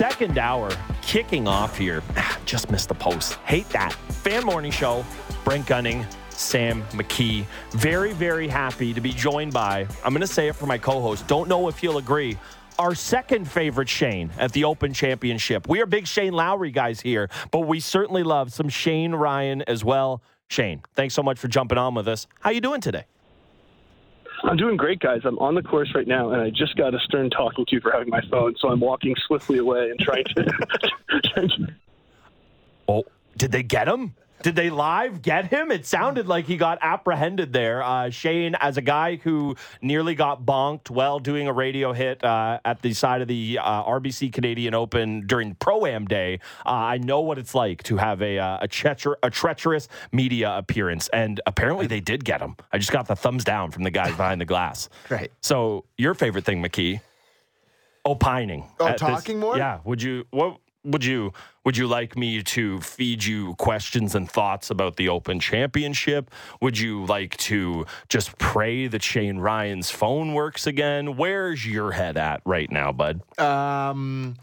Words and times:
second 0.00 0.38
hour 0.38 0.70
kicking 1.02 1.46
off 1.46 1.76
here. 1.76 2.02
Ah, 2.16 2.40
just 2.46 2.70
missed 2.70 2.88
the 2.88 2.94
post. 2.94 3.34
Hate 3.44 3.68
that. 3.68 3.92
Fan 4.24 4.46
Morning 4.46 4.72
Show, 4.72 5.04
Brent 5.44 5.66
Gunning, 5.66 6.06
Sam 6.30 6.82
McKee. 6.92 7.44
Very, 7.72 8.14
very 8.14 8.48
happy 8.48 8.94
to 8.94 9.00
be 9.02 9.10
joined 9.10 9.52
by, 9.52 9.86
I'm 10.02 10.14
going 10.14 10.22
to 10.22 10.26
say 10.26 10.48
it 10.48 10.56
for 10.56 10.64
my 10.64 10.78
co 10.78 11.02
host. 11.02 11.26
Don't 11.26 11.50
know 11.50 11.68
if 11.68 11.82
you'll 11.82 11.98
agree. 11.98 12.38
Our 12.78 12.94
second 12.94 13.44
favorite 13.44 13.90
Shane 13.90 14.30
at 14.38 14.52
the 14.52 14.64
Open 14.64 14.94
Championship. 14.94 15.68
We 15.68 15.82
are 15.82 15.86
big 15.86 16.06
Shane 16.06 16.32
Lowry 16.32 16.70
guys 16.70 17.02
here, 17.02 17.28
but 17.50 17.66
we 17.66 17.78
certainly 17.78 18.22
love 18.22 18.54
some 18.54 18.70
Shane 18.70 19.14
Ryan 19.14 19.60
as 19.68 19.84
well. 19.84 20.22
Shane, 20.48 20.80
thanks 20.94 21.12
so 21.12 21.22
much 21.22 21.38
for 21.38 21.48
jumping 21.48 21.76
on 21.76 21.94
with 21.94 22.08
us. 22.08 22.26
How 22.40 22.48
you 22.48 22.62
doing 22.62 22.80
today? 22.80 23.04
I'm 24.42 24.56
doing 24.56 24.76
great, 24.76 25.00
guys. 25.00 25.20
I'm 25.24 25.38
on 25.38 25.54
the 25.54 25.62
course 25.62 25.92
right 25.94 26.06
now, 26.06 26.30
and 26.30 26.40
I 26.40 26.50
just 26.50 26.76
got 26.76 26.94
a 26.94 26.98
stern 27.00 27.30
talking 27.30 27.66
to 27.68 27.80
for 27.80 27.92
having 27.92 28.08
my 28.08 28.20
phone, 28.30 28.54
so 28.58 28.68
I'm 28.68 28.80
walking 28.80 29.14
swiftly 29.26 29.58
away 29.58 29.90
and 29.90 29.98
trying 30.00 30.24
to. 30.24 30.44
trying 31.24 31.48
to 31.48 31.74
Oh, 32.88 33.04
did 33.36 33.52
they 33.52 33.62
get 33.62 33.86
him? 33.86 34.14
Did 34.42 34.56
they 34.56 34.70
live 34.70 35.20
get 35.20 35.48
him? 35.48 35.70
It 35.70 35.84
sounded 35.84 36.26
like 36.26 36.46
he 36.46 36.56
got 36.56 36.78
apprehended 36.80 37.52
there. 37.52 37.82
Uh, 37.82 38.08
Shane, 38.08 38.54
as 38.60 38.76
a 38.78 38.80
guy 38.80 39.16
who 39.16 39.54
nearly 39.82 40.14
got 40.14 40.42
bonked 40.46 40.88
while 40.88 41.18
doing 41.18 41.46
a 41.46 41.52
radio 41.52 41.92
hit 41.92 42.24
uh, 42.24 42.58
at 42.64 42.80
the 42.80 42.94
side 42.94 43.20
of 43.20 43.28
the 43.28 43.58
uh, 43.60 43.84
RBC 43.84 44.32
Canadian 44.32 44.72
Open 44.74 45.26
during 45.26 45.54
Pro 45.56 45.84
Am 45.84 46.06
Day, 46.06 46.40
uh, 46.64 46.70
I 46.70 46.96
know 46.98 47.20
what 47.20 47.36
it's 47.38 47.54
like 47.54 47.82
to 47.84 47.98
have 47.98 48.22
a 48.22 48.38
uh, 48.38 48.58
a, 48.62 48.68
treacher- 48.68 49.16
a 49.22 49.28
treacherous 49.30 49.88
media 50.10 50.56
appearance, 50.56 51.08
and 51.12 51.40
apparently 51.46 51.86
they 51.86 52.00
did 52.00 52.24
get 52.24 52.40
him. 52.40 52.56
I 52.72 52.78
just 52.78 52.92
got 52.92 53.06
the 53.08 53.16
thumbs 53.16 53.44
down 53.44 53.70
from 53.72 53.82
the 53.82 53.90
guys 53.90 54.10
behind 54.16 54.40
the 54.40 54.46
glass. 54.46 54.88
Right. 55.10 55.32
So 55.40 55.84
your 55.98 56.14
favorite 56.14 56.44
thing, 56.44 56.62
McKee? 56.62 57.00
Opining. 58.04 58.64
Oh, 58.78 58.86
at 58.86 58.92
this- 58.92 59.00
talking 59.00 59.38
more? 59.38 59.56
Yeah. 59.58 59.80
Would 59.84 60.00
you 60.02 60.24
what? 60.30 60.58
Would 60.84 61.04
you 61.04 61.32
would 61.64 61.76
you 61.76 61.86
like 61.86 62.16
me 62.16 62.42
to 62.42 62.80
feed 62.80 63.24
you 63.24 63.54
questions 63.56 64.14
and 64.14 64.30
thoughts 64.30 64.70
about 64.70 64.96
the 64.96 65.10
Open 65.10 65.38
Championship? 65.38 66.30
Would 66.62 66.78
you 66.78 67.04
like 67.04 67.36
to 67.38 67.84
just 68.08 68.38
pray 68.38 68.86
that 68.86 69.02
Shane 69.02 69.38
Ryan's 69.38 69.90
phone 69.90 70.32
works 70.32 70.66
again? 70.66 71.16
Where's 71.18 71.66
your 71.66 71.92
head 71.92 72.16
at 72.16 72.40
right 72.46 72.70
now, 72.70 72.92
bud? 72.92 73.20
Um, 73.38 74.36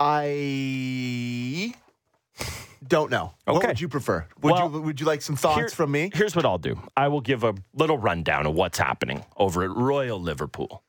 I 0.00 1.74
don't 2.88 3.10
know. 3.10 3.34
okay. 3.46 3.58
What 3.58 3.66
would 3.66 3.80
you 3.82 3.88
prefer? 3.88 4.26
Would 4.40 4.52
Well, 4.52 4.72
you 4.72 4.80
Would 4.80 4.98
you 5.00 5.06
like 5.06 5.20
some 5.20 5.36
thoughts 5.36 5.58
Here- 5.58 5.68
from 5.68 5.90
me? 5.92 6.10
Here's 6.14 6.34
what 6.34 6.46
I'll 6.46 6.56
do. 6.58 6.80
I 6.96 7.08
will 7.08 7.20
give 7.20 7.44
a 7.44 7.54
little 7.74 7.98
rundown 7.98 8.46
of 8.46 8.54
what's 8.54 8.78
happening 8.78 9.26
over 9.36 9.62
at 9.62 9.70
Royal 9.70 10.18
Liverpool. 10.18 10.82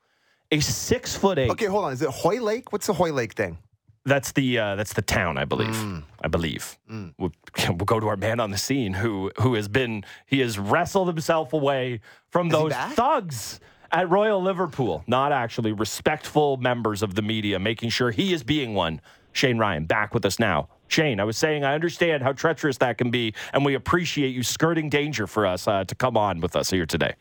A 0.49 0.61
six 0.61 1.15
foot 1.15 1.37
eight. 1.39 1.49
Okay, 1.51 1.65
hold 1.65 1.83
on. 1.85 1.91
Is 1.91 2.01
it 2.01 2.09
Hoylake? 2.09 2.71
What's 2.71 2.87
the 2.87 2.93
Hoylake 2.93 3.33
thing? 3.33 3.57
That's 4.05 4.33
the 4.33 4.59
uh, 4.59 4.75
that's 4.75 4.93
the 4.93 5.01
town, 5.01 5.37
I 5.37 5.45
believe. 5.45 5.75
Mm. 5.75 6.03
I 6.21 6.27
believe. 6.27 6.77
We'll, 7.17 7.31
we'll 7.67 7.77
go 7.77 7.99
to 7.99 8.07
our 8.07 8.17
man 8.17 8.39
on 8.39 8.51
the 8.51 8.57
scene 8.57 8.93
who 8.93 9.31
who 9.39 9.53
has 9.53 9.67
been 9.67 10.03
he 10.25 10.39
has 10.39 10.59
wrestled 10.59 11.07
himself 11.07 11.53
away 11.53 12.01
from 12.29 12.47
he 12.47 12.51
those 12.51 12.73
thugs 12.73 13.59
at 13.91 14.09
Royal 14.09 14.41
Liverpool. 14.41 15.03
Not 15.07 15.31
actually 15.31 15.71
respectful 15.71 16.57
members 16.57 17.01
of 17.01 17.15
the 17.15 17.21
media, 17.21 17.59
making 17.59 17.89
sure 17.91 18.11
he 18.11 18.33
is 18.33 18.43
being 18.43 18.73
one. 18.73 18.99
Shane 19.31 19.57
Ryan 19.57 19.85
back 19.85 20.13
with 20.13 20.25
us 20.25 20.37
now. 20.37 20.69
Shane, 20.87 21.19
I 21.19 21.23
was 21.23 21.37
saying 21.37 21.63
I 21.63 21.73
understand 21.73 22.21
how 22.21 22.33
treacherous 22.33 22.77
that 22.77 22.99
can 22.99 23.09
be, 23.09 23.33
and 23.51 23.65
we 23.65 23.73
appreciate 23.73 24.29
you 24.29 24.43
skirting 24.43 24.89
danger 24.89 25.25
for 25.25 25.47
us 25.47 25.67
uh, 25.67 25.85
to 25.85 25.95
come 25.95 26.17
on 26.17 26.39
with 26.39 26.55
us 26.55 26.69
here 26.69 26.85
today. 26.85 27.15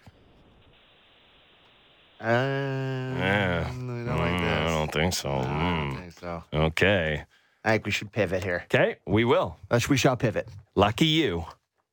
Uh, 2.23 3.19
yeah. 3.19 3.65
I 3.69 3.73
don't 3.73 4.07
like 4.07 4.33
Mm, 4.33 4.41
this. 4.41 4.49
I 4.49 4.69
don't 4.69 4.93
think 4.93 5.15
so. 5.15 5.31
I 5.31 5.43
don't 5.43 5.91
Mm. 5.93 5.97
think 5.99 6.13
so. 6.13 6.45
Okay. 6.55 7.25
I 7.65 7.71
think 7.73 7.85
we 7.87 7.91
should 7.93 8.13
pivot 8.13 8.43
here. 8.45 8.63
Okay, 8.73 8.97
we 9.07 9.25
will. 9.25 9.57
Uh, 9.71 9.81
We 9.89 9.97
shall 9.97 10.17
pivot. 10.17 10.49
Lucky 10.75 11.07
you. 11.07 11.47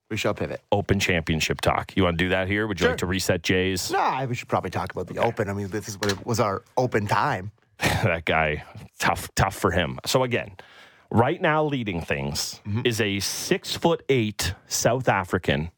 We 0.10 0.18
shall 0.18 0.34
pivot. 0.34 0.62
Open 0.72 1.00
Championship 1.00 1.62
talk. 1.62 1.96
You 1.96 2.04
want 2.04 2.18
to 2.18 2.24
do 2.26 2.30
that 2.30 2.48
here? 2.48 2.66
Would 2.68 2.80
you 2.80 2.86
Sure. 2.86 2.92
like 2.92 3.00
to 3.00 3.06
reset 3.06 3.44
Jay's? 3.44 3.92
No, 3.92 4.00
I- 4.00 4.26
we 4.26 4.34
should 4.36 4.48
probably 4.48 4.72
talk 4.72 4.92
about 4.92 5.08
the 5.08 5.20
open. 5.20 5.50
I 5.50 5.54
mean, 5.54 5.68
this 5.68 5.88
is 5.88 5.98
what 6.00 6.12
it 6.12 6.26
was 6.26 6.40
our 6.40 6.64
open 6.78 7.06
time. 7.08 7.52
that 7.80 8.26
guy, 8.26 8.64
tough, 9.00 9.30
tough 9.36 9.56
for 9.56 9.72
him. 9.72 10.00
So 10.08 10.24
again, 10.24 10.52
right 11.12 11.40
now 11.42 11.64
leading 11.64 12.02
things 12.02 12.60
Mm-hmm. 12.68 12.82
is 12.86 13.00
a 13.00 13.20
six 13.20 13.76
foot 13.76 14.04
eight 14.10 14.54
South 14.68 15.08
African. 15.08 15.70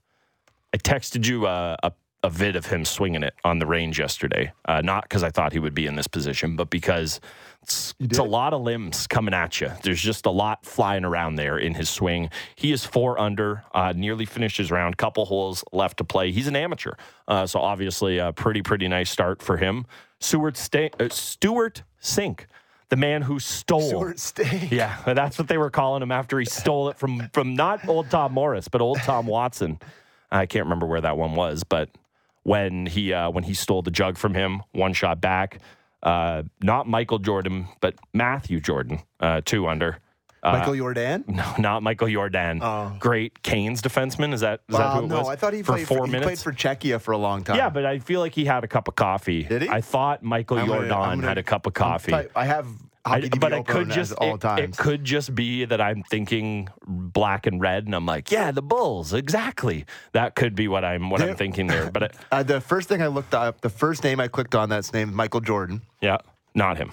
I 0.73 0.77
texted 0.77 1.27
you 1.27 1.45
a, 1.47 1.77
a, 1.83 1.91
a 2.23 2.29
vid 2.29 2.55
of 2.55 2.67
him 2.67 2.85
swinging 2.85 3.23
it 3.23 3.33
on 3.43 3.59
the 3.59 3.65
range 3.65 3.99
yesterday. 3.99 4.51
Uh, 4.65 4.81
not 4.81 5.03
because 5.03 5.23
I 5.23 5.31
thought 5.31 5.53
he 5.53 5.59
would 5.59 5.73
be 5.73 5.87
in 5.87 5.95
this 5.95 6.07
position, 6.07 6.55
but 6.55 6.69
because 6.69 7.19
it's, 7.63 7.93
it's 7.99 8.17
a 8.17 8.23
lot 8.23 8.53
of 8.53 8.61
limbs 8.61 9.07
coming 9.07 9.33
at 9.33 9.59
you. 9.59 9.71
There's 9.83 10.01
just 10.01 10.25
a 10.25 10.31
lot 10.31 10.65
flying 10.65 11.03
around 11.03 11.35
there 11.35 11.57
in 11.57 11.73
his 11.73 11.89
swing. 11.89 12.29
He 12.55 12.71
is 12.71 12.85
four 12.85 13.19
under, 13.19 13.63
uh, 13.73 13.93
nearly 13.95 14.25
finished 14.25 14.57
his 14.57 14.71
round, 14.71 14.97
couple 14.97 15.25
holes 15.25 15.63
left 15.71 15.97
to 15.97 16.03
play. 16.03 16.31
He's 16.31 16.47
an 16.47 16.55
amateur, 16.55 16.93
uh, 17.27 17.45
so 17.47 17.59
obviously 17.59 18.17
a 18.19 18.31
pretty 18.31 18.61
pretty 18.61 18.87
nice 18.87 19.09
start 19.09 19.41
for 19.41 19.57
him. 19.57 19.85
Stewart, 20.19 20.57
Sta- 20.57 20.91
uh, 20.99 21.09
Stewart 21.09 21.81
Cink, 22.01 22.41
the 22.89 22.95
man 22.95 23.23
who 23.23 23.39
stole. 23.39 23.89
Yeah, 24.71 24.97
that's 25.05 25.39
what 25.39 25.47
they 25.47 25.57
were 25.57 25.71
calling 25.71 26.03
him 26.03 26.11
after 26.11 26.37
he 26.39 26.45
stole 26.45 26.89
it 26.89 26.97
from 26.97 27.29
from 27.33 27.55
not 27.55 27.87
old 27.87 28.11
Tom 28.11 28.33
Morris, 28.33 28.67
but 28.67 28.81
old 28.81 28.99
Tom 28.99 29.25
Watson. 29.25 29.79
I 30.31 30.45
can't 30.45 30.65
remember 30.65 30.85
where 30.85 31.01
that 31.01 31.17
one 31.17 31.35
was, 31.35 31.63
but 31.63 31.89
when 32.43 32.85
he 32.85 33.13
uh, 33.13 33.29
when 33.29 33.43
he 33.43 33.53
stole 33.53 33.81
the 33.81 33.91
jug 33.91 34.17
from 34.17 34.33
him, 34.33 34.61
one 34.71 34.93
shot 34.93 35.21
back. 35.21 35.59
Uh, 36.03 36.43
not 36.63 36.87
Michael 36.87 37.19
Jordan, 37.19 37.67
but 37.79 37.95
Matthew 38.13 38.59
Jordan, 38.59 39.01
uh, 39.19 39.41
two 39.45 39.67
under. 39.67 39.99
Uh, 40.43 40.53
Michael 40.53 40.75
Jordan. 40.75 41.23
no, 41.27 41.53
not 41.59 41.83
Michael 41.83 42.09
Jordan. 42.09 42.59
Great 42.97 43.43
Canes 43.43 43.79
defenseman. 43.83 44.33
Is 44.33 44.41
that 44.41 44.61
is 44.69 44.75
that 44.75 44.93
who 44.95 45.03
it 45.03 45.07
no, 45.07 45.19
was? 45.19 45.27
I 45.29 45.35
thought 45.35 45.53
he 45.53 45.61
for 45.61 45.73
played 45.73 45.87
four 45.87 45.97
for, 45.99 46.05
he 46.07 46.11
minutes. 46.13 46.25
played 46.25 46.39
for 46.39 46.51
Czechia 46.51 46.99
for 46.99 47.11
a 47.11 47.17
long 47.17 47.43
time. 47.43 47.57
yeah, 47.57 47.69
but 47.69 47.85
I 47.85 47.99
feel 47.99 48.19
like 48.21 48.33
he 48.33 48.45
had 48.45 48.63
a 48.63 48.67
cup 48.67 48.87
of 48.87 48.95
coffee. 48.95 49.43
Did 49.43 49.61
he? 49.61 49.69
I 49.69 49.81
thought 49.81 50.23
Michael 50.23 50.57
I'm 50.57 50.65
gonna- 50.67 50.79
Jordan 50.79 50.93
I'm 50.93 51.17
gonna- 51.19 51.27
had 51.27 51.37
a 51.37 51.43
cup 51.43 51.67
of 51.67 51.73
coffee. 51.75 52.11
I 52.35 52.45
have 52.45 52.65
I, 53.03 53.27
but 53.39 53.51
it 53.51 53.65
could 53.65 53.89
just 53.89 54.13
all 54.13 54.35
it, 54.35 54.45
it 54.59 54.77
could 54.77 55.03
just 55.03 55.33
be 55.33 55.65
that 55.65 55.81
I'm 55.81 56.03
thinking 56.03 56.69
black 56.85 57.47
and 57.47 57.59
red, 57.59 57.85
and 57.85 57.95
I'm 57.95 58.05
like, 58.05 58.29
yeah, 58.31 58.51
the 58.51 58.61
Bulls, 58.61 59.11
exactly. 59.13 59.85
That 60.11 60.35
could 60.35 60.53
be 60.55 60.67
what 60.67 60.85
I'm 60.85 61.09
what 61.09 61.21
I'm 61.21 61.35
thinking 61.35 61.65
there. 61.67 61.89
But 61.89 62.03
it, 62.03 62.15
Uh, 62.31 62.43
the 62.43 62.61
first 62.61 62.87
thing 62.89 63.01
I 63.01 63.07
looked 63.07 63.33
up, 63.33 63.61
the 63.61 63.69
first 63.69 64.03
name 64.03 64.19
I 64.19 64.27
clicked 64.27 64.53
on 64.53 64.69
that's 64.69 64.93
named 64.93 65.13
Michael 65.13 65.41
Jordan 65.41 65.81
yeah, 66.01 66.17
not 66.53 66.77
him. 66.77 66.91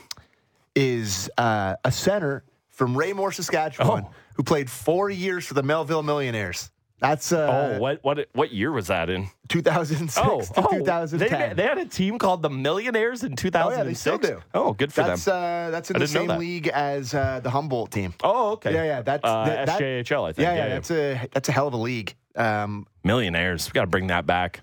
is 0.75 1.31
uh, 1.37 1.75
a 1.85 1.93
center 1.93 2.43
from 2.71 2.97
Raymore, 2.97 3.33
Saskatchewan, 3.33 4.05
Oh. 4.07 4.11
who 4.35 4.43
played 4.43 4.71
four 4.71 5.11
years 5.11 5.45
for 5.47 5.55
the 5.55 5.63
Melville 5.63 6.03
Millionaires. 6.03 6.71
That's 7.01 7.31
uh, 7.33 7.75
oh, 7.77 7.81
what 7.81 8.03
what 8.03 8.27
what 8.33 8.53
year 8.53 8.73
was 8.73 8.89
that 8.89 9.09
in? 9.09 9.29
2006 9.49 10.19
Oh, 10.19 10.41
to 10.41 10.53
oh, 10.69 10.79
2010. 10.79 11.49
They, 11.51 11.55
they 11.55 11.63
had 11.69 11.79
a 11.79 11.85
team 11.85 12.19
called 12.19 12.43
the 12.43 12.51
Millionaires 12.51 13.23
in 13.23 13.37
2006. 13.37 13.65
oh, 13.65 13.79
yeah, 13.79 13.85
they 13.85 13.95
still 13.95 14.19
do. 14.19 14.43
Oh, 14.53 14.73
good 14.73 14.93
for 14.93 15.03
that's 15.05 15.25
them. 15.25 15.35
uh, 15.37 15.71
that's 15.71 15.91
in 15.91 15.99
the 15.99 16.07
same 16.09 16.29
league 16.29 16.67
as 16.69 17.15
uh, 17.15 17.41
the 17.41 17.51
Humboldt 17.51 17.93
team. 17.93 18.15
oh, 18.25 18.53
okay. 18.53 18.75
Yeah, 18.75 18.85
yeah, 18.85 19.03
that's 19.03 19.25
uh, 19.25 19.45
that, 19.45 19.67
that- 19.67 19.81
SJHL. 19.81 20.29
I 20.29 20.33
think. 20.33 20.43
Yeah, 20.45 20.55
yeah, 20.57 20.69
that's 20.69 20.91
a 20.91 21.29
that's 21.33 21.49
a 21.49 21.53
hell 21.53 21.69
of 21.69 21.75
a 21.75 21.79
league. 21.79 22.15
Um, 22.35 22.87
Millionaires. 23.05 23.69
We 23.69 23.73
got 23.73 23.83
to 23.83 23.87
bring 23.87 24.09
that 24.09 24.27
back. 24.27 24.61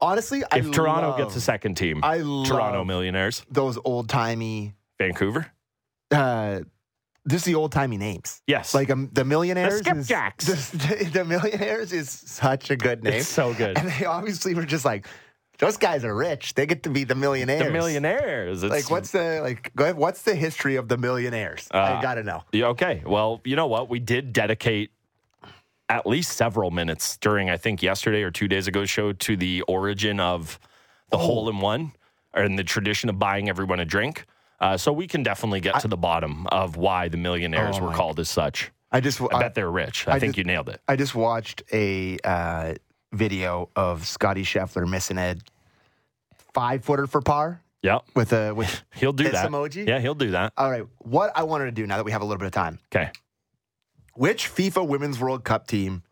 honestly, 0.00 0.42
I 0.50 0.58
If 0.58 0.72
Toronto 0.72 1.10
love 1.10 1.18
gets 1.18 1.36
a 1.36 1.40
second 1.40 1.76
team, 1.76 2.00
I 2.02 2.18
Toronto 2.18 2.84
Millionaires. 2.84 3.44
those 3.50 3.78
old 3.84 4.08
timey. 4.08 4.74
Vancouver. 4.98 5.46
Uh, 6.10 6.60
this 7.26 7.42
is 7.42 7.44
the 7.44 7.54
old 7.56 7.72
timey 7.72 7.98
names. 7.98 8.40
Yes. 8.46 8.72
Like 8.74 8.90
um, 8.90 9.10
the 9.12 9.24
millionaires. 9.24 9.82
The 9.82 9.96
is- 9.96 10.08
The, 10.70 11.10
the 11.12 11.24
millionaires 11.24 11.92
is 11.92 12.08
such 12.08 12.70
a 12.70 12.76
good 12.76 13.02
name. 13.04 13.14
It's 13.14 13.28
so 13.28 13.52
good. 13.52 13.76
And 13.76 13.90
they 13.90 14.04
obviously 14.06 14.54
were 14.54 14.64
just 14.64 14.84
like, 14.84 15.06
those 15.58 15.76
guys 15.76 16.04
are 16.04 16.14
rich. 16.14 16.54
They 16.54 16.66
get 16.66 16.82
to 16.84 16.90
be 16.90 17.04
the 17.04 17.14
millionaires. 17.14 17.64
The 17.64 17.70
Millionaires. 17.70 18.62
It's, 18.62 18.70
Like, 18.70 18.90
what's 18.90 19.10
the 19.10 19.40
like? 19.42 19.74
Go 19.74 19.84
ahead. 19.84 19.96
What's 19.96 20.22
the 20.22 20.34
history 20.34 20.76
of 20.76 20.88
the 20.88 20.98
millionaires? 20.98 21.66
Uh, 21.72 21.78
I 21.98 22.02
gotta 22.02 22.22
know. 22.22 22.44
Okay. 22.54 23.02
Well, 23.06 23.40
you 23.44 23.56
know 23.56 23.66
what? 23.66 23.88
We 23.88 23.98
did 23.98 24.32
dedicate 24.32 24.90
at 25.88 26.06
least 26.06 26.32
several 26.32 26.70
minutes 26.70 27.16
during, 27.16 27.48
I 27.48 27.56
think, 27.56 27.82
yesterday 27.82 28.22
or 28.22 28.30
two 28.30 28.48
days 28.48 28.66
ago 28.68 28.84
show 28.84 29.12
to 29.12 29.36
the 29.36 29.62
origin 29.62 30.20
of 30.20 30.58
the 31.10 31.18
hole 31.18 31.48
in 31.48 31.60
one 31.60 31.92
and 32.34 32.58
the 32.58 32.64
tradition 32.64 33.08
of 33.08 33.18
buying 33.18 33.48
everyone 33.48 33.80
a 33.80 33.84
drink. 33.84 34.26
Uh, 34.60 34.76
so 34.76 34.92
we 34.92 35.06
can 35.06 35.22
definitely 35.22 35.60
get 35.60 35.80
to 35.80 35.88
the 35.88 35.96
bottom 35.96 36.46
of 36.48 36.76
why 36.76 37.08
the 37.08 37.16
millionaires 37.18 37.76
Oh 37.78 37.84
were 37.86 37.92
called 37.92 38.18
as 38.20 38.28
such. 38.30 38.70
I 38.90 39.00
just 39.00 39.20
I 39.20 39.26
I, 39.32 39.40
bet 39.40 39.54
they're 39.54 39.70
rich. 39.70 40.08
I, 40.08 40.12
I 40.12 40.18
think 40.18 40.30
just- 40.34 40.38
you 40.38 40.44
nailed 40.44 40.68
it. 40.68 40.80
I 40.88 40.96
just 40.96 41.14
watched 41.14 41.62
a 41.72 42.16
uh, 42.24 42.74
video 43.12 43.68
of 43.76 44.06
Scottie 44.06 44.44
Scheffler 44.44 44.88
missing 44.88 45.18
a 45.18 45.36
five 46.54 46.84
footer 46.84 47.06
for 47.06 47.20
par 47.20 47.62
Yep. 47.82 48.04
with 48.14 48.32
a 48.32 48.52
with. 48.54 48.82
He'll 48.94 49.12
do 49.12 49.24
This 49.24 49.34
that. 49.34 49.50
emoji? 49.50 49.86
Yeah, 49.86 49.98
he'll 50.00 50.14
do 50.14 50.30
that. 50.30 50.52
All 50.56 50.70
right, 50.70 50.84
what 50.98 51.30
I 51.36 51.42
wanted 51.44 51.66
to 51.66 51.70
do 51.72 51.86
now 51.86 51.96
that 51.98 52.04
we 52.04 52.12
have 52.12 52.22
a 52.22 52.24
little 52.24 52.38
bit 52.38 52.46
of 52.46 52.52
time. 52.52 52.78
Okay. 52.94 53.10
Which 54.14 54.48
FIFA 54.48 54.88
Women's 54.88 55.20
World 55.20 55.44
Cup 55.44 55.66
team 55.66 56.02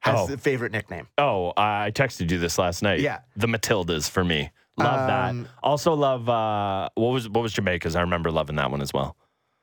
has 0.00 0.20
Oh. 0.20 0.26
the 0.26 0.36
favorite 0.38 0.72
nickname? 0.72 1.08
Oh, 1.16 1.52
I 1.56 1.90
texted 1.94 2.30
you 2.30 2.38
this 2.38 2.58
last 2.58 2.82
night. 2.82 3.00
Yeah. 3.00 3.20
The 3.34 3.46
Matildas 3.46 4.10
for 4.10 4.22
me. 4.22 4.50
Love 4.78 5.10
Um, 5.10 5.42
that. 5.44 5.50
Also 5.62 5.94
love 5.94 6.28
uh 6.28 6.88
what 6.94 7.08
was 7.10 7.28
what 7.28 7.42
was 7.42 7.52
Jamaica's? 7.52 7.96
I 7.96 8.00
remember 8.02 8.30
loving 8.30 8.56
that 8.56 8.70
one 8.70 8.82
as 8.82 8.92
well. 8.92 9.16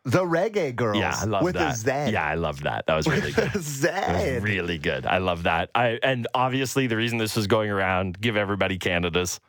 the 0.05 0.23
reggae 0.23 0.75
girls. 0.75 0.97
Yeah, 0.99 1.15
I 1.17 1.25
love 1.25 1.43
with 1.43 1.53
that. 1.55 1.73
a 1.73 1.77
Z. 1.77 2.11
Yeah, 2.11 2.25
I 2.25 2.35
love 2.35 2.61
that. 2.63 2.87
That 2.87 2.95
was 2.95 3.07
really 3.07 3.31
good. 3.31 3.51
Z. 3.61 3.87
Was 3.89 4.43
really 4.43 4.77
good. 4.77 5.05
I 5.05 5.19
love 5.19 5.43
that. 5.43 5.69
I 5.75 5.99
and 6.03 6.27
obviously 6.33 6.87
the 6.87 6.97
reason 6.97 7.17
this 7.19 7.35
was 7.35 7.47
going 7.47 7.69
around, 7.69 8.19
give 8.19 8.35
everybody 8.35 8.77
Canada's. 8.77 9.39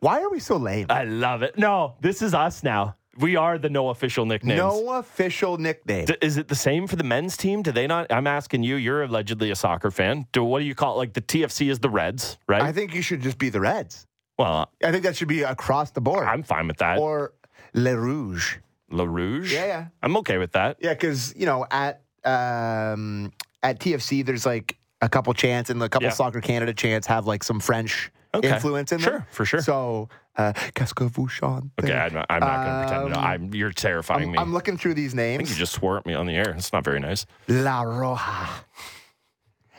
Why 0.00 0.20
are 0.22 0.30
we 0.30 0.40
so 0.40 0.56
lame? 0.56 0.86
I 0.90 1.04
love 1.04 1.42
it. 1.42 1.58
No, 1.58 1.94
this 2.00 2.22
is 2.22 2.34
us 2.34 2.62
now. 2.62 2.96
We 3.18 3.34
are 3.34 3.58
the 3.58 3.68
no 3.68 3.88
official 3.88 4.26
nicknames. 4.26 4.58
no 4.58 4.92
official 4.92 5.58
nickname. 5.58 6.04
D- 6.04 6.16
Is 6.22 6.36
it 6.36 6.46
the 6.46 6.54
same 6.54 6.86
for 6.86 6.94
the 6.94 7.02
men's 7.02 7.36
team? 7.36 7.62
Do 7.62 7.72
they 7.72 7.88
not? 7.88 8.12
I'm 8.12 8.28
asking 8.28 8.62
you. 8.62 8.76
You're 8.76 9.02
allegedly 9.02 9.50
a 9.50 9.56
soccer 9.56 9.90
fan. 9.90 10.26
Do 10.32 10.44
what 10.44 10.60
do 10.60 10.66
you 10.66 10.74
call 10.76 10.94
it? 10.94 10.98
Like 10.98 11.14
the 11.14 11.20
TFC 11.22 11.68
is 11.68 11.80
the 11.80 11.90
Reds, 11.90 12.38
right? 12.46 12.62
I 12.62 12.70
think 12.72 12.94
you 12.94 13.02
should 13.02 13.20
just 13.22 13.38
be 13.38 13.48
the 13.48 13.58
Reds. 13.60 14.06
Well, 14.38 14.70
I 14.84 14.92
think 14.92 15.02
that 15.04 15.16
should 15.16 15.28
be 15.28 15.42
across 15.42 15.90
the 15.90 16.00
board. 16.00 16.26
I'm 16.28 16.42
fine 16.42 16.68
with 16.68 16.78
that. 16.78 16.98
or 16.98 17.32
Le 17.74 17.96
Rouge. 17.96 18.56
Le 18.90 19.06
Rouge. 19.06 19.52
Yeah, 19.52 19.66
yeah. 19.66 19.86
I'm 20.02 20.16
okay 20.18 20.38
with 20.38 20.52
that. 20.52 20.76
Yeah, 20.80 20.94
because 20.94 21.34
you 21.36 21.44
know 21.46 21.66
at 21.70 22.02
um, 22.24 23.32
at 23.62 23.80
TFC 23.80 24.24
there's 24.24 24.46
like 24.46 24.76
a 25.02 25.08
couple 25.08 25.32
chants 25.34 25.70
and 25.70 25.82
a 25.82 25.88
couple 25.88 26.06
Yeah. 26.08 26.12
Soccer 26.14 26.40
Canada 26.40 26.72
chants 26.72 27.06
have 27.06 27.26
like 27.26 27.42
some 27.44 27.60
French 27.60 28.10
Okay. 28.34 28.48
influence 28.50 28.92
in 28.92 29.00
them. 29.00 29.10
Sure, 29.10 29.26
for 29.30 29.44
sure. 29.46 29.62
So 29.62 30.08
uh, 30.36 30.52
qu'est-ce 30.74 30.92
que 30.92 31.08
vous 31.08 31.28
chantez? 31.28 31.70
Okay, 31.82 31.94
I'm 31.94 32.12
not, 32.12 32.26
I'm 32.28 32.40
not 32.40 32.64
going 32.64 32.66
to 32.66 32.86
pretend. 32.86 33.04
to 33.06 33.10
know. 33.14 33.18
Um, 33.18 33.24
I'm. 33.26 33.54
You're 33.54 33.72
terrifying 33.72 34.24
I'm, 34.24 34.32
me. 34.32 34.38
I'm 34.38 34.52
looking 34.52 34.76
through 34.76 34.94
these 34.94 35.14
I 35.14 35.16
think 35.16 35.38
names. 35.40 35.50
you 35.50 35.56
just 35.56 35.72
swore 35.72 35.96
at 35.96 36.04
me 36.06 36.12
on 36.14 36.26
the 36.26 36.34
air. 36.36 36.50
It's 36.50 36.72
not 36.72 36.84
very 36.84 37.00
nice. 37.00 37.24
La 37.48 37.82
Roja, 37.84 38.48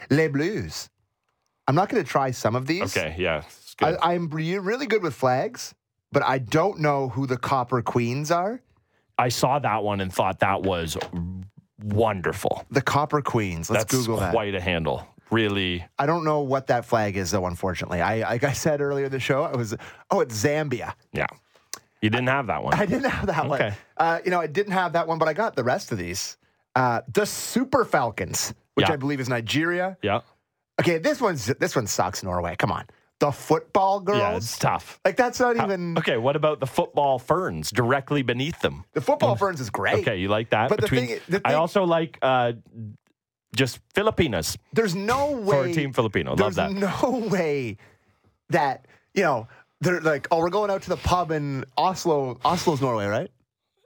Les 0.10 0.28
Bleues. 0.28 0.90
I'm 1.68 1.76
not 1.76 1.90
going 1.90 2.04
to 2.04 2.10
try 2.10 2.32
some 2.32 2.56
of 2.56 2.66
these. 2.66 2.98
Okay, 2.98 3.16
yeah. 3.20 3.44
Good. 3.80 3.98
I, 4.02 4.14
I'm 4.14 4.30
re- 4.30 4.58
really 4.60 4.86
good 4.86 5.02
with 5.04 5.14
flags, 5.16 5.74
but 6.12 6.24
I 6.24 6.38
don't 6.38 6.80
know 6.80 7.10
who 7.10 7.26
the 7.28 7.38
Copper 7.38 7.81
Queens 7.81 8.31
are. 8.31 8.62
I 9.18 9.30
saw 9.30 9.60
that 9.60 9.84
one 9.84 10.00
and 10.02 10.14
thought 10.14 10.40
that 10.40 10.62
was 10.62 10.98
wonderful. 11.84 12.66
The 12.72 12.81
Copper 12.81 13.22
Queens. 13.22 13.70
Let's 13.70 13.84
That's 13.86 13.96
Google 13.96 14.18
that. 14.20 14.31
quite 14.31 14.56
a 14.56 14.62
handle. 14.62 15.08
Really, 15.31 15.86
I 16.00 16.08
don't 16.08 16.24
know 16.24 16.40
what 16.42 16.68
that 16.68 16.86
flag 16.86 17.16
is, 17.16 17.30
though. 17.31 17.46
Unfortunately, 17.46 18.02
I 18.02 18.22
like 18.22 18.44
I 18.44 18.52
said 18.54 18.81
earlier 18.81 19.06
in 19.06 19.12
the 19.12 19.20
show, 19.20 19.44
I 19.44 19.56
was 19.56 19.76
oh, 20.10 20.22
it's 20.22 20.36
Zambia. 20.44 20.94
yeah. 21.14 21.28
You 22.02 22.10
didn't 22.10 22.28
have 22.30 22.48
that 22.48 22.64
one. 22.64 22.74
I 22.76 22.86
didn't 22.86 23.10
have 23.12 23.28
that 23.28 23.48
one. 23.50 23.62
Okay. 23.62 23.76
Uh, 23.98 24.20
you 24.24 24.31
know, 24.31 24.40
I 24.40 24.48
didn't 24.48 24.72
have 24.72 24.94
that 24.94 25.06
one, 25.08 25.20
but 25.20 25.28
I 25.28 25.34
got 25.34 25.56
the 25.58 25.66
rest 25.66 25.92
of 25.92 25.98
these. 25.98 26.38
Uh, 26.74 27.02
the 27.14 27.26
Super 27.26 27.84
Falcons, 27.84 28.54
which 28.76 28.88
Yeah. 28.88 28.94
I 28.94 28.96
believe 28.96 29.20
is 29.20 29.28
Nigeria. 29.28 29.98
yeah, 30.02 30.22
Okay, 30.80 30.98
this 30.98 31.20
one's 31.20 31.46
this 31.46 31.76
one 31.76 31.86
sucks. 31.88 32.24
Norway, 32.24 32.56
come 32.56 32.72
on. 32.72 32.86
The 33.19 33.31
football 33.31 34.00
girls, 34.00 34.19
yeah. 34.19 34.36
It's 34.38 34.57
tough. 34.57 35.00
like 35.04 35.18
that's 35.18 35.39
not 35.42 35.57
even 35.57 35.98
Okay, 35.98 36.16
what 36.18 36.36
about 36.38 36.62
the 36.62 36.66
football 36.68 37.19
ferns 37.19 37.69
directly 37.69 38.21
beneath 38.21 38.60
them? 38.62 38.86
the 38.94 39.01
football 39.01 39.36
ferns 39.36 39.60
is 39.60 39.69
great. 39.69 40.00
Okay, 40.07 40.18
you 40.18 40.30
like 40.30 40.51
that? 40.51 40.69
But 40.69 40.80
the 40.81 40.88
thing- 40.88 41.19
the 41.27 41.42
I 41.44 41.56
also 41.56 41.83
like 41.83 42.18
uh, 42.21 42.54
just 43.56 43.80
Filipinas 43.94 44.57
There's 44.74 44.95
no 44.95 45.31
way 45.31 45.69
for. 45.69 45.74
Team 45.74 45.92
Filipino. 45.92 46.36
Love 46.36 46.56
that. 46.56 46.71
no 46.71 47.27
way 47.31 47.75
that 48.50 48.86
you 49.13 49.24
know 49.24 49.48
they're 49.81 50.01
like, 50.01 50.27
oh, 50.31 50.39
we're 50.39 50.50
going 50.50 50.69
out 50.71 50.81
to 50.83 50.89
the 50.89 50.98
pub 50.98 51.31
in 51.31 51.66
Oslo. 51.77 52.36
Oslo's 52.45 52.81
Norway, 52.81 53.06
right? 53.07 53.31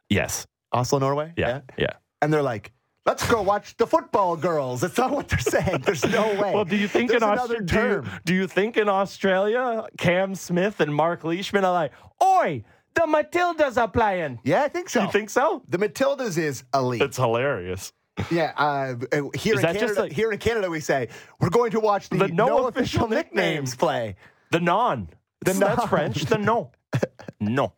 yes. 0.10 0.46
Oslo, 0.72 0.98
Norway. 1.00 1.32
Yeah. 1.38 1.62
Yeah. 1.78 1.94
and 2.22 2.34
they're 2.34 2.42
like, 2.42 2.72
"Let's 3.06 3.28
go 3.30 3.42
watch 3.42 3.76
the 3.78 3.88
football 3.88 4.36
girls." 4.36 4.82
That's 4.82 4.98
not 4.98 5.12
what 5.12 5.28
they're 5.30 5.40
saying. 5.40 5.82
There's 5.86 6.06
no 6.06 6.28
way. 6.42 6.54
Well, 6.54 6.66
do 6.66 6.76
you 6.76 6.88
think 6.88 7.10
There's 7.10 7.22
in 7.24 7.30
Australia? 7.30 7.62
Do 7.64 7.76
you, 7.80 8.04
do 8.26 8.34
you 8.34 8.48
think 8.48 8.78
in 8.78 8.90
Australia, 8.90 9.86
Cam 9.98 10.36
Smith 10.36 10.80
and 10.80 10.94
Mark 10.94 11.24
Leishman 11.24 11.66
are 11.66 11.74
like, 11.74 11.92
"Oi, 12.24 12.64
the 12.96 13.02
Matildas 13.02 13.78
are 13.82 13.88
playing." 13.88 14.40
Yeah, 14.44 14.64
I 14.64 14.68
think 14.68 14.90
so. 14.90 15.04
You 15.04 15.12
think 15.12 15.30
so? 15.30 15.64
the 15.68 15.78
Matildas 15.78 16.38
is 16.38 16.64
elite? 16.74 17.02
It's 17.02 17.18
hilarious. 17.18 17.92
yeah. 18.30 18.54
Uh, 18.56 18.96
uh, 19.12 19.30
here 19.36 19.56
in 19.56 19.62
Canada, 19.62 20.02
like- 20.02 20.12
here 20.12 20.32
in 20.32 20.38
Canada, 20.38 20.70
we 20.70 20.80
say 20.80 21.08
we're 21.40 21.50
going 21.50 21.72
to 21.72 21.80
watch 21.80 22.10
the, 22.10 22.18
The 22.18 22.28
no 22.28 22.46
no, 22.48 22.58
official 22.68 23.06
official 23.06 23.08
nicknames 23.10 23.36
nicknames. 23.36 23.76
play. 23.76 24.16
The 24.52 24.60
non. 24.60 25.10
The 25.44 25.54
That's 25.54 25.78
non. 25.80 25.88
French. 25.88 26.26
The 26.26 26.38
no. 26.38 26.72
No. 27.40 27.74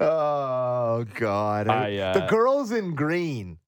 Oh 0.00 1.04
God! 1.14 1.68
I, 1.68 1.96
uh, 1.98 2.12
the 2.14 2.26
girls 2.26 2.70
in 2.72 2.94
green 2.94 3.58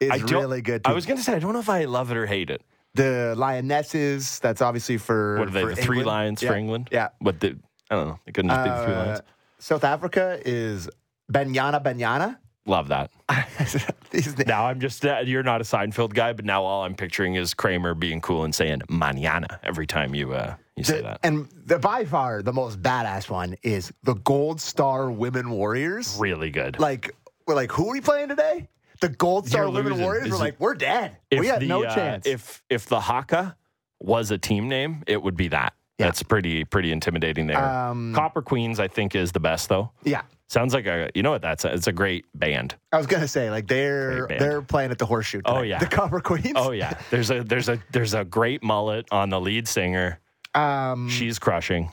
is 0.00 0.22
really 0.24 0.62
good. 0.62 0.84
Too. 0.84 0.90
I 0.90 0.94
was 0.94 1.06
going 1.06 1.16
to 1.18 1.22
say, 1.22 1.34
I 1.34 1.38
don't 1.38 1.52
know 1.52 1.60
if 1.60 1.68
I 1.68 1.84
love 1.84 2.10
it 2.10 2.16
or 2.16 2.26
hate 2.26 2.50
it. 2.50 2.62
the 2.94 3.34
lionesses. 3.36 4.38
That's 4.40 4.62
obviously 4.62 4.98
for 4.98 5.38
What 5.38 5.48
are 5.48 5.50
they? 5.50 5.64
The 5.64 5.76
three 5.76 6.04
lions 6.04 6.42
Yeah. 6.42 6.50
for 6.50 6.56
England? 6.56 6.88
Yeah. 6.92 7.08
What 7.18 7.40
the? 7.40 7.58
I 7.90 7.94
don't 7.96 8.08
know. 8.08 8.18
It 8.26 8.34
couldn't 8.34 8.50
just 8.50 8.64
be 8.64 8.70
the 8.70 8.84
three 8.84 8.94
Uh, 8.94 9.04
lions. 9.06 9.20
South 9.58 9.84
Africa 9.84 10.40
is 10.44 10.88
Banyana 11.32 11.82
Banyana. 11.82 12.38
Love 12.66 12.88
that. 12.88 13.10
Now 14.46 14.66
I'm 14.66 14.78
just, 14.80 15.04
uh, 15.04 15.22
you're 15.24 15.42
not 15.42 15.60
a 15.60 15.64
Seinfeld 15.64 16.14
guy, 16.14 16.32
but 16.32 16.44
now 16.44 16.62
all 16.62 16.84
I'm 16.84 16.94
picturing 16.94 17.34
is 17.34 17.52
Kramer 17.52 17.94
being 17.94 18.20
cool 18.20 18.44
and 18.44 18.54
saying 18.54 18.80
mañana 18.88 19.58
every 19.64 19.86
time 19.88 20.14
you 20.14 20.32
uh, 20.32 20.54
you 20.76 20.84
say 20.84 21.02
that. 21.02 21.18
and 21.24 21.48
the 21.66 21.78
by 21.80 22.04
far 22.04 22.40
the 22.42 22.52
most 22.52 22.80
badass 22.80 23.28
one 23.28 23.56
is 23.64 23.92
the 24.04 24.14
Gold 24.14 24.60
Star 24.60 25.10
Women 25.10 25.50
Warriors. 25.50 26.16
Really 26.18 26.50
good. 26.50 26.78
Like, 26.78 27.10
we're 27.46 27.54
like, 27.56 27.72
who 27.72 27.88
are 27.88 27.92
we 27.92 28.00
playing 28.00 28.28
today? 28.28 28.68
The 29.00 29.08
Gold 29.08 29.48
Star 29.48 29.68
Women. 29.68 30.00
Warriors. 30.00 30.30
We're 30.30 30.36
like, 30.36 30.56
we're 30.58 30.74
dead. 30.74 31.16
we 31.30 31.46
had 31.46 31.60
the, 31.60 31.68
no 31.68 31.84
uh, 31.84 31.94
chance. 31.94 32.26
If 32.26 32.62
if 32.70 32.86
the 32.86 33.00
Haka 33.00 33.56
was 34.00 34.30
a 34.30 34.38
team 34.38 34.68
name, 34.68 35.02
it 35.06 35.22
would 35.22 35.36
be 35.36 35.48
that. 35.48 35.74
Yeah. 35.98 36.06
That's 36.06 36.22
pretty 36.22 36.64
pretty 36.64 36.90
intimidating 36.90 37.46
there. 37.46 37.62
Um, 37.62 38.14
Copper 38.14 38.42
Queens, 38.42 38.80
I 38.80 38.88
think, 38.88 39.14
is 39.14 39.32
the 39.32 39.40
best 39.40 39.68
though. 39.68 39.92
yeah, 40.02 40.22
Sounds 40.48 40.74
like 40.74 40.86
a 40.86 41.10
you 41.14 41.22
know 41.22 41.30
what 41.30 41.42
that's 41.42 41.64
a, 41.64 41.72
it's 41.72 41.86
a 41.86 41.92
great 41.92 42.26
band. 42.34 42.76
I 42.92 42.98
was 42.98 43.06
gonna 43.06 43.26
say 43.26 43.50
like 43.50 43.66
they're 43.66 44.26
they're 44.26 44.62
playing 44.62 44.90
at 44.90 44.98
the 44.98 45.06
Horseshoe. 45.06 45.40
Oh, 45.44 45.62
yeah. 45.62 45.78
the 45.78 45.86
Copper 45.86 46.20
Queens. 46.20 46.52
Oh 46.54 46.70
yeah, 46.70 46.98
there's 47.10 47.30
a 47.30 47.42
there's 47.42 47.68
a 47.68 47.80
there's 47.92 48.14
a 48.14 48.24
great 48.24 48.62
mullet 48.62 49.06
on 49.10 49.30
the 49.30 49.40
lead 49.40 49.66
singer. 49.66 50.20
Um, 50.54 51.08
She's 51.08 51.38
crushing. 51.38 51.90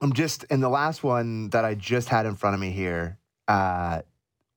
I'm 0.00 0.12
just 0.12 0.44
in 0.44 0.60
the 0.60 0.68
last 0.68 1.04
one 1.04 1.50
that 1.50 1.64
I 1.64 1.74
just 1.74 2.08
had 2.08 2.26
in 2.26 2.34
front 2.34 2.54
of 2.54 2.60
me 2.60 2.72
here. 2.72 3.18
Uh, 3.46 4.02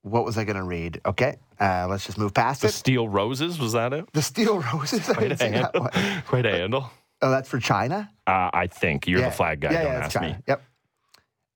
what 0.01 0.25
was 0.25 0.37
I 0.37 0.43
gonna 0.43 0.65
read? 0.65 0.99
Okay, 1.05 1.37
uh, 1.59 1.87
let's 1.89 2.05
just 2.05 2.17
move 2.17 2.33
past 2.33 2.59
it. 2.63 2.67
The 2.67 2.69
it. 2.69 2.73
Steel 2.73 3.07
Roses 3.09 3.59
was 3.59 3.73
that 3.73 3.93
it? 3.93 4.05
The 4.13 4.21
Steel 4.21 4.59
Roses. 4.73 5.05
Quite 5.05 5.17
a 5.31 5.35
didn't 5.35 5.39
that 5.39 5.53
handle. 5.75 5.81
one. 5.81 6.23
Quite 6.27 6.45
a 6.45 6.51
handle. 6.51 6.91
Oh, 7.21 7.31
that's 7.31 7.49
for 7.49 7.59
China. 7.59 8.09
Uh, 8.27 8.49
I 8.53 8.67
think 8.67 9.07
you're 9.07 9.19
yeah. 9.19 9.29
the 9.29 9.35
flag 9.35 9.59
guy. 9.61 9.71
Yeah, 9.71 9.83
don't 9.83 9.91
yeah, 9.93 10.05
ask 10.05 10.21
me. 10.21 10.35
Yep. 10.47 10.63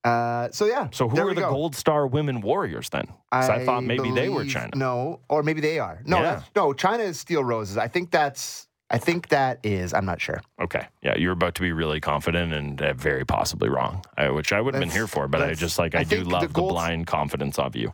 Uh, 0.04 0.48
so 0.52 0.66
yeah. 0.66 0.88
So 0.92 1.10
who 1.10 1.20
are 1.28 1.34
the 1.34 1.42
go. 1.42 1.50
Gold 1.50 1.76
Star 1.76 2.08
Women 2.08 2.40
Warriors 2.42 2.90
then? 2.90 3.06
'Cause 3.32 3.50
I, 3.50 3.66
thought 3.66 3.84
maybe 3.84 4.12
they 4.12 4.30
were 4.30 4.46
China. 4.46 4.72
No, 4.76 5.20
or 5.30 5.44
maybe 5.44 5.60
they 5.62 5.78
are. 5.80 6.02
No, 6.06 6.20
Yeah. 6.22 6.42
no. 6.56 6.74
China 6.74 7.04
is 7.04 7.20
Steel 7.20 7.44
Roses. 7.44 7.78
I 7.78 7.88
think 7.88 8.10
that's. 8.12 8.68
I 8.92 8.98
think 8.98 9.28
that 9.30 9.60
is. 9.64 9.94
I'm 9.94 10.06
not 10.06 10.20
sure. 10.20 10.42
Okay. 10.60 10.88
Yeah, 11.04 11.16
you're 11.16 11.34
about 11.34 11.54
to 11.56 11.62
be 11.62 11.72
really 11.74 12.00
confident 12.00 12.54
and 12.54 12.82
uh, 12.82 12.94
very 12.94 13.24
possibly 13.24 13.70
wrong, 13.70 14.04
uh, 14.18 14.30
which 14.30 14.52
I 14.52 14.62
would 14.62 14.74
have 14.74 14.82
been 14.82 14.90
here 14.90 15.06
for. 15.06 15.28
But 15.28 15.44
I 15.44 15.54
just 15.54 15.78
like 15.78 15.94
I, 15.94 16.00
I 16.00 16.04
do 16.06 16.24
love 16.24 16.42
the 16.42 16.48
the, 16.48 16.54
blind 16.54 17.06
confidence 17.06 17.60
of 17.60 17.76
you. 17.76 17.94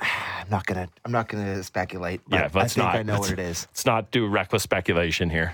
I'm 0.40 0.48
not 0.50 0.66
gonna. 0.66 0.88
I'm 1.04 1.12
not 1.12 1.28
gonna 1.28 1.62
speculate. 1.62 2.20
But 2.28 2.36
Yeah, 2.36 2.48
let's 2.54 2.74
think 2.74 2.84
not. 2.86 2.96
I 2.96 3.02
know 3.02 3.18
what 3.20 3.30
it 3.30 3.38
is. 3.38 3.66
Let's 3.70 3.86
not 3.86 4.10
do 4.10 4.26
reckless 4.26 4.62
speculation 4.62 5.30
here. 5.30 5.52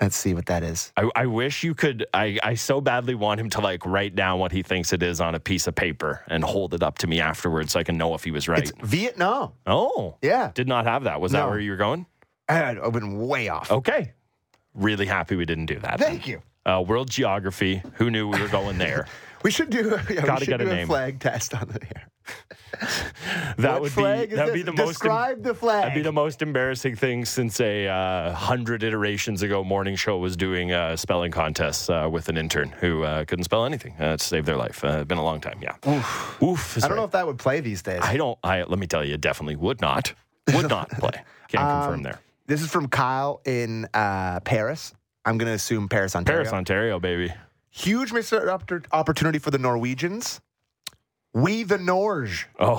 Let's 0.00 0.14
see 0.14 0.32
what 0.32 0.46
that 0.46 0.62
is. 0.62 0.92
I, 0.96 1.10
I 1.16 1.26
wish 1.26 1.64
you 1.64 1.74
could. 1.74 2.06
I, 2.14 2.38
I 2.44 2.54
so 2.54 2.80
badly 2.80 3.16
want 3.16 3.40
him 3.40 3.50
to 3.50 3.60
like 3.60 3.84
write 3.84 4.14
down 4.14 4.38
what 4.38 4.52
he 4.52 4.62
thinks 4.62 4.92
it 4.92 5.02
is 5.02 5.20
on 5.20 5.34
a 5.34 5.40
piece 5.40 5.66
of 5.66 5.74
paper 5.74 6.22
and 6.28 6.44
hold 6.44 6.72
it 6.72 6.84
up 6.84 6.98
to 6.98 7.08
me 7.08 7.18
afterwards 7.20 7.72
so 7.72 7.80
I 7.80 7.82
can 7.82 7.98
know 7.98 8.14
if 8.14 8.22
he 8.22 8.30
was 8.30 8.46
right. 8.46 8.62
It's 8.62 8.72
Vietnam. 8.80 9.52
oh, 9.66 10.14
Yeah, 10.22 10.52
did 10.54 10.68
not 10.68 10.86
have 10.86 11.04
that. 11.04 11.20
Was 11.20 11.32
that 11.32 11.48
where 11.48 11.58
you 11.58 11.72
were 11.72 11.76
going? 11.76 12.06
I've 12.48 12.92
been 12.92 13.26
way 13.26 13.48
off. 13.48 13.72
Okay. 13.72 14.12
Really 14.72 15.06
happy 15.06 15.34
we 15.34 15.44
didn't 15.44 15.66
do 15.66 15.80
that. 15.80 15.98
then. 15.98 16.10
Thank 16.10 16.28
you. 16.28 16.42
Uh, 16.64 16.84
world 16.86 17.10
geography. 17.10 17.82
Who 17.94 18.08
knew 18.10 18.28
we 18.28 18.40
were 18.40 18.48
going 18.48 18.78
there? 18.78 19.06
We 19.44 19.52
should 19.52 19.70
do. 19.70 19.96
Yeah, 20.10 20.22
Gotta 20.22 20.32
we 20.32 20.38
should 20.40 20.48
get 20.48 20.60
a 20.62 20.64
do 20.64 20.70
a 20.70 20.74
name. 20.74 20.88
flag 20.88 21.20
test 21.20 21.54
on 21.54 21.68
the 21.68 21.80
air. 21.96 22.08
That 23.56 23.80
would 23.80 23.94
be 23.96 24.02
that'd 24.02 24.54
be 24.54 24.62
the 24.62 24.72
most. 24.72 24.88
Describe 24.88 25.42
the 25.42 25.54
flag. 25.54 25.82
That'd 25.82 25.94
be 25.94 26.02
the 26.02 26.12
most 26.12 26.42
embarrassing 26.42 26.94
thing 26.94 27.24
since 27.24 27.60
a 27.60 27.88
uh, 27.88 28.32
hundred 28.32 28.84
iterations 28.84 29.42
ago. 29.42 29.64
Morning 29.64 29.96
show 29.96 30.18
was 30.18 30.36
doing 30.36 30.70
uh, 30.72 30.94
spelling 30.96 31.32
contests 31.32 31.90
uh, 31.90 32.08
with 32.10 32.28
an 32.28 32.36
intern 32.36 32.68
who 32.68 33.02
uh, 33.02 33.24
couldn't 33.24 33.44
spell 33.44 33.64
anything 33.64 33.94
uh, 33.98 34.16
to 34.16 34.24
save 34.24 34.44
their 34.44 34.56
life. 34.56 34.84
Uh, 34.84 35.02
been 35.04 35.18
a 35.18 35.24
long 35.24 35.40
time. 35.40 35.58
Yeah. 35.60 35.74
Oof. 35.88 36.42
Oof 36.42 36.84
I 36.84 36.86
don't 36.86 36.96
know 36.96 37.04
if 37.04 37.10
that 37.12 37.26
would 37.26 37.38
play 37.38 37.60
these 37.60 37.82
days. 37.82 38.00
I 38.02 38.16
don't. 38.16 38.38
I 38.44 38.62
let 38.62 38.78
me 38.78 38.86
tell 38.86 39.04
you, 39.04 39.16
definitely 39.16 39.56
would 39.56 39.80
not. 39.80 40.12
Would 40.54 40.68
not 40.68 40.88
play. 41.00 41.22
Can't 41.48 41.64
Um, 41.64 41.80
confirm 41.82 42.02
there. 42.04 42.20
This 42.46 42.62
is 42.62 42.70
from 42.70 42.88
Kyle 42.88 43.40
in 43.44 43.88
uh, 43.92 44.40
Paris. 44.40 44.94
I'm 45.24 45.36
going 45.36 45.48
to 45.48 45.54
assume 45.54 45.88
Paris, 45.88 46.14
Ontario. 46.14 46.42
Paris, 46.44 46.52
Ontario, 46.52 47.00
baby. 47.00 47.32
Huge 47.70 48.12
missed 48.12 48.32
opportunity 48.32 49.38
for 49.38 49.50
the 49.50 49.58
Norwegians. 49.58 50.40
We 51.34 51.62
the 51.62 51.78
Norge. 51.78 52.46
Oh, 52.58 52.76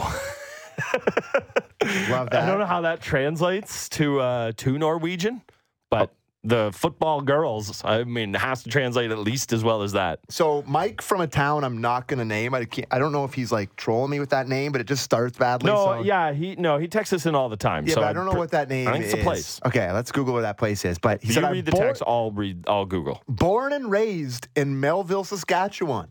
Love 2.10 2.30
that. 2.32 2.44
I 2.44 2.46
don't 2.48 2.60
know 2.60 2.66
how 2.66 2.82
that 2.82 3.02
translates 3.02 3.90
to 3.90 4.20
uh, 4.20 4.52
to 4.58 4.78
Norwegian, 4.78 5.42
but 5.90 6.14
The 6.44 6.72
football 6.74 7.20
girls, 7.20 7.84
I 7.84 8.06
mean, 8.06 8.34
has 8.34 8.64
to 8.64 8.70
translate 8.70 9.12
at 9.12 9.18
least 9.20 9.52
as 9.52 9.62
well 9.62 9.82
as 9.82 9.92
that. 9.92 10.20
So 10.30 10.64
Mike 10.66 11.02
from 11.02 11.20
a 11.20 11.28
town 11.28 11.66
I'm 11.66 11.82
not 11.82 12.08
going 12.08 12.20
to 12.20 12.24
name. 12.26 12.54
I 12.54 12.64
can't, 12.64 12.88
I 12.92 12.98
don't 12.98 13.12
know 13.12 13.26
if 13.26 13.34
he's 13.34 13.52
like 13.52 13.76
trolling 13.76 14.10
me 14.10 14.22
with 14.22 14.30
that 14.30 14.48
name, 14.48 14.72
but 14.72 14.80
it 14.80 14.88
just 14.88 15.04
starts 15.04 15.38
badly. 15.38 15.70
No, 15.70 15.86
so. 15.86 16.02
yeah, 16.04 16.32
he 16.32 16.56
no, 16.56 16.78
he 16.78 16.88
texts 16.88 17.12
us 17.12 17.26
in 17.26 17.36
all 17.36 17.50
the 17.50 17.58
time. 17.58 17.86
Yeah, 17.86 17.96
so 17.96 18.04
I 18.04 18.14
don't 18.14 18.26
know 18.26 18.32
pr- 18.32 18.38
what 18.38 18.52
that 18.52 18.70
name 18.70 18.88
I 18.88 18.94
think 18.94 19.06
is. 19.06 19.14
it's 19.14 19.22
a 19.22 19.24
place. 19.26 19.60
Okay, 19.66 19.92
let's 19.92 20.14
Google 20.14 20.34
where 20.34 20.44
that 20.44 20.58
place 20.58 20.86
is. 20.86 20.98
But 20.98 21.22
he 21.22 21.28
You 21.28 21.34
said, 21.34 21.52
read 21.52 21.66
the 21.66 21.72
born, 21.74 21.84
text, 21.88 22.04
I'll 22.08 22.32
read, 22.32 22.64
I'll 22.68 22.86
Google. 22.86 23.22
born 23.28 23.74
and 23.74 23.92
raised 23.92 24.48
in 24.56 24.80
Melville, 24.80 25.26
Saskatchewan. 25.26 26.08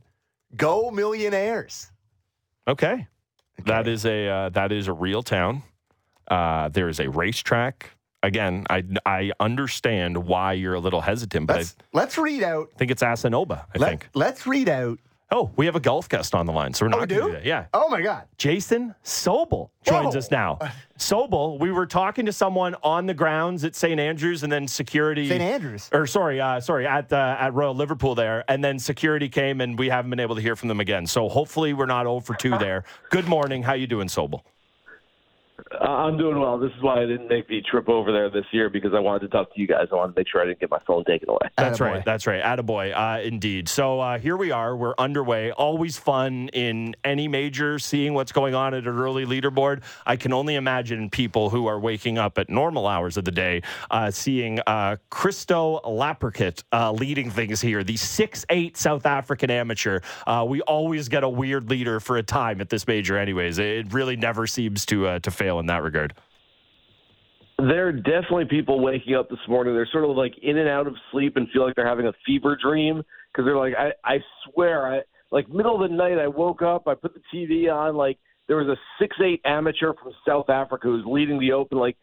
Go 0.56 0.90
Millionaires. 0.90 1.90
Okay. 2.68 3.06
That 3.64 3.80
Okay. 3.80 3.92
is 3.92 4.04
a 4.06 4.28
uh, 4.28 4.48
that 4.50 4.70
is 4.72 4.86
a 4.88 4.92
real 4.92 5.22
town. 5.22 5.62
Uh, 6.28 6.68
there 6.68 6.88
is 6.88 7.00
a 7.00 7.08
racetrack. 7.08 7.90
Again, 8.22 8.64
I 8.70 8.84
I 9.06 9.32
understand 9.40 10.18
why 10.26 10.52
you're 10.52 10.74
a 10.74 10.80
little 10.80 11.00
hesitant, 11.00 11.46
but 11.46 11.56
Let's, 11.56 11.76
let's 11.92 12.18
read 12.18 12.42
out. 12.42 12.68
I 12.74 12.78
think 12.78 12.90
it's 12.90 13.02
Asanoba. 13.02 13.64
I 13.74 13.78
Let, 13.78 13.88
think. 13.90 14.08
Let's 14.14 14.46
read 14.46 14.68
out. 14.68 14.98
Oh, 15.30 15.50
we 15.56 15.66
have 15.66 15.76
a 15.76 15.80
golf 15.80 16.08
guest 16.08 16.34
on 16.34 16.46
the 16.46 16.52
line, 16.52 16.72
so 16.72 16.86
we're 16.86 16.88
Oh, 16.94 17.00
not 17.00 17.10
we 17.10 17.16
gonna 17.16 17.26
do? 17.26 17.32
that. 17.34 17.44
Yeah, 17.44 17.66
Oh 17.74 17.90
my 17.90 18.00
God. 18.00 18.24
Jason 18.38 18.94
Sobel 19.04 19.68
joins 19.84 20.14
Whoa. 20.14 20.18
us 20.18 20.30
now. 20.30 20.58
Sobel, 20.98 21.58
we 21.60 21.70
were 21.70 21.84
talking 21.84 22.24
to 22.26 22.32
someone 22.32 22.74
on 22.82 23.04
the 23.06 23.12
grounds 23.12 23.62
at 23.64 23.74
St. 23.76 24.00
Andrews, 24.00 24.42
and 24.42 24.50
then 24.50 24.66
security. 24.66 25.28
St. 25.28 25.42
Andrews. 25.42 25.90
Or 25.92 26.06
sorry, 26.06 26.40
uh, 26.40 26.60
sorry, 26.60 26.86
at 26.86 27.12
uh, 27.12 27.36
at 27.38 27.52
Royal 27.52 27.74
Liverpool 27.74 28.14
there, 28.14 28.42
and 28.48 28.64
then 28.64 28.78
security 28.78 29.28
came, 29.28 29.60
and 29.60 29.78
we 29.78 29.90
haven't 29.90 30.08
been 30.10 30.20
able 30.20 30.34
to 30.34 30.40
hear 30.42 30.56
from 30.56 30.68
them 30.68 30.80
again. 30.80 31.06
So 31.06 31.28
hopefully 31.28 31.74
we're 31.74 31.86
not 31.86 32.04
0 32.04 32.20
for 32.20 32.34
2 32.34 32.50
there. 32.58 32.84
Good 33.10 33.28
morning. 33.28 33.62
How 33.62 33.74
you 33.74 33.86
doing, 33.86 34.08
Sobel? 34.08 34.40
Uh, 35.72 35.84
I'm 35.84 36.16
doing 36.16 36.38
well. 36.38 36.58
This 36.58 36.72
is 36.76 36.82
why 36.82 37.02
I 37.02 37.06
didn't 37.06 37.28
make 37.28 37.48
the 37.48 37.60
trip 37.62 37.88
over 37.88 38.12
there 38.12 38.30
this 38.30 38.44
year 38.52 38.70
because 38.70 38.94
I 38.94 39.00
wanted 39.00 39.20
to 39.20 39.28
talk 39.28 39.52
to 39.54 39.60
you 39.60 39.66
guys. 39.66 39.88
I 39.90 39.96
wanted 39.96 40.14
to 40.14 40.20
make 40.20 40.28
sure 40.28 40.40
I 40.40 40.46
didn't 40.46 40.60
get 40.60 40.70
my 40.70 40.78
phone 40.86 41.04
taken 41.04 41.28
away. 41.28 41.48
That's 41.56 41.78
Attaboy. 41.78 41.92
right. 41.92 42.04
That's 42.04 42.26
right. 42.26 42.42
Attaboy. 42.42 42.94
Uh, 42.96 43.20
indeed. 43.22 43.68
So 43.68 44.00
uh, 44.00 44.18
here 44.18 44.36
we 44.36 44.50
are. 44.50 44.76
We're 44.76 44.94
underway. 44.98 45.50
Always 45.50 45.98
fun 45.98 46.48
in 46.52 46.94
any 47.04 47.28
major, 47.28 47.78
seeing 47.78 48.14
what's 48.14 48.32
going 48.32 48.54
on 48.54 48.72
at 48.74 48.86
an 48.86 48.98
early 48.98 49.26
leaderboard. 49.26 49.82
I 50.06 50.16
can 50.16 50.32
only 50.32 50.54
imagine 50.54 51.10
people 51.10 51.50
who 51.50 51.66
are 51.66 51.80
waking 51.80 52.18
up 52.18 52.38
at 52.38 52.48
normal 52.48 52.86
hours 52.86 53.16
of 53.16 53.24
the 53.24 53.32
day, 53.32 53.62
uh, 53.90 54.10
seeing 54.10 54.60
uh, 54.66 54.96
Christo 55.10 55.80
Lamprecht 55.84 56.62
uh, 56.72 56.92
leading 56.92 57.30
things 57.30 57.60
here, 57.60 57.82
the 57.82 57.96
six-eight 57.96 58.76
South 58.76 59.06
African 59.06 59.50
amateur. 59.50 60.00
Uh, 60.26 60.44
we 60.48 60.60
always 60.62 61.08
get 61.08 61.24
a 61.24 61.28
weird 61.28 61.68
leader 61.68 62.00
for 62.00 62.16
a 62.16 62.22
time 62.22 62.60
at 62.60 62.68
this 62.68 62.86
major, 62.86 63.18
anyways. 63.18 63.58
It 63.58 63.92
really 63.92 64.16
never 64.16 64.46
seems 64.46 64.86
to 64.86 65.06
uh, 65.06 65.18
to 65.20 65.30
fail 65.30 65.47
in 65.56 65.66
that 65.66 65.82
regard. 65.82 66.14
There 67.58 67.88
are 67.88 67.92
definitely 67.92 68.44
people 68.44 68.80
waking 68.80 69.14
up 69.14 69.28
this 69.28 69.38
morning. 69.48 69.74
They're 69.74 69.88
sort 69.90 70.04
of 70.04 70.16
like 70.16 70.34
in 70.42 70.58
and 70.58 70.68
out 70.68 70.86
of 70.86 70.94
sleep 71.10 71.36
and 71.36 71.48
feel 71.50 71.66
like 71.66 71.74
they're 71.74 71.88
having 71.88 72.06
a 72.06 72.12
fever 72.24 72.56
dream 72.62 73.02
because 73.32 73.44
they're 73.44 73.56
like, 73.56 73.74
I, 73.76 73.90
I 74.04 74.18
swear, 74.44 74.94
I 74.94 75.00
like 75.30 75.48
middle 75.48 75.82
of 75.82 75.90
the 75.90 75.96
night. 75.96 76.18
I 76.18 76.28
woke 76.28 76.62
up, 76.62 76.86
I 76.86 76.94
put 76.94 77.14
the 77.14 77.22
TV 77.34 77.72
on, 77.72 77.96
like 77.96 78.18
there 78.46 78.56
was 78.56 78.68
a 78.68 78.76
six 79.00 79.16
eight 79.24 79.40
amateur 79.44 79.92
from 79.94 80.12
South 80.26 80.48
Africa 80.50 80.86
who's 80.86 81.04
leading 81.06 81.40
the 81.40 81.52
Open. 81.52 81.78
Like 81.78 81.96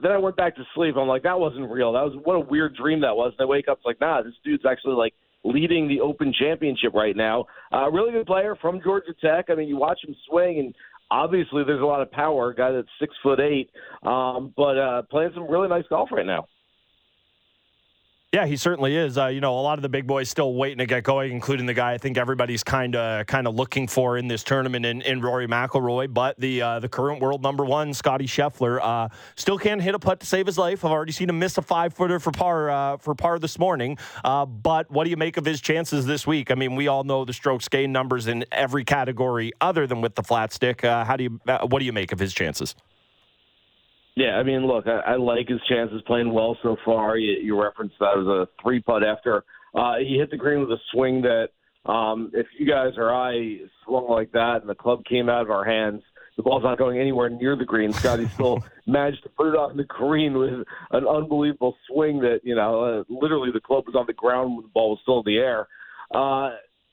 then 0.00 0.12
I 0.12 0.18
went 0.18 0.36
back 0.36 0.56
to 0.56 0.62
sleep. 0.74 0.96
I'm 0.96 1.08
like, 1.08 1.24
that 1.24 1.38
wasn't 1.38 1.70
real. 1.70 1.92
That 1.92 2.04
was 2.04 2.14
what 2.22 2.34
a 2.34 2.40
weird 2.40 2.76
dream 2.76 3.00
that 3.00 3.16
was. 3.16 3.32
And 3.38 3.44
I 3.44 3.48
wake 3.48 3.68
up, 3.68 3.78
it's 3.78 3.86
like, 3.86 4.00
nah, 4.00 4.22
this 4.22 4.34
dude's 4.44 4.64
actually 4.64 4.94
like 4.94 5.14
leading 5.44 5.88
the 5.88 6.00
Open 6.00 6.32
Championship 6.38 6.94
right 6.94 7.16
now. 7.16 7.46
Uh, 7.72 7.90
really 7.90 8.12
good 8.12 8.26
player 8.26 8.56
from 8.60 8.80
Georgia 8.82 9.14
Tech. 9.20 9.46
I 9.48 9.54
mean, 9.54 9.68
you 9.68 9.76
watch 9.76 10.00
him 10.06 10.14
swing 10.28 10.58
and 10.58 10.74
obviously 11.10 11.64
there's 11.64 11.82
a 11.82 11.86
lot 11.86 12.00
of 12.00 12.10
power. 12.10 12.52
Guy 12.52 12.72
that's 12.72 12.88
six 13.00 13.14
foot 13.22 13.40
eight, 13.40 13.70
um, 14.04 14.52
but 14.56 14.78
uh, 14.78 15.02
playing 15.10 15.30
some 15.34 15.50
really 15.50 15.68
nice 15.68 15.84
golf 15.88 16.10
right 16.12 16.26
now. 16.26 16.46
Yeah, 18.32 18.46
he 18.46 18.56
certainly 18.56 18.94
is. 18.94 19.18
Uh, 19.18 19.26
you 19.26 19.40
know, 19.40 19.58
a 19.58 19.60
lot 19.60 19.76
of 19.76 19.82
the 19.82 19.88
big 19.88 20.06
boys 20.06 20.30
still 20.30 20.54
waiting 20.54 20.78
to 20.78 20.86
get 20.86 21.02
going, 21.02 21.32
including 21.32 21.66
the 21.66 21.74
guy 21.74 21.94
I 21.94 21.98
think 21.98 22.16
everybody's 22.16 22.62
kind 22.62 22.94
of 22.94 23.26
kind 23.26 23.48
of 23.48 23.56
looking 23.56 23.88
for 23.88 24.16
in 24.16 24.28
this 24.28 24.44
tournament 24.44 24.86
in, 24.86 25.02
in 25.02 25.20
Rory 25.20 25.48
McIlroy. 25.48 26.14
But 26.14 26.38
the 26.38 26.62
uh, 26.62 26.78
the 26.78 26.88
current 26.88 27.20
world 27.20 27.42
number 27.42 27.64
one, 27.64 27.92
Scottie 27.92 28.28
Scheffler, 28.28 28.78
uh, 28.80 29.08
still 29.34 29.58
can't 29.58 29.82
hit 29.82 29.96
a 29.96 29.98
putt 29.98 30.20
to 30.20 30.26
save 30.26 30.46
his 30.46 30.56
life. 30.56 30.84
I've 30.84 30.92
already 30.92 31.10
seen 31.10 31.28
him 31.28 31.40
miss 31.40 31.58
a 31.58 31.62
five 31.62 31.92
footer 31.92 32.20
for 32.20 32.30
par 32.30 32.70
uh, 32.70 32.96
for 32.98 33.16
par 33.16 33.40
this 33.40 33.58
morning. 33.58 33.98
Uh, 34.22 34.46
but 34.46 34.88
what 34.92 35.02
do 35.02 35.10
you 35.10 35.16
make 35.16 35.36
of 35.36 35.44
his 35.44 35.60
chances 35.60 36.06
this 36.06 36.24
week? 36.24 36.52
I 36.52 36.54
mean, 36.54 36.76
we 36.76 36.86
all 36.86 37.02
know 37.02 37.24
the 37.24 37.32
strokes 37.32 37.66
gain 37.66 37.90
numbers 37.90 38.28
in 38.28 38.44
every 38.52 38.84
category 38.84 39.50
other 39.60 39.88
than 39.88 40.02
with 40.02 40.14
the 40.14 40.22
flat 40.22 40.52
stick. 40.52 40.84
Uh, 40.84 41.04
how 41.04 41.16
do 41.16 41.24
you 41.24 41.40
what 41.66 41.80
do 41.80 41.84
you 41.84 41.92
make 41.92 42.12
of 42.12 42.20
his 42.20 42.32
chances? 42.32 42.76
Yeah, 44.16 44.36
I 44.36 44.42
mean, 44.42 44.66
look, 44.66 44.86
I, 44.86 45.12
I 45.12 45.16
like 45.16 45.48
his 45.48 45.60
chances 45.68 46.02
playing 46.06 46.32
well 46.32 46.56
so 46.62 46.76
far. 46.84 47.16
You, 47.16 47.38
you 47.42 47.60
referenced 47.60 47.96
that 48.00 48.18
as 48.18 48.26
a 48.26 48.48
three 48.62 48.80
putt 48.80 49.02
after 49.02 49.44
uh, 49.74 49.94
he 49.98 50.18
hit 50.18 50.30
the 50.30 50.36
green 50.36 50.60
with 50.60 50.70
a 50.70 50.80
swing 50.92 51.22
that, 51.22 51.50
um, 51.90 52.30
if 52.34 52.46
you 52.58 52.66
guys 52.66 52.92
or 52.96 53.12
I 53.14 53.58
swung 53.84 54.08
like 54.08 54.32
that 54.32 54.58
and 54.60 54.68
the 54.68 54.74
club 54.74 55.04
came 55.04 55.28
out 55.28 55.42
of 55.42 55.50
our 55.50 55.64
hands, 55.64 56.02
the 56.36 56.42
ball's 56.42 56.62
not 56.62 56.78
going 56.78 56.98
anywhere 56.98 57.28
near 57.28 57.56
the 57.56 57.64
green. 57.64 57.92
Scottie 57.92 58.30
still 58.34 58.62
managed 58.86 59.22
to 59.22 59.28
put 59.30 59.48
it 59.48 59.56
on 59.56 59.76
the 59.76 59.84
green 59.84 60.36
with 60.36 60.66
an 60.90 61.06
unbelievable 61.06 61.76
swing 61.88 62.20
that, 62.20 62.40
you 62.42 62.54
know, 62.54 62.84
uh, 62.84 63.04
literally 63.08 63.50
the 63.52 63.60
club 63.60 63.84
was 63.86 63.94
on 63.94 64.06
the 64.06 64.12
ground 64.12 64.56
when 64.56 64.62
the 64.62 64.70
ball 64.72 64.90
was 64.90 64.98
still 65.02 65.18
in 65.18 65.24
the 65.26 65.38
air. 65.38 65.68
Uh, 66.12 66.50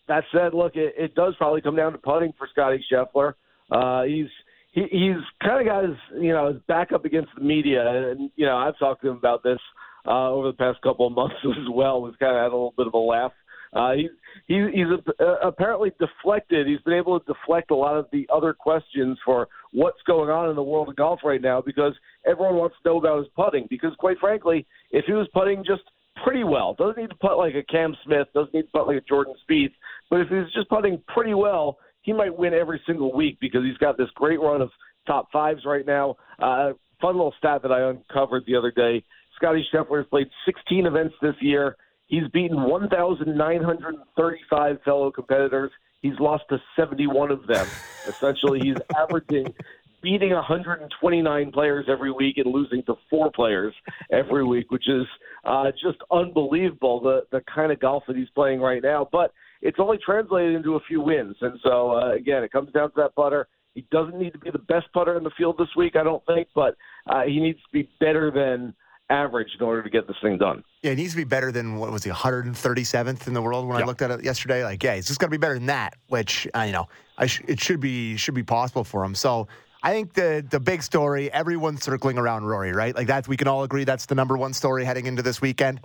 that 0.08 0.24
said, 0.32 0.54
look, 0.54 0.76
it, 0.76 0.94
it 0.98 1.16
does 1.16 1.36
probably 1.38 1.62
come 1.62 1.76
down 1.76 1.92
to 1.92 1.98
putting 1.98 2.34
for 2.38 2.48
Scottie 2.52 2.84
Scheffler. 2.92 3.34
Uh, 3.72 4.04
he's 4.04 4.28
he, 4.78 4.84
he's 4.92 5.24
kind 5.42 5.60
of 5.60 5.66
got 5.66 5.84
his 5.84 5.98
you 6.22 6.32
know 6.32 6.54
his 6.54 6.62
back 6.68 6.92
up 6.92 7.06
against 7.06 7.30
the 7.36 7.44
media, 7.44 8.12
and 8.12 8.30
you 8.36 8.46
know 8.46 8.58
I've 8.58 8.78
talked 8.78 9.02
to 9.02 9.10
him 9.10 9.18
about 9.18 9.44
this 9.44 9.60
uh, 10.06 10.30
over 10.30 10.48
the 10.48 10.58
past 10.58 10.82
couple 10.82 11.08
of 11.08 11.14
months 11.14 11.36
as 11.44 11.68
well. 11.72 12.02
We've 12.02 12.18
kind 12.20 12.36
of 12.36 12.44
had 12.44 12.52
a 12.52 12.58
little 12.58 12.74
bit 12.78 12.88
of 12.88 12.94
a 12.94 12.98
laugh. 12.98 13.32
Uh, 13.74 13.94
he's 13.94 14.10
he, 14.48 14.66
he's 14.74 14.88
uh, 15.20 15.36
apparently 15.44 15.92
deflected. 16.00 16.68
He's 16.68 16.82
been 16.82 16.94
able 16.94 17.20
to 17.20 17.26
deflect 17.26 17.72
a 17.72 17.76
lot 17.76 17.98
of 17.98 18.06
the 18.12 18.28
other 18.34 18.54
questions 18.54 19.18
for 19.26 19.48
what's 19.72 20.02
going 20.06 20.30
on 20.30 20.50
in 20.50 20.56
the 20.56 20.64
world 20.64 20.90
of 20.90 20.96
golf 20.96 21.20
right 21.24 21.42
now 21.42 21.60
because 21.60 21.94
everyone 22.26 22.56
wants 22.56 22.76
to 22.82 22.90
know 22.90 22.98
about 22.98 23.18
his 23.18 23.28
putting. 23.36 23.68
Because 23.70 23.94
quite 23.98 24.20
frankly, 24.20 24.66
if 24.92 25.06
he 25.06 25.14
was 25.14 25.28
putting 25.34 25.66
just 25.66 25.84
pretty 26.24 26.44
well, 26.44 26.76
doesn't 26.76 26.98
need 26.98 27.10
to 27.10 27.16
putt 27.16 27.38
like 27.38 27.56
a 27.56 27.64
Cam 27.64 27.96
Smith, 28.06 28.28
doesn't 28.34 28.54
need 28.54 28.64
to 28.64 28.68
putt 28.70 28.88
like 28.88 28.98
a 28.98 29.02
Jordan 29.02 29.36
Spieth, 29.50 29.74
but 30.10 30.22
if 30.22 30.30
he's 30.30 30.54
just 30.54 30.70
putting 30.70 31.02
pretty 31.08 31.34
well, 31.34 31.78
he 32.08 32.14
might 32.14 32.36
win 32.36 32.54
every 32.54 32.82
single 32.88 33.14
week 33.14 33.38
because 33.42 33.64
he's 33.66 33.78
got 33.78 33.98
this 33.98 34.08
great 34.16 34.40
run 34.40 34.62
of 34.62 34.72
top 35.06 35.30
fives 35.32 35.66
right 35.66 35.86
now. 35.86 36.16
Uh, 36.40 36.72
fun 37.02 37.16
little 37.16 37.34
stat 37.38 37.62
that 37.64 37.72
I 37.72 37.90
uncovered 37.90 38.46
the 38.48 38.56
other 38.56 38.72
day: 38.72 39.04
Scottie 39.36 39.68
Scheffler 39.72 39.98
has 39.98 40.08
played 40.08 40.30
16 40.46 40.86
events 40.86 41.16
this 41.22 41.36
year. 41.42 41.76
He's 42.08 42.24
beaten 42.34 42.64
1,935 42.64 44.82
fellow 44.84 45.12
competitors. 45.12 45.72
He's 46.02 46.18
lost 46.18 46.46
to 46.50 46.60
71 46.78 47.30
of 47.30 47.46
them. 47.46 47.68
Essentially, 48.08 48.62
he's 48.62 48.78
averaging 48.96 49.54
beating 50.02 50.32
129 50.32 51.52
players 51.52 51.88
every 51.90 52.14
week 52.14 52.38
and 52.38 52.54
losing 52.54 52.84
to 52.84 52.96
four 53.10 53.30
players 53.32 53.74
every 54.14 54.46
week, 54.46 54.72
which 54.72 54.88
is 54.88 55.06
uh, 55.44 55.72
just 55.72 55.98
unbelievable. 56.10 57.02
The 57.02 57.26
the 57.32 57.42
kind 57.54 57.74
of 57.74 57.82
golf 57.82 58.06
that 58.08 58.16
he's 58.16 58.30
playing 58.30 58.62
right 58.62 58.82
now, 58.82 59.10
but 59.12 59.34
it's 59.62 59.80
only 59.80 59.98
translated 60.04 60.56
into 60.56 60.76
a 60.76 60.80
few 60.88 61.02
wins. 61.02 61.36
And 61.42 61.60
so 61.64 61.92
uh, 61.92 62.14
again, 62.14 62.44
it 62.44 62.52
comes 62.52 62.72
down 62.72 62.90
to 62.90 62.94
that 62.98 63.16
putter. 63.16 63.48
He 63.74 63.86
doesn't 63.92 64.18
need 64.18 64.34
to 64.34 64.40
be 64.40 64.50
the 64.50 64.60
best 64.60 64.88
putter 64.94 65.18
in 65.18 65.24
the 65.24 65.32
field 65.38 65.58
this 65.60 65.68
week, 65.76 65.96
I 65.96 66.04
don't 66.04 66.26
think, 66.26 66.48
but 66.56 66.76
uh, 67.08 67.24
he 67.24 67.40
needs 67.40 67.60
to 67.60 67.70
be 67.72 67.90
better 68.00 68.32
than 68.32 68.74
average 69.10 69.50
in 69.58 69.66
order 69.66 69.84
to 69.84 69.90
get 69.90 70.08
this 70.08 70.18
thing 70.22 70.38
done. 70.38 70.64
Yeah, 70.82 70.92
he 70.92 70.98
needs 70.98 71.12
to 71.12 71.18
be 71.18 71.24
better 71.24 71.52
than 71.52 71.78
what 71.78 71.92
was 71.92 72.04
he 72.04 72.10
137th 72.10 73.28
in 73.28 73.34
the 73.34 73.42
world 73.42 73.68
when 73.68 73.82
I 73.82 73.86
looked 73.86 74.02
at 74.02 74.12
it 74.12 74.24
yesterday. 74.24 74.64
Like, 74.64 74.84
yeah, 74.84 74.96
he's 74.96 75.08
just 75.08 75.20
got 75.20 75.28
to 75.28 75.32
be 75.32 75.38
better 75.38 75.54
than 75.54 75.68
that. 75.68 75.96
Which 76.08 76.48
uh, 76.56 76.62
you 76.62 76.72
know, 76.72 76.88
I 77.18 77.28
sh- 77.28 77.42
it 77.48 77.60
should 77.60 77.80
be 77.80 78.18
should 78.18 78.34
be 78.34 78.44
possible 78.44 78.84
for 78.84 79.04
him. 79.04 79.16
So 79.16 79.48
I 79.84 79.94
think 79.94 80.14
the 80.14 80.46
the 80.50 80.60
big 80.60 80.84
story, 80.84 81.32
everyone's 81.32 81.84
circling 81.84 82.18
around 82.18 82.46
Rory, 82.46 82.74
right? 82.74 82.96
Like 82.96 83.08
that, 83.08 83.28
we 83.28 83.38
can 83.38 83.48
all 83.48 83.64
agree 83.64 83.84
that's 83.84 84.08
the 84.08 84.16
number 84.16 84.38
one 84.38 84.54
story 84.54 84.84
heading 84.86 85.06
into 85.06 85.22
this 85.22 85.42
weekend. 85.42 85.82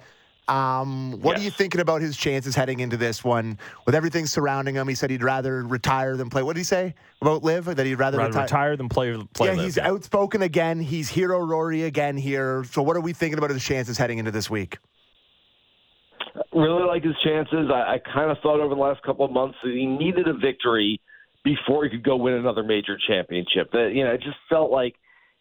Um, 0.49 1.21
what 1.23 1.39
are 1.39 1.41
you 1.41 1.51
thinking 1.51 1.81
about 1.81 2.01
his 2.03 2.17
chances 2.17 2.55
heading 2.57 2.81
into 2.81 2.97
this 2.97 3.23
one 3.23 3.59
with 3.87 3.95
everything 3.95 4.27
surrounding 4.27 4.75
him? 4.75 4.89
He 4.89 4.95
said 4.95 5.09
he'd 5.11 5.23
rather 5.23 5.63
retire 5.63 6.17
than 6.17 6.31
play. 6.31 6.43
What 6.43 6.55
did 6.55 6.61
he 6.61 6.65
say 6.65 6.95
about 7.21 7.45
LIV? 7.45 7.77
That 7.77 7.87
he'd 7.87 7.95
rather, 7.95 8.19
Rather 8.19 8.31
retire. 8.31 8.43
retire 8.45 8.77
than 8.77 8.89
play 8.89 9.17
play. 9.35 9.49
yeah, 9.49 9.55
LIV, 9.55 9.65
he's 9.65 9.79
outspoken 9.79 10.43
again. 10.43 10.81
He's 10.81 11.09
hero 11.09 11.39
Rory 11.39 11.85
again 11.85 12.17
here. 12.17 12.65
So 12.65 12.83
what 12.83 12.97
are 12.97 13.01
we 13.01 13.13
thinking 13.13 13.39
about 13.39 13.51
his 13.51 13.65
chances 13.65 13.97
heading 13.97 14.19
into 14.19 14.31
this 14.31 14.51
week? 14.51 14.79
really 16.53 16.85
like 16.85 17.05
his 17.05 17.15
chances. 17.25 17.71
I, 17.73 17.95
I 17.95 17.99
kind 18.13 18.31
of 18.31 18.39
thought 18.43 18.61
over 18.61 18.75
the 18.75 18.81
last 18.81 19.03
couple 19.03 19.25
of 19.25 19.33
months 19.33 19.57
that 19.63 19.73
he 19.73 19.87
needed 19.87 20.29
a 20.29 20.35
victory 20.35 21.01
before 21.45 21.85
he 21.85 21.91
could 21.91 22.03
go 22.05 22.17
win 22.17 22.35
another 22.35 22.63
major 22.63 22.97
championship. 23.07 23.71
That 23.73 23.93
you 23.95 24.05
know, 24.05 24.11
it 24.13 24.23
just 24.23 24.37
felt 24.49 24.71
like 24.71 24.95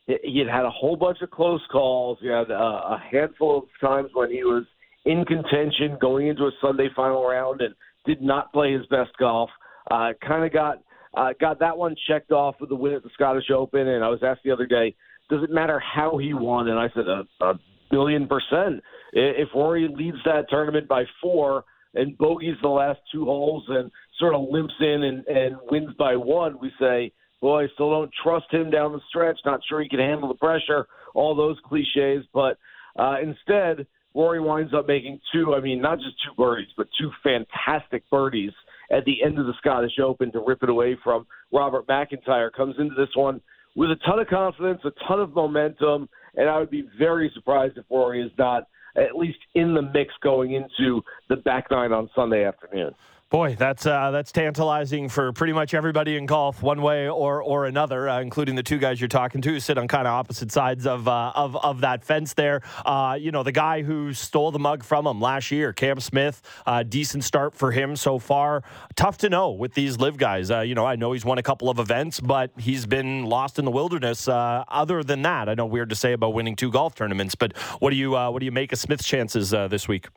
he 0.08 0.17
he 0.24 0.39
had 0.39 0.48
had 0.48 0.65
a 0.65 0.70
whole 0.70 0.96
bunch 0.96 1.22
of 1.22 1.31
close 1.31 1.62
calls. 1.72 2.17
He 2.22 2.27
had 2.27 2.51
uh, 2.51 2.53
a 2.55 3.01
handful 3.12 3.58
of 3.60 3.63
times 3.79 4.10
when 4.13 4.31
he 4.31 4.43
was 4.43 4.65
in 5.05 5.25
contention 5.25 5.98
going 6.00 6.27
into 6.27 6.43
a 6.43 6.51
Sunday 6.62 6.89
final 6.96 7.25
round 7.25 7.62
and 7.62 7.74
did 8.05 8.22
not 8.22 8.51
play 8.53 8.74
his 8.74 8.86
best 8.88 9.12
golf. 9.20 9.50
Uh, 9.89 10.10
kind 10.25 10.46
of 10.46 10.53
got 10.53 10.77
uh, 11.15 11.29
got 11.39 11.60
that 11.60 11.77
one 11.77 11.96
checked 12.08 12.31
off 12.31 12.55
with 12.60 12.70
the 12.70 12.75
win 12.75 12.93
at 12.93 13.03
the 13.03 13.10
Scottish 13.13 13.50
Open. 13.50 13.88
And 13.88 14.03
I 14.03 14.10
was 14.10 14.24
asked 14.24 14.41
the 14.46 14.51
other 14.51 14.65
day, 14.65 14.96
does 15.29 15.43
it 15.43 15.50
matter 15.50 15.79
how 15.79 16.17
he 16.17 16.34
won? 16.34 16.70
And 16.70 16.79
I 16.79 16.88
said, 16.93 17.08
a, 17.08 17.24
a 17.43 17.60
million 17.91 18.27
percent. 18.27 18.81
If 19.12 19.50
Rory 19.53 19.89
leads 19.93 20.17
that 20.25 20.50
tournament 20.50 20.88
by 20.88 21.03
four 21.22 21.65
and 21.93 22.17
bogeys 22.17 22.55
the 22.62 22.70
last 22.70 23.00
two 23.12 23.25
holes 23.25 23.65
and 23.67 23.91
sort 24.20 24.36
of 24.36 24.46
limps 24.50 24.74
in 24.79 25.03
and, 25.03 25.27
and 25.27 25.58
wins 25.70 25.93
by 26.00 26.15
one, 26.15 26.58
we 26.62 26.72
say, 26.79 27.12
boy, 27.41 27.63
I 27.63 27.67
still 27.74 27.89
don't 27.89 28.12
trust 28.24 28.46
him 28.51 28.70
down 28.70 28.93
the 28.93 29.01
stretch. 29.10 29.38
Not 29.46 29.60
sure 29.67 29.81
he 29.81 29.89
can 29.89 30.00
handle 30.00 30.29
the 30.29 30.36
pressure. 30.36 30.88
All 31.13 31.36
those 31.36 31.58
cliches, 31.65 32.25
but 32.34 32.58
uh, 32.98 33.15
instead, 33.22 33.86
Rory 34.13 34.39
winds 34.39 34.74
up 34.74 34.88
making 34.88 35.20
two. 35.34 35.53
I 35.56 35.62
mean, 35.62 35.82
not 35.82 36.00
just 36.00 36.15
two 36.25 36.36
birdies, 36.36 36.68
but 36.75 36.88
two 37.00 37.12
fantastic 37.24 38.03
birdies 38.10 38.51
at 38.91 39.06
the 39.06 39.24
end 39.24 39.39
of 39.39 39.46
the 39.46 39.53
Scottish 39.60 40.00
Open 40.03 40.32
to 40.34 40.44
rip 40.46 40.63
it 40.63 40.70
away 40.70 40.98
from 41.03 41.25
Robert 41.51 41.86
MacIntyre. 41.88 42.51
Comes 42.51 42.75
into 42.77 42.96
this 42.96 43.15
one 43.15 43.41
with 43.75 43.89
a 43.91 43.96
ton 44.06 44.20
of 44.20 44.27
confidence, 44.27 44.82
a 44.84 44.91
ton 45.08 45.20
of 45.20 45.34
momentum, 45.34 46.10
and 46.36 46.50
I 46.50 46.60
would 46.60 46.70
be 46.70 46.88
very 47.00 47.32
surprised 47.34 47.77
if 47.77 47.86
Rory 47.89 48.22
is 48.22 48.32
not 48.38 48.68
at 48.98 49.15
least 49.15 49.39
in 49.56 49.74
the 49.74 49.82
mix 49.82 50.13
going 50.22 50.53
into 50.53 51.01
the 51.30 51.38
back 51.38 51.68
nine 51.72 51.94
on 51.94 52.10
Sunday 52.13 52.44
afternoon. 52.44 52.94
Boy, 53.32 53.56
that's 53.58 53.86
uh, 53.86 54.12
that's 54.12 54.34
tantalizing 54.34 55.08
for 55.08 55.32
pretty 55.32 55.54
much 55.54 55.74
everybody 55.74 56.18
in 56.18 56.26
golf, 56.26 56.62
one 56.62 56.82
way 56.82 57.08
or 57.08 57.42
or 57.42 57.66
another, 57.66 58.10
uh, 58.10 58.20
including 58.20 58.56
the 58.56 58.62
two 58.62 58.78
guys 58.78 59.00
you're 59.00 59.08
talking 59.08 59.42
to, 59.42 59.52
who 59.52 59.60
sit 59.62 59.78
on 59.78 59.88
kind 59.88 60.06
of 60.06 60.12
opposite 60.12 60.52
sides 60.52 60.86
of 60.86 61.08
uh, 61.08 61.32
of 61.34 61.56
of 61.56 61.80
that 61.80 62.04
fence 62.04 62.34
there. 62.34 62.62
Uh, 62.86 63.18
you 63.18 63.32
know, 63.32 63.42
the 63.42 63.54
guy 63.54 63.84
who 63.84 64.12
stole 64.12 64.52
the 64.52 64.60
mug 64.60 64.84
from 64.84 65.08
him 65.08 65.22
last 65.22 65.50
year, 65.50 65.72
Cam 65.72 66.02
Smith, 66.02 66.42
uh, 66.66 66.84
decent 66.84 67.24
start 67.24 67.56
for 67.56 67.72
him 67.72 67.96
so 67.96 68.20
far. 68.20 68.64
Tough 68.98 69.18
to 69.20 69.30
know 69.30 69.52
with 69.52 69.76
these 69.76 69.98
LIV 69.98 70.18
guys. 70.18 70.52
Uh, 70.52 70.60
you 70.60 70.76
know, 70.76 70.86
I 70.86 70.98
know 70.98 71.14
he's 71.14 71.24
won 71.24 71.38
a 71.38 71.44
couple 71.44 71.70
of 71.70 71.80
events, 71.80 72.20
but 72.20 72.52
he's 72.58 72.86
been 72.86 73.24
lost 73.24 73.58
in 73.58 73.64
the 73.64 73.72
wilderness. 73.72 74.28
other 74.28 75.04
than 75.04 75.22
that, 75.22 75.48
I 75.48 75.54
know 75.54 75.68
weird 75.68 75.88
to 75.92 75.96
say 75.96 76.12
about 76.12 76.34
winning 76.34 76.58
two 76.58 76.70
golf 76.70 76.96
tournaments, 76.96 77.36
but 77.36 77.58
what 77.80 77.92
do 77.92 77.96
you 77.96 78.12
what 78.12 78.40
do 78.40 78.46
you 78.46 78.52
make 78.52 78.74
of 78.74 78.80
Smith's 78.80 79.08
chances 79.08 79.52
this 79.52 79.88
week? 79.88 80.10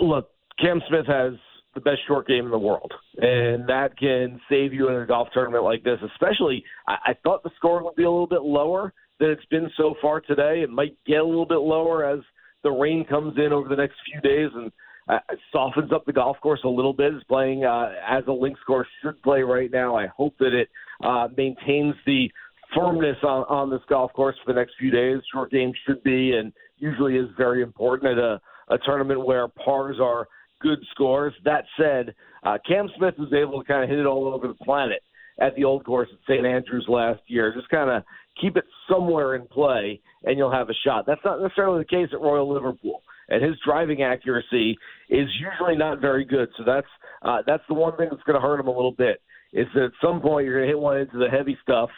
look, 0.00 0.31
Cam 0.62 0.80
Smith 0.88 1.06
has 1.06 1.32
the 1.74 1.80
best 1.80 1.98
short 2.06 2.28
game 2.28 2.44
in 2.44 2.50
the 2.50 2.58
world, 2.58 2.92
and 3.16 3.68
that 3.68 3.96
can 3.98 4.40
save 4.48 4.72
you 4.72 4.88
in 4.88 4.94
a 4.94 5.06
golf 5.06 5.28
tournament 5.34 5.64
like 5.64 5.82
this. 5.82 5.98
Especially, 6.12 6.64
I, 6.86 6.96
I 7.06 7.14
thought 7.24 7.42
the 7.42 7.50
score 7.56 7.82
would 7.82 7.96
be 7.96 8.04
a 8.04 8.10
little 8.10 8.26
bit 8.28 8.42
lower 8.42 8.92
than 9.18 9.30
it's 9.30 9.44
been 9.46 9.70
so 9.76 9.94
far 10.00 10.20
today. 10.20 10.60
It 10.62 10.70
might 10.70 10.96
get 11.06 11.20
a 11.20 11.24
little 11.24 11.46
bit 11.46 11.58
lower 11.58 12.04
as 12.04 12.20
the 12.62 12.70
rain 12.70 13.04
comes 13.04 13.34
in 13.38 13.52
over 13.52 13.68
the 13.68 13.76
next 13.76 13.94
few 14.10 14.20
days 14.20 14.50
and 14.54 14.70
uh, 15.08 15.18
softens 15.50 15.90
up 15.92 16.04
the 16.04 16.12
golf 16.12 16.36
course 16.40 16.60
a 16.64 16.68
little 16.68 16.92
bit. 16.92 17.14
It's 17.14 17.24
playing 17.24 17.64
uh, 17.64 17.92
as 18.08 18.22
a 18.28 18.32
links 18.32 18.60
course 18.66 18.86
should 19.02 19.20
play 19.22 19.42
right 19.42 19.70
now. 19.70 19.96
I 19.96 20.06
hope 20.06 20.36
that 20.38 20.54
it 20.54 20.68
uh, 21.02 21.28
maintains 21.36 21.94
the 22.06 22.30
firmness 22.76 23.16
on, 23.22 23.44
on 23.48 23.70
this 23.70 23.80
golf 23.88 24.12
course 24.12 24.36
for 24.44 24.52
the 24.52 24.58
next 24.58 24.74
few 24.78 24.90
days. 24.90 25.18
Short 25.32 25.50
game 25.50 25.72
should 25.86 26.02
be 26.04 26.32
and 26.32 26.52
usually 26.78 27.16
is 27.16 27.28
very 27.36 27.62
important 27.62 28.12
at 28.12 28.18
a, 28.18 28.40
a 28.68 28.78
tournament 28.84 29.26
where 29.26 29.48
pars 29.48 29.96
are 30.00 30.28
good 30.62 30.78
scores. 30.92 31.34
That 31.44 31.64
said, 31.78 32.14
uh, 32.44 32.58
Cam 32.66 32.88
Smith 32.96 33.14
was 33.18 33.32
able 33.32 33.60
to 33.60 33.66
kind 33.66 33.82
of 33.82 33.90
hit 33.90 33.98
it 33.98 34.06
all 34.06 34.32
over 34.32 34.48
the 34.48 34.64
planet 34.64 35.02
at 35.40 35.54
the 35.56 35.64
old 35.64 35.84
course 35.84 36.08
at 36.12 36.18
St. 36.28 36.46
Andrews 36.46 36.86
last 36.88 37.20
year. 37.26 37.52
Just 37.54 37.68
kind 37.68 37.90
of 37.90 38.02
keep 38.40 38.56
it 38.56 38.64
somewhere 38.90 39.34
in 39.34 39.46
play, 39.46 40.00
and 40.24 40.38
you'll 40.38 40.52
have 40.52 40.70
a 40.70 40.74
shot. 40.84 41.04
That's 41.06 41.20
not 41.24 41.40
necessarily 41.40 41.80
the 41.80 41.84
case 41.96 42.08
at 42.12 42.20
Royal 42.20 42.52
Liverpool. 42.52 43.02
And 43.28 43.42
his 43.42 43.54
driving 43.64 44.02
accuracy 44.02 44.76
is 45.08 45.28
usually 45.40 45.76
not 45.76 46.00
very 46.00 46.24
good. 46.24 46.48
So 46.58 46.64
that's 46.64 46.86
uh, 47.22 47.38
that's 47.46 47.62
the 47.68 47.74
one 47.74 47.96
thing 47.96 48.08
that's 48.10 48.22
going 48.24 48.40
to 48.40 48.46
hurt 48.46 48.60
him 48.60 48.66
a 48.66 48.74
little 48.74 48.92
bit. 48.92 49.22
Is 49.52 49.66
that 49.74 49.84
at 49.84 49.90
some 50.02 50.20
point 50.20 50.46
you're 50.46 50.58
going 50.58 50.68
to 50.68 50.74
hit 50.74 50.78
one 50.78 50.98
into 50.98 51.18
the 51.18 51.28
heavy 51.28 51.56
stuff, 51.62 51.90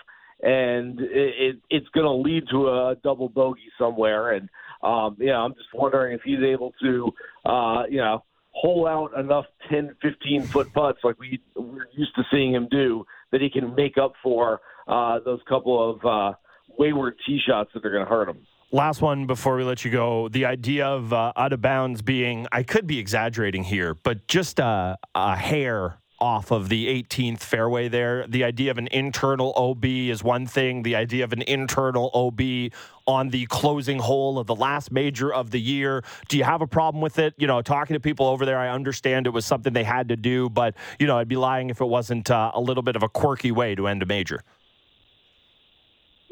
and 0.43 1.01
it, 1.01 1.35
it, 1.39 1.57
it's 1.71 1.89
going 1.89 2.05
to 2.05 2.13
lead 2.13 2.45
to 2.51 2.69
a 2.69 2.97
double 3.03 3.29
bogey 3.29 3.71
somewhere. 3.79 4.33
And 4.33 4.49
um, 4.83 5.17
yeah, 5.19 5.39
I'm 5.39 5.55
just 5.55 5.69
wondering 5.73 6.15
if 6.15 6.21
he's 6.25 6.41
able 6.41 6.73
to, 6.83 7.11
uh, 7.47 7.83
you 7.89 7.99
know, 7.99 8.23
hole 8.55 8.87
out 8.87 9.19
enough 9.19 9.47
10, 9.71 9.97
15 10.01 10.43
foot 10.45 10.73
putts 10.73 10.99
like 11.05 11.19
we, 11.19 11.41
we're 11.57 11.87
used 11.93 12.15
to 12.15 12.23
seeing 12.31 12.55
him 12.55 12.69
do 12.71 13.05
that 13.33 13.41
he 13.41 13.51
can 13.51 13.75
make 13.75 13.99
up 13.99 14.15
for 14.23 14.61
uh, 14.87 15.19
those 15.25 15.41
couple 15.49 15.91
of 15.91 16.05
uh, 16.05 16.37
wayward 16.79 17.17
tee 17.27 17.41
shots 17.45 17.71
that 17.75 17.85
are 17.85 17.91
going 17.91 18.05
to 18.05 18.09
hurt 18.09 18.29
him. 18.29 18.47
Last 18.73 19.03
one 19.03 19.27
before 19.27 19.57
we 19.57 19.65
let 19.65 19.85
you 19.85 19.91
go. 19.91 20.29
The 20.29 20.47
idea 20.47 20.87
of 20.87 21.13
uh, 21.13 21.33
out 21.37 21.53
of 21.53 21.61
bounds 21.61 22.03
being, 22.03 22.47
I 22.51 22.63
could 22.63 22.87
be 22.87 22.99
exaggerating 22.99 23.65
here, 23.65 23.95
but 23.95 24.27
just 24.27 24.59
a, 24.59 24.99
a 25.15 25.37
hair 25.37 25.99
off 26.25 26.51
of 26.51 26.71
the 26.71 26.87
18th 26.87 27.41
fairway 27.41 27.87
there. 27.87 28.27
The 28.27 28.45
idea 28.45 28.71
of 28.71 28.79
an 28.79 28.87
internal 28.87 29.53
OB 29.57 29.85
is 29.85 30.25
one 30.25 30.47
thing. 30.47 30.83
The 30.83 30.97
idea 30.97 31.23
of 31.23 31.35
an 31.35 31.43
internal 31.43 32.11
OB 32.15 32.73
on 33.07 33.29
the 33.29 33.45
closing 33.51 33.99
hole 33.99 34.39
of 34.39 34.47
the 34.47 34.55
last 34.55 34.91
major 34.91 35.31
of 35.31 35.51
the 35.51 35.61
year. 35.61 36.03
Do 36.31 36.39
you 36.39 36.45
have 36.45 36.63
a 36.63 36.67
problem 36.67 37.03
with 37.03 37.19
it? 37.19 37.35
You 37.37 37.47
know, 37.47 37.61
talking 37.61 37.93
to 37.93 38.01
people 38.01 38.27
over 38.27 38.47
there, 38.47 38.57
I 38.57 38.71
understand 38.71 39.27
it 39.27 39.35
was 39.35 39.45
something 39.45 39.75
they 39.75 39.85
had 39.85 40.09
to 40.09 40.17
do, 40.17 40.49
but, 40.49 40.75
you 40.99 41.07
know, 41.07 41.19
I'd 41.19 41.29
be 41.29 41.37
lying 41.37 41.69
if 41.69 41.83
it 41.83 41.89
wasn't 41.89 42.31
uh, 42.31 42.53
a 42.55 42.61
little 42.61 42.83
bit 42.83 42.97
of 42.97 43.03
a 43.03 43.09
quirky 43.11 43.53
way 43.53 43.75
to 43.75 43.87
end 43.87 44.03
a 44.03 44.07
major. 44.07 44.41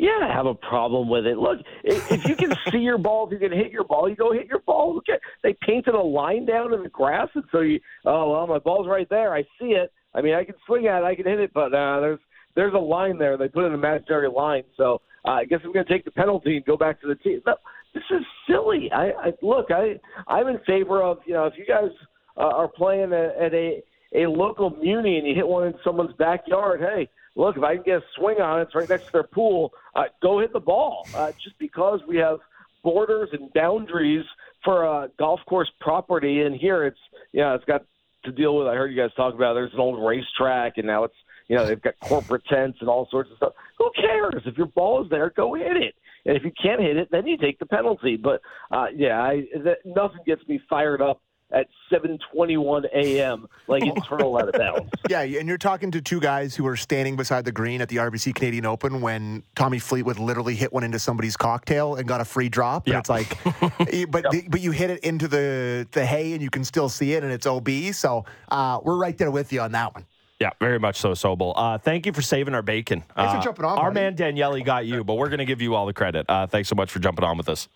Yeah, 0.02 0.18
I 0.28 0.32
have 0.34 0.46
a 0.46 0.54
problem 0.54 1.08
with 1.08 1.26
it. 1.26 1.38
Look, 1.38 1.60
if 1.84 2.26
you 2.26 2.34
can 2.34 2.52
see 2.72 2.78
your 2.78 2.98
ball, 2.98 3.28
if 3.28 3.32
you 3.32 3.38
can 3.38 3.56
hit 3.56 3.70
your 3.70 3.84
ball, 3.84 4.08
you 4.08 4.16
go 4.16 4.32
hit 4.32 4.48
your 4.48 4.58
ball. 4.58 4.96
Okay. 4.96 5.16
they 5.44 5.56
painted 5.64 5.94
a 5.94 6.02
line 6.02 6.44
down 6.44 6.74
in 6.74 6.82
the 6.82 6.88
grass, 6.88 7.28
and 7.36 7.44
so 7.52 7.60
you, 7.60 7.78
oh 8.04 8.32
well, 8.32 8.48
my 8.48 8.58
ball's 8.58 8.88
right 8.88 9.08
there. 9.08 9.32
I 9.32 9.42
see 9.60 9.76
it. 9.76 9.92
I 10.12 10.20
mean, 10.20 10.34
I 10.34 10.42
can 10.42 10.56
swing 10.66 10.88
at 10.88 11.02
it, 11.02 11.04
I 11.04 11.14
can 11.14 11.24
hit 11.24 11.38
it, 11.38 11.52
but 11.54 11.72
uh, 11.72 12.00
there's 12.00 12.18
there's 12.56 12.74
a 12.74 12.78
line 12.78 13.16
there. 13.16 13.36
They 13.36 13.46
put 13.46 13.64
in 13.64 13.70
a 13.70 13.74
imaginary 13.76 14.28
line, 14.28 14.64
so 14.76 15.00
uh, 15.24 15.30
I 15.30 15.44
guess 15.44 15.60
I'm 15.64 15.72
going 15.72 15.86
to 15.86 15.92
take 15.92 16.04
the 16.04 16.10
penalty 16.10 16.56
and 16.56 16.64
go 16.64 16.76
back 16.76 17.00
to 17.02 17.06
the 17.06 17.14
team. 17.14 17.40
No, 17.46 17.54
this 17.94 18.02
is 18.10 18.26
silly. 18.50 18.90
I, 18.92 19.10
I 19.10 19.32
look, 19.40 19.66
I 19.70 20.00
I'm 20.26 20.48
in 20.48 20.58
favor 20.66 21.00
of 21.00 21.18
you 21.26 21.34
know 21.34 21.46
if 21.46 21.54
you 21.56 21.64
guys 21.64 21.90
uh, 22.36 22.40
are 22.40 22.66
playing 22.66 23.12
at, 23.12 23.36
at 23.40 23.54
a 23.54 23.80
a 24.16 24.26
local 24.26 24.70
muni 24.70 25.18
and 25.18 25.28
you 25.28 25.36
hit 25.36 25.46
one 25.46 25.68
in 25.68 25.74
someone's 25.84 26.14
backyard, 26.18 26.80
hey 26.80 27.08
look, 27.34 27.56
if 27.56 27.62
I 27.62 27.76
can 27.76 27.84
get 27.84 27.98
a 27.98 28.02
swing 28.16 28.40
on 28.40 28.60
it, 28.60 28.64
it's 28.64 28.74
right 28.74 28.88
next 28.88 29.06
to 29.06 29.12
their 29.12 29.22
pool, 29.22 29.72
uh, 29.94 30.04
go 30.20 30.40
hit 30.40 30.52
the 30.52 30.60
ball. 30.60 31.06
Uh, 31.14 31.32
just 31.42 31.58
because 31.58 32.00
we 32.06 32.16
have 32.16 32.38
borders 32.82 33.28
and 33.32 33.52
boundaries 33.52 34.24
for 34.64 34.84
a 34.84 35.10
golf 35.18 35.40
course 35.46 35.70
property, 35.80 36.42
and 36.42 36.54
here 36.54 36.84
it's, 36.84 36.98
yeah, 37.32 37.54
it's 37.54 37.64
got 37.64 37.84
to 38.24 38.32
deal 38.32 38.56
with. 38.56 38.66
I 38.66 38.74
heard 38.74 38.92
you 38.92 39.00
guys 39.00 39.10
talk 39.16 39.34
about 39.34 39.54
there's 39.54 39.72
an 39.72 39.80
old 39.80 40.04
racetrack, 40.04 40.78
and 40.78 40.86
now 40.86 41.04
it's, 41.04 41.14
you 41.48 41.56
know, 41.56 41.66
they've 41.66 41.82
got 41.82 41.98
corporate 42.00 42.44
tents 42.46 42.78
and 42.80 42.88
all 42.88 43.08
sorts 43.10 43.30
of 43.30 43.36
stuff. 43.36 43.52
Who 43.78 43.90
cares? 43.96 44.42
If 44.46 44.56
your 44.56 44.68
ball 44.68 45.02
is 45.02 45.10
there, 45.10 45.30
go 45.30 45.54
hit 45.54 45.76
it. 45.76 45.94
And 46.24 46.36
if 46.36 46.44
you 46.44 46.52
can't 46.62 46.80
hit 46.80 46.96
it, 46.96 47.08
then 47.10 47.26
you 47.26 47.36
take 47.36 47.58
the 47.58 47.66
penalty. 47.66 48.16
But 48.16 48.40
uh, 48.70 48.86
yeah, 48.94 49.20
I, 49.20 49.44
that, 49.64 49.78
nothing 49.84 50.20
gets 50.24 50.46
me 50.46 50.60
fired 50.70 51.02
up 51.02 51.20
at 51.52 51.68
7:21 51.92 52.84
a.m. 52.94 53.46
like 53.68 53.84
internal 53.84 54.36
out 54.38 54.48
of 54.48 54.54
bounds. 54.54 54.90
Yeah, 55.08 55.20
and 55.22 55.46
you're 55.46 55.58
talking 55.58 55.90
to 55.90 56.00
two 56.00 56.20
guys 56.20 56.54
who 56.54 56.64
were 56.64 56.76
standing 56.76 57.16
beside 57.16 57.44
the 57.44 57.52
green 57.52 57.82
at 57.82 57.88
the 57.88 57.96
RBC 57.96 58.34
Canadian 58.34 58.64
Open 58.64 59.02
when 59.02 59.42
Tommy 59.54 59.78
Fleetwood 59.78 60.18
literally 60.18 60.54
hit 60.54 60.72
one 60.72 60.84
into 60.84 60.98
somebody's 60.98 61.36
cocktail 61.36 61.96
and 61.96 62.08
got 62.08 62.22
a 62.22 62.24
free 62.24 62.48
drop. 62.48 62.88
Yeah. 62.88 62.94
And 62.94 63.00
it's 63.00 63.10
like, 63.10 63.36
but 64.10 64.24
yep. 64.32 64.44
but 64.48 64.60
you 64.60 64.70
hit 64.70 64.90
it 64.90 65.00
into 65.00 65.28
the 65.28 65.86
the 65.92 66.06
hay 66.06 66.32
and 66.32 66.40
you 66.40 66.48
can 66.48 66.64
still 66.64 66.88
see 66.88 67.12
it 67.12 67.24
and 67.24 67.32
it's 67.32 67.46
OB. 67.46 67.68
So 67.92 68.24
uh, 68.50 68.80
we're 68.82 68.96
right 68.96 69.18
there 69.18 69.30
with 69.30 69.52
you 69.52 69.60
on 69.60 69.72
that 69.72 69.92
one. 69.92 70.06
Yeah, 70.40 70.50
very 70.58 70.80
much 70.80 70.96
so, 70.98 71.12
Sobel. 71.12 71.52
Uh, 71.54 71.78
thank 71.78 72.04
you 72.04 72.12
for 72.12 72.22
saving 72.22 72.54
our 72.54 72.62
bacon. 72.62 73.04
Thanks 73.14 73.32
uh, 73.32 73.36
for 73.36 73.44
jumping 73.44 73.64
on. 73.64 73.78
Our 73.78 73.92
buddy. 73.92 74.16
man 74.16 74.16
Danielli 74.16 74.64
got 74.64 74.86
you, 74.86 75.04
but 75.04 75.14
we're 75.14 75.28
going 75.28 75.38
to 75.38 75.44
give 75.44 75.62
you 75.62 75.74
all 75.74 75.86
the 75.86 75.92
credit. 75.92 76.26
Uh, 76.28 76.46
thanks 76.48 76.68
so 76.68 76.74
much 76.74 76.90
for 76.90 76.98
jumping 76.98 77.24
on 77.24 77.36
with 77.36 77.48
us. 77.48 77.68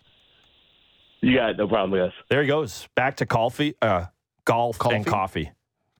You 1.21 1.35
got 1.35 1.51
it. 1.51 1.57
No 1.57 1.67
problem, 1.67 1.91
with 1.91 2.01
us. 2.01 2.13
There 2.29 2.41
he 2.41 2.47
goes. 2.47 2.87
Back 2.95 3.17
to 3.17 3.25
coffee, 3.25 3.75
uh, 3.81 4.05
golf 4.45 4.77
coffee? 4.77 4.95
and 4.95 5.05
coffee. 5.05 5.51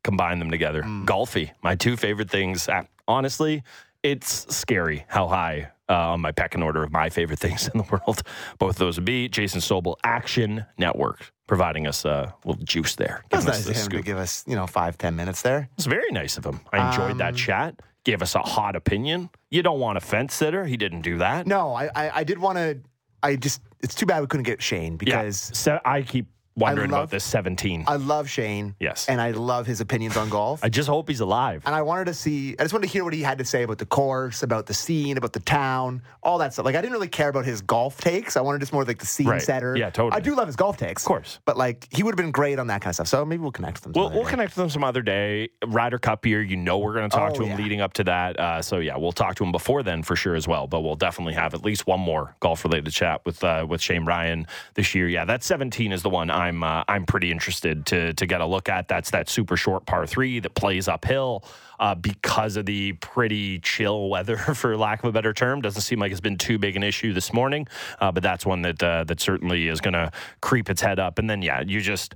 Combine 0.03 0.39
them 0.39 0.51
together. 0.51 0.83
Mm. 0.83 1.05
Golfy, 1.05 1.51
my 1.61 1.75
two 1.75 1.97
favorite 1.97 2.29
things. 2.29 2.69
Uh, 2.69 2.83
honestly, 3.07 3.63
it's 4.03 4.55
scary 4.55 5.05
how 5.07 5.27
high 5.27 5.71
uh, 5.89 6.11
on 6.11 6.21
my 6.21 6.31
pecking 6.31 6.63
order 6.63 6.83
of 6.83 6.91
my 6.91 7.09
favorite 7.09 7.39
things 7.45 7.67
in 7.67 7.77
the 7.77 7.83
world. 7.83 8.21
Both 8.59 8.77
those 8.77 8.97
would 8.97 9.05
be 9.05 9.27
Jason 9.27 9.59
Sobel, 9.59 9.95
Action 10.03 10.65
Network, 10.77 11.31
providing 11.47 11.87
us 11.87 12.05
a 12.05 12.33
little 12.45 12.63
juice 12.63 12.95
there. 12.95 13.23
That's 13.29 13.45
nice 13.45 13.67
of 13.67 13.75
him 13.75 13.83
scoop. 13.83 13.99
to 13.99 14.05
give 14.05 14.17
us, 14.17 14.43
you 14.47 14.55
know, 14.55 14.67
five, 14.67 14.97
ten 14.97 15.15
minutes 15.15 15.41
there. 15.41 15.69
It's 15.77 15.87
very 15.87 16.11
nice 16.11 16.37
of 16.37 16.45
him. 16.45 16.61
I 16.71 16.89
enjoyed 16.89 17.11
um, 17.11 17.17
that 17.17 17.35
chat. 17.35 17.79
Gave 18.03 18.21
us 18.21 18.35
a 18.35 18.39
hot 18.39 18.75
opinion. 18.77 19.29
You 19.49 19.63
don't 19.63 19.79
want 19.79 19.97
a 19.97 20.01
fence 20.01 20.33
sitter. 20.33 20.65
He 20.65 20.77
didn't 20.77 21.01
do 21.01 21.17
that. 21.17 21.45
No, 21.45 21.73
I, 21.73 21.89
I, 21.93 22.11
I 22.19 22.23
did 22.23 22.39
want 22.39 22.57
to. 22.57 22.79
I 23.21 23.35
just 23.35 23.61
it's 23.81 23.95
too 23.95 24.05
bad 24.05 24.21
we 24.21 24.27
couldn't 24.27 24.45
get 24.45 24.61
Shane 24.61 24.97
because 24.97 25.49
yeah. 25.49 25.55
so 25.55 25.79
I 25.85 26.01
keep 26.01 26.27
wondering 26.57 26.91
love- 26.91 26.99
about 27.03 27.09
this 27.11 27.23
17. 27.23 27.85
I 27.87 27.95
love 27.95 28.29
Shane. 28.29 28.75
Yes. 28.79 29.07
And 29.07 29.21
I 29.21 29.31
love 29.31 29.65
his 29.67 29.79
opinions 29.81 30.17
on 30.17 30.29
golf. 30.29 30.63
I 30.63 30.69
just 30.69 30.89
hope 30.89 31.07
he's 31.07 31.19
alive. 31.19 31.63
and 31.65 31.73
I 31.75 31.81
wanted 31.83 32.05
to 32.05 32.13
see, 32.13 32.55
I 32.59 32.63
just 32.63 32.73
wanted 32.73 32.87
to 32.87 32.93
hear 32.93 33.03
what 33.03 33.13
he 33.13 33.21
had 33.21 33.37
to 33.37 33.45
say 33.45 33.63
about 33.63 33.77
the 33.77 33.85
course, 33.85 34.43
about 34.43 34.65
the 34.65 34.73
scene, 34.73 35.17
about 35.17 35.33
the 35.33 35.39
town, 35.39 36.01
all 36.23 36.37
that 36.39 36.53
stuff. 36.53 36.65
Like, 36.65 36.75
I 36.75 36.81
didn't 36.81 36.93
really 36.93 37.07
care 37.07 37.29
about 37.29 37.45
his 37.45 37.61
golf 37.61 37.99
takes. 38.01 38.35
I 38.35 38.41
wanted 38.41 38.59
just 38.59 38.73
more 38.73 38.83
like 38.83 38.99
the 38.99 39.05
scene 39.05 39.27
Right. 39.27 39.41
setter. 39.41 39.75
Yeah, 39.77 39.89
totally. 39.89 40.19
I 40.19 40.19
do 40.23 40.35
love 40.35 40.47
his 40.47 40.55
golf 40.55 40.77
takes. 40.77 41.03
Of 41.03 41.07
course. 41.07 41.39
But 41.45 41.57
like, 41.57 41.87
he 41.91 42.03
would 42.03 42.11
have 42.11 42.17
been 42.17 42.31
great 42.31 42.59
on 42.59 42.67
that 42.67 42.81
kind 42.81 42.89
of 42.89 42.95
stuff. 42.95 43.07
So 43.07 43.23
maybe 43.25 43.41
we'll 43.41 43.51
connect 43.51 43.77
with 43.77 43.85
him. 43.87 43.93
some 43.93 43.99
We'll, 44.01 44.07
other 44.07 44.15
we'll 44.15 44.25
day. 44.25 44.29
connect 44.31 44.55
with 44.57 44.63
him 44.63 44.69
some 44.69 44.83
other 44.83 45.01
day. 45.01 45.49
Ryder 45.65 45.99
Cup 45.99 46.25
year, 46.25 46.41
you 46.41 46.55
know, 46.57 46.77
we're 46.79 46.93
going 46.93 47.09
to 47.09 47.15
talk 47.15 47.31
Oh, 47.31 47.35
to 47.35 47.43
him 47.43 47.49
yeah. 47.57 47.63
leading 47.63 47.81
up 47.81 47.93
to 47.93 48.03
that. 48.05 48.39
Uh, 48.39 48.61
so 48.61 48.77
yeah, 48.79 48.97
we'll 48.97 49.11
talk 49.11 49.35
to 49.35 49.43
him 49.43 49.51
before 49.51 49.83
then 49.83 50.01
for 50.03 50.15
sure 50.15 50.35
as 50.35 50.47
well. 50.47 50.67
But 50.67 50.81
we'll 50.81 50.95
definitely 50.95 51.33
have 51.35 51.53
at 51.53 51.63
least 51.63 51.85
one 51.87 51.99
more 51.99 52.35
golf 52.39 52.63
related 52.63 52.91
chat 52.93 53.21
with 53.25 53.43
uh, 53.43 53.65
with 53.67 53.81
Shane 53.81 54.05
Ryan 54.05 54.47
this 54.73 54.95
year. 54.95 55.07
Yeah, 55.07 55.25
that 55.25 55.43
17 55.43 55.91
is 55.91 56.01
the 56.01 56.09
one 56.09 56.29
I'm 56.47 56.63
uh, 56.63 56.83
I'm 56.87 57.05
pretty 57.05 57.31
interested 57.31 57.85
to 57.87 58.13
to 58.13 58.25
get 58.25 58.41
a 58.41 58.45
look 58.45 58.69
at. 58.69 58.87
That's 58.87 59.11
that 59.11 59.29
super 59.29 59.57
short 59.57 59.85
par 59.85 60.07
three 60.07 60.39
that 60.39 60.55
plays 60.55 60.87
uphill. 60.87 61.43
Uh, 61.79 61.93
because 61.93 62.57
of 62.57 62.65
the 62.65 62.93
pretty 62.93 63.59
chill 63.59 64.09
weather, 64.09 64.37
for 64.55 64.75
lack 64.75 65.03
of 65.03 65.09
a 65.09 65.11
better 65.11 65.31
term, 65.31 65.61
doesn't 65.61 65.83
seem 65.83 65.99
like 65.99 66.11
it's 66.11 66.21
been 66.21 66.37
too 66.37 66.57
big 66.57 66.75
an 66.75 66.81
issue 66.81 67.13
this 67.13 67.31
morning. 67.31 67.67
Uh, 67.99 68.11
but 68.11 68.23
that's 68.23 68.45
one 68.45 68.63
that 68.63 68.81
uh, 68.81 69.03
that 69.03 69.19
certainly 69.19 69.67
is 69.67 69.79
going 69.79 69.93
to 69.93 70.11
creep 70.41 70.69
its 70.69 70.81
head 70.81 70.99
up. 70.99 71.19
And 71.19 71.29
then 71.29 71.43
yeah, 71.43 71.61
you 71.61 71.81
just 71.81 72.15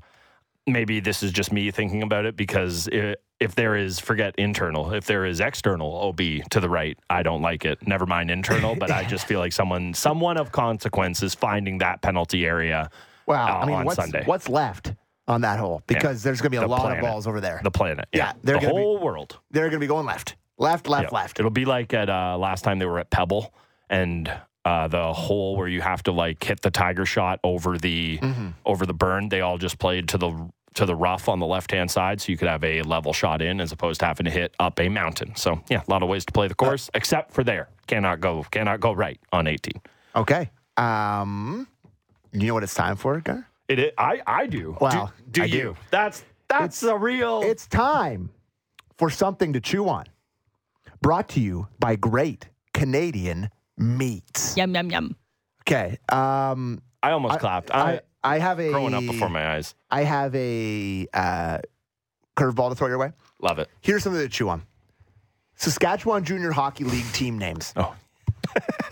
maybe 0.67 1.00
this 1.00 1.24
is 1.24 1.32
just 1.32 1.52
me 1.52 1.72
thinking 1.72 2.04
about 2.04 2.26
it 2.26 2.36
because 2.36 2.88
i 2.94 3.15
if 3.39 3.56
there 3.56 3.76
is 3.76 4.00
forget 4.00 4.36
internal 4.38 4.94
if 4.94 5.06
there 5.06 5.26
is 5.26 5.39
external 5.39 5.94
ob 5.96 6.22
to 6.52 6.60
the 6.60 6.70
right 6.70 7.00
i 7.10 7.24
don't 7.24 7.41
like 7.41 7.65
it 7.65 7.80
never 7.88 8.06
mind 8.06 8.30
internal 8.30 8.76
but 8.76 8.91
i 8.91 9.04
just 9.13 9.26
feel 9.26 9.39
like 9.39 9.52
someone 9.52 9.96
someone 9.96 10.38
of 10.38 10.52
consequence 10.52 11.24
is 11.24 11.34
finding 11.34 11.80
that 11.80 12.04
penalty 12.04 12.46
area 12.46 12.88
Wow. 13.27 13.60
uh, 13.60 13.63
I 13.63 13.65
mean, 13.65 13.75
on 13.75 13.86
what's, 13.86 13.95
sunday 13.97 14.23
what's 14.25 14.49
left 14.49 14.93
on 15.27 15.41
that 15.41 15.60
hole? 15.60 15.81
Because 15.88 16.23
there's 16.23 16.41
going 16.41 16.51
to 16.51 16.57
be 16.57 16.57
a 16.57 16.62
The 16.62 16.67
lot 16.67 16.81
planet. 16.81 16.99
of 16.99 17.03
balls 17.10 17.27
over 17.27 17.39
there. 17.39 17.62
the 17.63 17.71
planet 17.71 18.05
Yeah, 18.13 18.27
yeah, 18.27 18.34
the 18.43 18.53
gonna 18.53 18.67
be- 18.67 18.73
whole 18.73 18.99
world 18.99 19.39
they're 19.51 19.63
going 19.69 19.79
to 19.79 19.79
be 19.79 19.88
going 19.88 20.05
left, 20.05 20.36
left, 20.57 20.88
left, 20.89 21.12
Yeah. 21.12 21.17
left. 21.17 21.39
it'll 21.39 21.51
be 21.51 21.65
like 21.65 21.93
at 21.93 22.10
uh, 22.10 22.38
last 22.38 22.63
time 22.63 22.79
they 22.79 22.86
were 22.86 22.99
at 22.99 23.10
pebble 23.10 23.53
and 23.89 24.31
uh, 24.65 24.88
the 24.88 25.12
hole 25.13 25.55
where 25.55 25.67
you 25.67 25.81
have 25.81 26.03
to 26.03 26.12
like 26.12 26.43
hit 26.43 26.62
the 26.62 26.69
tiger 26.71 27.05
shot 27.05 27.39
over 27.43 27.77
the 27.77 28.17
Mm-hmm. 28.21 28.47
over 28.65 28.86
the 28.86 28.93
burn 28.93 29.29
they 29.29 29.41
all 29.41 29.57
just 29.57 29.79
played 29.79 30.07
to 30.10 30.17
the 30.17 30.49
to 30.73 30.86
the 30.86 30.95
rough 30.95 31.27
on 31.27 31.39
the 31.39 31.45
left 31.45 31.71
hand 31.71 31.91
side 31.91 32.21
so 32.21 32.31
you 32.31 32.38
could 32.38 32.47
have 32.47 32.63
a 32.63 32.81
level 32.84 33.12
shot 33.12 33.41
in 33.41 33.60
as 33.60 33.71
opposed 33.73 33.99
to 33.99 34.05
having 34.05 34.23
to 34.25 34.31
hit 34.31 34.53
up 34.60 34.79
a 34.79 34.88
mountain 34.88 35.36
so 35.36 35.60
yeah 35.69 35.81
a 35.86 35.91
lot 35.91 36.01
of 36.03 36.07
ways 36.10 36.23
to 36.25 36.31
play 36.31 36.47
the 36.47 36.55
course 36.55 36.89
except 36.93 37.31
for 37.34 37.43
there 37.43 37.67
cannot 37.88 38.21
go 38.21 38.43
cannot 38.51 38.79
go 38.79 38.91
right 38.93 39.19
on 39.34 39.47
18 39.47 39.73
Okay. 40.15 40.49
Um, 40.77 41.67
you 42.34 42.48
know 42.48 42.54
what 42.54 42.63
it's 42.63 42.74
time 42.74 42.96
for, 42.96 43.20
Gunnar? 43.22 43.48
it 43.67 43.80
is, 43.80 43.91
i 43.98 44.22
i 44.28 44.48
do 44.48 44.76
Wow, 44.82 45.12
do, 45.30 45.32
do 45.32 45.41
I 45.44 45.46
you 45.46 45.62
do. 45.62 45.76
that's 45.91 46.24
that's 46.48 46.84
a 46.84 46.98
real 46.98 47.41
It's 47.44 47.65
time 47.67 48.30
for 48.98 49.10
something 49.10 49.54
to 49.54 49.62
chew 49.62 49.88
on. 49.88 50.06
Brought 51.02 51.30
to 51.30 51.39
you 51.39 51.67
by 51.80 51.96
Great 51.96 52.50
Canadian 52.74 53.50
Meats. 53.78 54.56
Yum 54.58 54.76
yum 54.76 54.91
yum. 54.91 55.15
Okay. 55.63 55.98
Um, 56.10 56.82
i 57.02 57.12
almost 57.12 57.39
clapped 57.39 57.72
i, 57.74 57.94
I, 58.24 58.36
I 58.36 58.39
have 58.39 58.60
a 58.60 58.70
growing 58.72 58.94
up 58.94 59.06
before 59.06 59.30
my 59.30 59.56
eyes 59.56 59.74
I 59.89 60.04
have 60.04 60.36
a 60.36 61.08
uh, 61.13 61.60
curveball 62.38 62.70
to 62.70 62.76
throw 62.76 62.88
your 62.89 62.98
way. 63.00 63.12
love 63.41 63.58
it 63.60 63.70
Here's 63.82 64.04
something 64.04 64.22
to 64.22 64.30
chew 64.30 64.50
on. 64.50 64.63
Saskatchewan 65.56 66.24
Junior 66.26 66.52
Hockey 66.52 66.84
League 66.84 67.10
team 67.13 67.38
names. 67.38 67.74
Oh. 67.78 67.96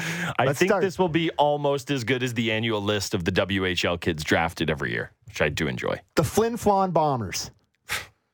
I 0.38 0.44
Let's 0.46 0.58
think 0.58 0.70
start. 0.70 0.82
this 0.82 0.98
will 0.98 1.08
be 1.08 1.30
almost 1.32 1.90
as 1.90 2.04
good 2.04 2.22
as 2.22 2.34
the 2.34 2.52
annual 2.52 2.80
list 2.82 3.14
of 3.14 3.24
the 3.24 3.32
WHL 3.32 4.00
kids 4.00 4.22
drafted 4.24 4.70
every 4.70 4.92
year, 4.92 5.12
which 5.26 5.40
I 5.42 5.48
do 5.48 5.66
enjoy. 5.68 6.00
The 6.14 6.24
Flin 6.24 6.56
Flon 6.56 6.92
Bombers. 6.92 7.50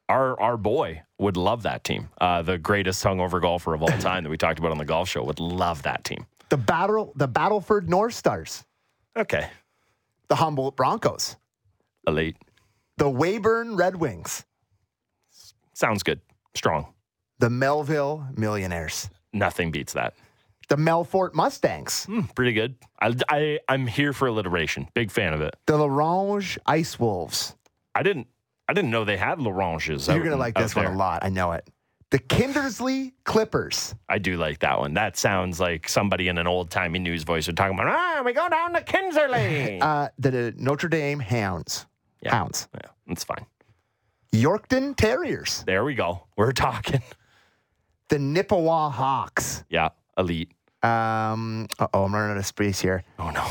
Our 0.09 0.39
our 0.41 0.57
boy 0.57 1.03
would 1.19 1.37
love 1.37 1.63
that 1.63 1.85
team. 1.85 2.09
Uh, 2.21 2.43
the 2.43 2.59
greatest 2.59 3.03
hungover 3.03 3.41
golfer 3.41 3.73
of 3.73 3.83
all 3.83 3.89
time 4.01 4.25
that 4.25 4.31
we 4.31 4.37
talked 4.37 4.59
about 4.59 4.71
on 4.73 4.79
the 4.79 4.85
golf 4.85 5.09
show 5.09 5.23
would 5.25 5.41
love 5.41 5.83
that 5.83 6.05
team. 6.05 6.27
The 6.51 6.57
Battle 6.59 7.13
the 7.17 7.29
Battleford 7.29 7.89
North 7.89 8.15
Stars. 8.15 8.65
Okay, 9.17 9.49
The 10.29 10.37
Humboldt 10.37 10.77
Broncos. 10.77 11.37
elite 12.07 12.37
The 12.99 13.09
Weyburn 13.09 13.77
Red 13.77 13.97
Wings. 13.97 14.45
sounds 15.73 16.03
good, 16.03 16.21
strong. 16.55 16.93
The 17.39 17.49
Melville 17.51 18.27
Millionaires. 18.37 19.09
Nothing 19.33 19.71
beats 19.71 19.95
that. 19.95 20.15
The 20.69 20.77
Melfort 20.77 21.35
Mustangs. 21.35 22.05
Hmm, 22.07 22.23
pretty 22.35 22.53
good. 22.53 22.77
I, 23.01 23.15
I 23.29 23.59
I'm 23.69 23.87
here 23.87 24.13
for 24.13 24.29
alliteration. 24.29 24.89
Big 24.95 25.11
fan 25.11 25.35
of 25.35 25.41
it. 25.41 25.55
The 25.67 25.77
La 25.77 25.87
Ronge 25.87 26.59
Ice 26.67 26.99
Wolves. 26.99 27.55
I 27.95 28.03
didn't 28.03 28.27
I 28.69 28.73
didn't 28.73 28.91
know 28.91 29.05
they 29.05 29.17
had 29.17 29.39
Laranges. 29.39 30.09
You're 30.09 30.19
going 30.19 30.31
to 30.31 30.37
like 30.37 30.55
this 30.57 30.75
one 30.75 30.87
there. 30.87 30.95
a 30.95 30.97
lot. 30.97 31.25
I 31.25 31.29
know 31.29 31.53
it. 31.53 31.69
The 32.11 32.19
Kindersley 32.19 33.13
Clippers. 33.25 33.95
I 34.09 34.19
do 34.19 34.37
like 34.37 34.61
that 34.61 34.79
one. 34.79 34.95
That 34.95 35.17
sounds 35.17 35.59
like 35.59 35.89
somebody 35.89 36.29
in 36.29 36.37
an 36.39 36.47
old 36.47 36.71
timey 36.71 36.99
news 36.99 37.23
voice 37.23 37.49
are 37.49 37.53
talking 37.53 37.75
about. 37.79 37.89
Ah, 37.89 38.23
we 38.25 38.33
go 38.35 38.49
down 38.49 38.73
to 38.75 38.83
Kindersley. 38.83 39.79
Uh, 39.83 40.09
the 40.19 40.55
Notre 40.57 40.89
Dame 40.89 41.21
Hounds. 41.21 41.87
Yeah. 42.23 42.31
Hounds. 42.35 42.69
yeah, 42.75 42.91
that's 43.07 43.25
fine. 43.25 43.45
Yorkton 44.33 44.97
Terriers. 44.97 45.65
There 45.67 45.85
we 45.85 45.95
go. 45.95 46.27
We're 46.37 46.53
talking. 46.53 47.03
The 48.09 48.19
Nipawin 48.19 48.93
Hawks. 48.93 49.65
Yeah, 49.71 49.89
elite. 50.19 50.51
Um, 50.83 51.69
oh, 51.79 52.05
I'm 52.05 52.15
running 52.15 52.33
out 52.33 52.37
of 52.39 52.47
space 52.47 52.81
here. 52.81 53.05
Oh 53.19 53.31
no, 53.31 53.47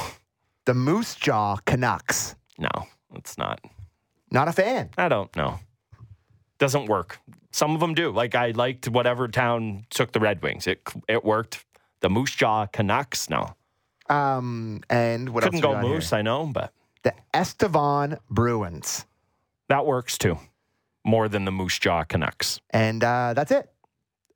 The 0.65 0.73
Moose 0.73 1.15
Jaw 1.15 1.55
Canucks. 1.65 2.35
no, 2.57 2.69
it's 3.15 3.37
not. 3.37 3.61
Not 4.31 4.47
a 4.47 4.51
fan. 4.53 4.89
I 4.97 5.09
don't 5.09 5.33
know. 5.35 5.59
Doesn't 6.57 6.85
work. 6.87 7.19
Some 7.51 7.73
of 7.73 7.79
them 7.81 7.93
do. 7.93 8.11
Like 8.11 8.35
I 8.35 8.51
liked 8.51 8.87
whatever 8.87 9.27
town 9.27 9.85
took 9.89 10.11
the 10.13 10.19
Red 10.19 10.41
Wings. 10.41 10.67
It 10.67 10.81
it 11.07 11.23
worked. 11.25 11.65
The 12.01 12.09
Moose 12.09 12.33
Jaw 12.35 12.65
Canucks. 12.67 13.29
No, 13.29 13.55
Um, 14.09 14.81
and 14.89 15.29
what 15.29 15.43
couldn't 15.43 15.59
go 15.61 15.73
got 15.73 15.83
here? 15.83 15.93
Moose. 15.93 16.13
I 16.13 16.21
know, 16.21 16.45
but 16.47 16.73
The 17.03 17.13
Estevan 17.33 18.17
Bruins. 18.29 19.05
that 19.69 19.85
works 19.85 20.17
too. 20.17 20.37
More 21.05 21.27
than 21.29 21.45
the 21.45 21.51
Moose 21.51 21.77
Jaw 21.79 22.03
Canucks. 22.03 22.59
And 22.71 23.03
uh, 23.03 23.33
that's 23.35 23.51
it. 23.51 23.69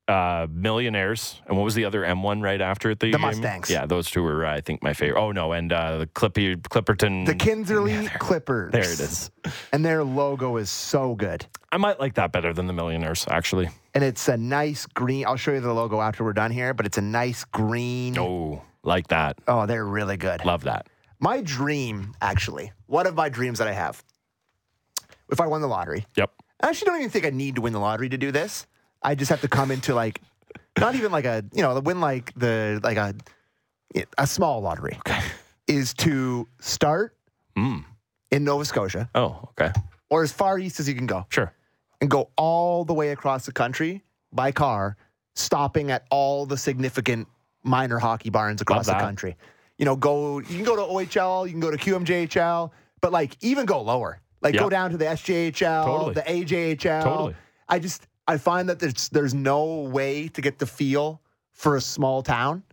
Uh, 0.07 0.45
Millionaires, 0.51 1.41
and 1.47 1.57
what 1.57 1.63
was 1.63 1.73
the 1.73 1.83
other 1.83 2.03
M1 2.03 2.39
right 2.43 2.61
after 2.61 2.91
it? 2.91 3.01
you 3.03 3.11
The? 3.11 3.17
Mustangs. 3.17 3.71
Yeah, 3.71 3.87
those 3.87 4.07
two 4.11 4.21
were, 4.21 4.45
uh, 4.45 4.53
I 4.53 4.61
think, 4.61 4.83
my 4.83 4.93
favorite. 4.93 5.19
Oh 5.19 5.31
no, 5.31 5.51
and 5.53 5.73
uh, 5.73 5.97
the 5.97 6.05
Clippy 6.07 6.55
Clipperton. 6.57 7.25
The 7.25 7.33
Kindersley 7.33 7.89
Yeah, 7.91 8.01
there- 8.01 8.17
Clippers. 8.19 8.71
There 8.71 8.81
it 8.83 8.99
is. 8.99 9.31
And 9.73 9.83
their 9.83 10.03
logo 10.03 10.57
is 10.57 10.69
so 10.69 11.15
good. 11.15 11.47
I 11.71 11.77
might 11.77 11.99
like 11.99 12.13
that 12.15 12.31
better 12.31 12.53
than 12.53 12.67
the 12.67 12.73
Millionaires, 12.73 13.25
actually. 13.31 13.67
And 13.95 14.03
it's 14.03 14.27
a 14.27 14.37
nice 14.37 14.85
green. 14.85 15.25
I'll 15.25 15.37
show 15.37 15.53
you 15.53 15.59
the 15.59 15.73
logo 15.73 15.99
after 15.99 16.23
we're 16.23 16.33
done 16.33 16.51
here, 16.51 16.75
but 16.75 16.85
it's 16.85 16.99
a 16.99 17.01
nice 17.01 17.43
green. 17.43 18.15
Oh, 18.19 18.61
like 18.83 19.07
that. 19.07 19.39
Oh, 19.47 19.65
they're 19.65 19.85
really 19.85 20.17
good. 20.17 20.45
Love 20.45 20.65
that. 20.65 20.87
My 21.19 21.41
dream, 21.41 22.13
actually, 22.21 22.71
one 22.85 23.07
of 23.07 23.15
my 23.15 23.29
dreams 23.29 23.57
that 23.57 23.67
I 23.67 23.73
have, 23.73 24.03
if 25.31 25.41
I 25.41 25.47
won 25.47 25.61
the 25.61 25.67
lottery, 25.67 26.05
Yep. 26.15 26.29
I 26.61 26.69
actually 26.69 26.85
don't 26.85 26.97
even 26.99 27.09
think 27.09 27.25
I 27.25 27.31
need 27.31 27.55
to 27.55 27.61
win 27.61 27.73
the 27.73 27.79
lottery 27.79 28.09
to 28.09 28.17
do 28.19 28.31
this. 28.31 28.67
I 29.05 29.15
just 29.15 29.29
have 29.29 29.41
to 29.41 29.47
come 29.47 29.69
into 29.71 29.93
like, 29.93 30.19
not 30.79 30.95
even 30.95 31.11
like 31.11 31.25
a, 31.25 31.45
you 31.53 31.61
know, 31.61 31.73
the 31.75 31.81
win 31.81 32.01
like 32.01 32.33
the, 32.35 32.79
like 32.83 32.97
a, 32.97 33.13
a 34.17 34.25
small 34.27 34.61
lottery. 34.61 34.95
Okay. 35.07 35.19
Is 35.67 35.93
to 35.95 36.47
start 36.59 37.15
Mm. 37.57 37.85
in 38.31 38.43
Nova 38.43 38.65
Scotia 38.65 39.09
Oh, 39.15 39.47
okay. 39.51 39.71
or 40.09 40.23
as 40.23 40.31
far 40.33 40.59
east 40.59 40.79
as 40.81 40.89
you 40.89 40.93
can 40.95 41.05
go 41.05 41.25
Sure. 41.29 41.53
and 42.01 42.09
go 42.09 42.29
all 42.35 42.83
the 42.83 42.93
way 42.93 43.11
across 43.11 43.45
the 43.45 43.53
country 43.53 44.03
by 44.33 44.51
car, 44.51 44.97
stopping 45.35 45.89
at 45.91 46.03
all 46.11 46.45
the 46.45 46.57
significant 46.57 47.27
minor 47.63 47.97
hockey 47.97 48.29
barns 48.29 48.61
across 48.61 48.87
the 48.87 48.93
country. 48.93 49.37
You 49.77 49.85
know, 49.85 49.95
go 49.95 50.39
you 50.39 50.45
can 50.57 50.63
go 50.65 50.75
to 50.75 50.81
OHL, 50.81 51.45
you 51.45 51.51
can 51.51 51.61
go 51.61 51.71
to 51.71 51.77
QMJHL, 51.77 52.71
but 53.01 53.11
like 53.13 53.37
even 53.41 53.65
go 53.65 53.81
lower. 53.81 54.19
Like 54.41 54.55
go 54.57 54.69
down 54.69 54.91
to 54.91 54.97
the 54.97 55.05
SJHL, 55.05 55.85
Totally. 55.85 56.13
the 56.13 56.21
AJHL. 56.23 57.03
Totally. 57.03 57.35
I 57.69 57.79
just 57.79 58.05
I 58.27 58.37
find 58.37 58.69
that 58.69 58.79
there's 58.79 59.09
there's 59.09 59.33
no 59.33 59.81
way 59.81 60.27
to 60.29 60.41
get 60.41 60.59
the 60.59 60.65
feel 60.65 61.21
for 61.53 61.75
a 61.75 61.81
small 61.81 62.21
town 62.21 62.63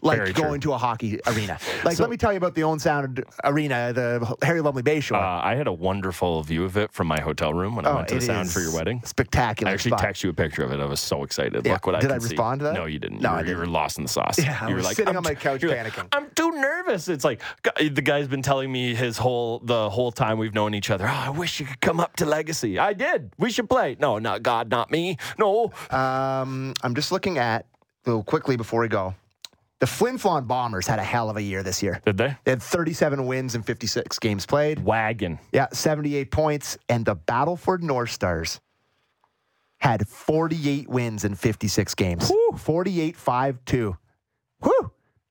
like 0.00 0.18
Very 0.18 0.32
true. 0.32 0.44
going 0.44 0.60
to 0.60 0.72
a 0.72 0.78
hockey 0.78 1.18
arena. 1.26 1.58
Like 1.84 1.96
So- 1.96 2.02
let 2.04 2.10
me 2.10 2.16
tell 2.16 2.32
you 2.32 2.36
about 2.38 2.54
the 2.54 2.62
Owen 2.64 2.78
Sound 2.78 3.24
Arena, 3.44 3.92
the 3.92 4.36
Harry 4.42 4.60
Lumley 4.60 4.82
Bay 4.82 5.00
Shore. 5.00 5.18
Uh, 5.18 5.40
I 5.42 5.54
had 5.54 5.66
a 5.66 5.72
wonderful 5.72 6.42
view 6.42 6.64
of 6.64 6.76
it 6.76 6.92
from 6.92 7.06
my 7.06 7.20
hotel 7.20 7.52
room 7.54 7.76
when 7.76 7.86
I 7.86 7.90
Oh, 7.90 7.96
went 7.96 8.08
to 8.08 8.14
the 8.16 8.20
sound 8.20 8.50
for 8.50 8.60
your 8.60 8.72
wedding. 8.74 9.00
Spectacular. 9.04 9.70
I 9.70 9.74
actually 9.74 9.90
spot. 9.90 10.00
text 10.00 10.22
you 10.24 10.30
a 10.30 10.34
picture 10.34 10.62
of 10.64 10.72
it. 10.72 10.80
I 10.80 10.84
was 10.86 11.00
so 11.00 11.22
excited. 11.24 11.64
Yeah. 11.66 11.72
Look 11.74 11.86
what 11.86 11.94
I 11.96 12.00
Did 12.00 12.10
I 12.10 12.14
can 12.14 12.20
see. 12.22 12.28
respond 12.30 12.60
to 12.60 12.64
that? 12.66 12.74
No, 12.74 12.84
you 12.86 12.98
didn't. 12.98 13.20
No, 13.20 13.30
you, 13.30 13.34
were, 13.34 13.40
you 13.40 13.46
didn't. 13.46 13.60
were 13.60 13.66
lost 13.66 13.98
in 13.98 14.04
the 14.04 14.08
sauce. 14.08 14.38
Yeah, 14.38 14.58
I 14.60 14.66
you 14.66 14.70
were 14.70 14.76
was 14.76 14.86
like, 14.86 14.96
sitting 14.96 15.16
on 15.16 15.22
my 15.22 15.34
couch 15.34 15.62
you're 15.62 15.70
like, 15.74 15.92
panicking. 15.92 16.08
I'm 16.12 16.30
too 16.30 16.50
nervous. 16.52 17.08
It's 17.08 17.24
like 17.24 17.42
the 17.78 18.02
guy's 18.02 18.28
been 18.28 18.42
telling 18.42 18.70
me 18.70 18.94
his 18.94 19.18
whole 19.18 19.60
the 19.60 19.88
whole 19.90 20.12
time 20.12 20.38
we've 20.38 20.54
known 20.54 20.74
each 20.74 20.90
other. 20.90 21.06
Oh, 21.06 21.12
I 21.26 21.30
wish 21.30 21.60
you 21.60 21.66
could 21.66 21.80
come 21.80 22.00
up 22.00 22.16
to 22.16 22.26
Legacy. 22.26 22.78
I 22.78 22.92
did. 22.92 23.32
We 23.38 23.50
should 23.50 23.68
play. 23.68 23.96
No, 23.98 24.18
not 24.18 24.42
God, 24.42 24.70
not 24.70 24.90
me. 24.90 25.16
No. 25.38 25.72
Um, 25.90 26.74
I'm 26.82 26.94
just 26.94 27.10
looking 27.12 27.38
at, 27.38 27.66
Little 28.06 28.22
quickly 28.22 28.56
before 28.56 28.80
we 28.80 28.88
go, 28.88 29.14
The 29.80 29.86
Flin 29.86 30.18
Flon 30.18 30.46
Bombers 30.48 30.86
had 30.88 30.98
a 30.98 31.04
hell 31.04 31.30
of 31.30 31.36
a 31.36 31.42
year 31.42 31.62
this 31.62 31.82
year. 31.82 32.00
Did 32.04 32.16
they? 32.18 32.36
They 32.44 32.50
had 32.52 32.62
37 32.62 33.26
wins 33.26 33.54
and 33.54 33.64
56 33.64 34.18
games 34.18 34.44
played. 34.44 34.84
Wagon. 34.84 35.38
Yeah, 35.52 35.68
78 35.72 36.30
points. 36.32 36.76
And 36.88 37.04
the 37.04 37.14
Battleford 37.14 37.82
North 37.82 38.10
Stars 38.10 38.60
had 39.78 40.08
48 40.08 40.88
wins 40.88 41.24
in 41.24 41.36
56 41.36 41.94
games. 41.94 42.32
48 42.56 43.16
5 43.16 43.58
2. 43.64 43.96
Woo! 44.62 44.70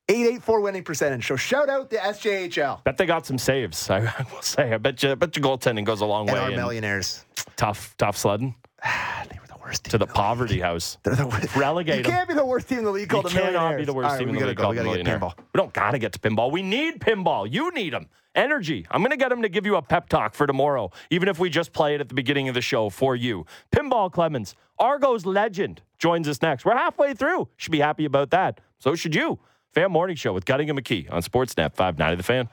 884 0.10 0.62
winning 0.62 0.84
percentage. 0.86 1.28
So 1.28 1.36
shout 1.36 1.68
out 1.68 1.90
the 1.90 1.98
SJHL 1.98 2.82
Bet 2.86 2.96
they 2.98 3.06
got 3.06 3.26
some 3.26 3.38
saves. 3.38 3.90
I 3.90 4.00
will 4.32 4.42
say. 4.42 4.72
I 4.74 4.78
bet 4.78 5.04
you. 5.04 5.12
I 5.12 5.16
bet 5.16 5.36
your 5.36 5.44
goaltending 5.44 5.84
goes 5.84 6.00
a 6.00 6.06
long 6.06 6.30
and 6.30 6.38
way. 6.38 6.44
our 6.46 6.52
millionaires. 6.52 7.26
tough, 7.58 7.94
tough 7.98 8.16
sledding 8.16 8.56
They 9.30 9.38
were 9.42 9.47
the 9.47 9.47
worst 9.68 9.84
team. 9.84 9.92
to 9.92 9.98
the 10.00 10.06
league. 10.06 10.14
poverty 10.16 10.60
house. 10.60 10.98
They're 11.04 11.16
the 11.16 11.28
worst. 11.28 11.56
Relegate 11.56 11.98
You 11.98 12.04
can't 12.04 12.28
be 12.28 12.34
the 12.34 12.46
worst 12.46 12.68
team 12.68 12.80
in 12.80 12.86
the 12.86 12.92
league 12.92 13.04
You 13.04 13.08
called 13.08 13.26
the 13.26 13.30
cannot 13.30 13.52
millionaires. 13.54 13.82
be 13.82 13.86
the 13.86 13.94
worst 13.94 14.10
right, 14.12 14.20
team 14.20 14.30
in 14.30 14.36
the 14.36 14.46
league 14.48 14.58
go. 14.58 14.64
called 14.64 14.76
We 14.76 14.78
get 14.78 14.84
millionaire. 14.86 15.20
pinball. 15.20 15.34
We 15.54 15.58
don't 15.58 15.74
gotta 15.74 16.00
get 16.00 16.14
to 16.14 16.20
pinball. 16.20 16.52
We 16.52 16.62
need 16.64 17.00
pinball. 17.00 17.52
You 17.52 17.72
need 17.72 17.94
them. 17.94 18.08
Energy. 18.36 18.86
I'm 18.92 19.02
gonna 19.02 19.18
get 19.18 19.30
them 19.30 19.42
to 19.42 19.50
give 19.50 19.66
you 19.66 19.76
a 19.78 19.82
pep 19.82 20.10
talk 20.10 20.34
for 20.36 20.46
tomorrow, 20.48 20.92
even 21.10 21.28
if 21.30 21.40
we 21.40 21.50
just 21.50 21.74
play 21.74 21.96
it 21.96 22.02
at 22.02 22.08
the 22.10 22.16
beginning 22.16 22.48
of 22.50 22.56
the 22.56 22.62
show 22.62 22.90
for 22.90 23.16
you. 23.16 23.46
Pinball 23.76 24.12
Clemons, 24.12 24.54
Argos 24.80 25.26
legend, 25.26 25.82
joins 25.98 26.28
us 26.28 26.42
next. 26.42 26.64
We're 26.66 26.76
halfway 26.78 27.14
through. 27.14 27.48
Should 27.58 27.72
be 27.72 27.80
happy 27.80 28.06
about 28.06 28.30
that. 28.32 28.62
So 28.80 28.96
should 28.96 29.16
you. 29.16 29.40
Fan 29.74 29.92
Morning 29.92 30.16
Show 30.16 30.34
with 30.34 30.46
Gunning 30.46 30.70
and 30.70 30.80
McKee 30.82 31.12
on 31.12 31.22
Sportsnet 31.22 31.76
590 31.76 32.16
The 32.16 32.24
Fan. 32.24 32.50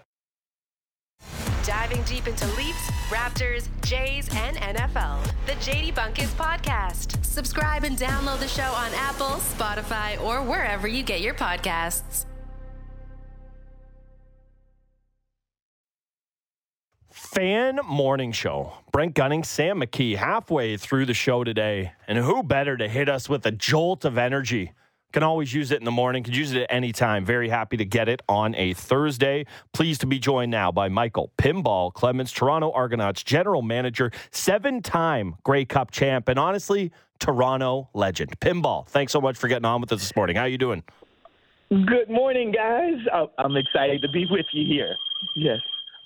Diving 1.64 2.02
deep 2.02 2.28
into 2.28 2.46
Leafs, 2.56 2.90
Raptors, 3.08 3.68
Jays, 3.82 4.28
and 4.34 4.58
NFL. 4.58 5.24
The 5.46 5.52
JD 5.52 5.94
Bunkis 5.94 6.28
Podcast. 6.34 7.24
Subscribe 7.24 7.84
and 7.84 7.96
download 7.96 8.38
the 8.38 8.48
show 8.48 8.62
on 8.62 8.92
Apple, 8.94 9.38
Spotify, 9.38 10.20
or 10.22 10.42
wherever 10.42 10.86
you 10.86 11.02
get 11.02 11.22
your 11.22 11.32
podcasts. 11.32 12.26
Fan 17.10 17.80
Morning 17.86 18.32
Show. 18.32 18.74
Brent 18.92 19.14
Gunning, 19.14 19.42
Sam 19.42 19.80
McKee, 19.80 20.16
halfway 20.16 20.76
through 20.76 21.06
the 21.06 21.14
show 21.14 21.44
today. 21.44 21.92
And 22.06 22.18
who 22.18 22.42
better 22.42 22.76
to 22.76 22.88
hit 22.88 23.08
us 23.08 23.28
with 23.28 23.46
a 23.46 23.50
jolt 23.50 24.04
of 24.04 24.18
energy? 24.18 24.72
Can 25.14 25.22
always 25.22 25.54
use 25.54 25.70
it 25.70 25.78
in 25.78 25.84
the 25.84 25.92
morning, 25.92 26.24
can 26.24 26.34
use 26.34 26.50
it 26.50 26.62
at 26.62 26.66
any 26.70 26.90
time. 26.90 27.24
Very 27.24 27.48
happy 27.48 27.76
to 27.76 27.84
get 27.84 28.08
it 28.08 28.20
on 28.28 28.52
a 28.56 28.72
Thursday. 28.74 29.46
Pleased 29.72 30.00
to 30.00 30.08
be 30.08 30.18
joined 30.18 30.50
now 30.50 30.72
by 30.72 30.88
Michael 30.88 31.30
Pinball 31.38 31.92
Clemons, 31.92 32.34
Toronto 32.34 32.72
Argonauts 32.72 33.22
general 33.22 33.62
manager, 33.62 34.10
seven 34.32 34.82
time 34.82 35.36
Grey 35.44 35.66
Cup 35.66 35.92
champ, 35.92 36.28
and 36.28 36.36
honestly, 36.36 36.90
Toronto 37.20 37.88
legend. 37.94 38.40
Pinball, 38.40 38.88
thanks 38.88 39.12
so 39.12 39.20
much 39.20 39.36
for 39.36 39.46
getting 39.46 39.64
on 39.64 39.80
with 39.80 39.92
us 39.92 40.00
this 40.00 40.16
morning. 40.16 40.34
How 40.34 40.42
are 40.42 40.48
you 40.48 40.58
doing? 40.58 40.82
Good 41.70 42.10
morning, 42.10 42.50
guys. 42.50 42.98
I- 43.12 43.28
I'm 43.38 43.56
excited 43.56 44.02
to 44.02 44.08
be 44.08 44.26
with 44.28 44.46
you 44.50 44.66
here. 44.66 44.96
Yes. 45.36 45.60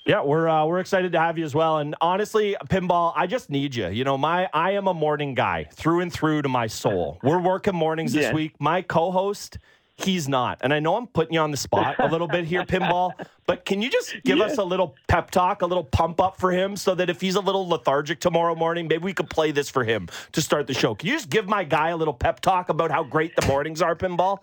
Yeah, 0.08 0.22
we're 0.22 0.48
uh, 0.48 0.64
we're 0.64 0.80
excited 0.80 1.12
to 1.12 1.20
have 1.20 1.36
you 1.36 1.44
as 1.44 1.54
well. 1.54 1.76
And 1.78 1.94
honestly, 2.00 2.56
pinball, 2.70 3.12
I 3.14 3.26
just 3.26 3.50
need 3.50 3.74
you. 3.74 3.88
You 3.88 4.04
know, 4.04 4.16
my 4.16 4.48
I 4.54 4.70
am 4.70 4.86
a 4.88 4.94
morning 4.94 5.34
guy 5.34 5.64
through 5.70 6.00
and 6.00 6.10
through 6.10 6.40
to 6.42 6.48
my 6.48 6.66
soul. 6.66 7.18
We're 7.22 7.38
working 7.38 7.74
mornings 7.74 8.14
this 8.14 8.32
week. 8.32 8.54
My 8.58 8.80
co-host, 8.80 9.58
he's 9.96 10.26
not. 10.26 10.60
And 10.62 10.72
I 10.72 10.80
know 10.80 10.96
I'm 10.96 11.08
putting 11.08 11.34
you 11.34 11.40
on 11.40 11.50
the 11.50 11.58
spot 11.58 11.96
a 11.98 12.06
little 12.08 12.26
bit 12.26 12.46
here, 12.46 12.62
pinball. 12.64 13.12
But 13.46 13.66
can 13.66 13.82
you 13.82 13.90
just 13.90 14.14
give 14.24 14.40
us 14.40 14.56
a 14.56 14.64
little 14.64 14.94
pep 15.08 15.30
talk, 15.30 15.60
a 15.60 15.66
little 15.66 15.84
pump 15.84 16.22
up 16.22 16.40
for 16.40 16.52
him, 16.52 16.74
so 16.76 16.94
that 16.94 17.10
if 17.10 17.20
he's 17.20 17.34
a 17.34 17.40
little 17.40 17.68
lethargic 17.68 18.18
tomorrow 18.18 18.54
morning, 18.54 18.88
maybe 18.88 19.04
we 19.04 19.12
could 19.12 19.28
play 19.28 19.50
this 19.50 19.68
for 19.68 19.84
him 19.84 20.08
to 20.32 20.40
start 20.40 20.66
the 20.66 20.74
show. 20.74 20.94
Can 20.94 21.08
you 21.08 21.16
just 21.16 21.28
give 21.28 21.46
my 21.46 21.64
guy 21.64 21.90
a 21.90 21.96
little 21.98 22.14
pep 22.14 22.40
talk 22.40 22.70
about 22.70 22.90
how 22.90 23.04
great 23.04 23.36
the 23.36 23.46
mornings 23.46 23.82
are, 23.82 23.94
pinball? 23.94 24.38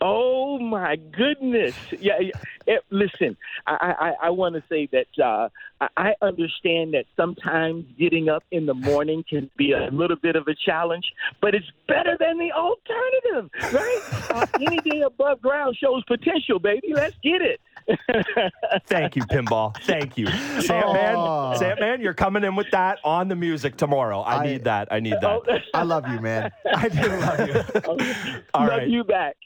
Oh 0.00 0.58
my 0.58 0.96
goodness. 0.96 1.74
Yeah. 1.98 2.18
yeah. 2.20 2.30
It, 2.66 2.82
listen, 2.90 3.36
I, 3.66 3.94
I, 4.20 4.26
I 4.26 4.30
want 4.30 4.54
to 4.56 4.62
say 4.68 4.88
that 4.92 5.06
uh, 5.24 5.48
I- 5.80 5.88
I 5.96 6.14
understand 6.26 6.94
that 6.94 7.04
sometimes 7.16 7.84
getting 7.98 8.28
up 8.28 8.42
in 8.50 8.66
the 8.66 8.74
morning 8.74 9.24
can 9.28 9.50
be 9.56 9.72
a 9.72 9.88
little 9.92 10.16
bit 10.16 10.36
of 10.36 10.48
a 10.48 10.54
challenge, 10.54 11.04
but 11.40 11.54
it's 11.54 11.66
better 11.88 12.16
than 12.18 12.38
the 12.38 12.50
alternative, 12.52 13.50
right? 13.72 14.00
uh, 14.30 14.46
any 14.60 14.80
day 14.80 15.00
above 15.00 15.40
ground 15.40 15.76
shows 15.80 16.02
potential, 16.04 16.58
baby. 16.58 16.92
Let's 16.92 17.16
get 17.22 17.40
it. 17.40 17.60
Thank 18.86 19.16
you, 19.16 19.22
Pinball. 19.24 19.76
Thank 19.84 20.16
you. 20.18 20.26
Sam 20.60 20.84
Oh. 20.86 20.92
man, 21.50 21.58
Sam 21.58 21.78
man, 21.80 22.00
you're 22.00 22.14
coming 22.14 22.44
in 22.44 22.54
with 22.56 22.70
that 22.72 22.98
on 23.04 23.28
the 23.28 23.36
music 23.36 23.76
tomorrow. 23.76 24.20
I, 24.20 24.36
I- 24.38 24.46
need 24.46 24.64
that. 24.64 24.88
I 24.90 25.00
need 25.00 25.14
that. 25.20 25.62
I 25.74 25.82
love 25.82 26.08
you, 26.08 26.20
man. 26.20 26.50
I 26.74 26.88
do 26.88 27.08
love 27.08 27.48
you. 27.48 27.54
All 28.54 28.62
Love 28.66 28.78
right. 28.78 28.88
you 28.88 29.04
back. 29.04 29.36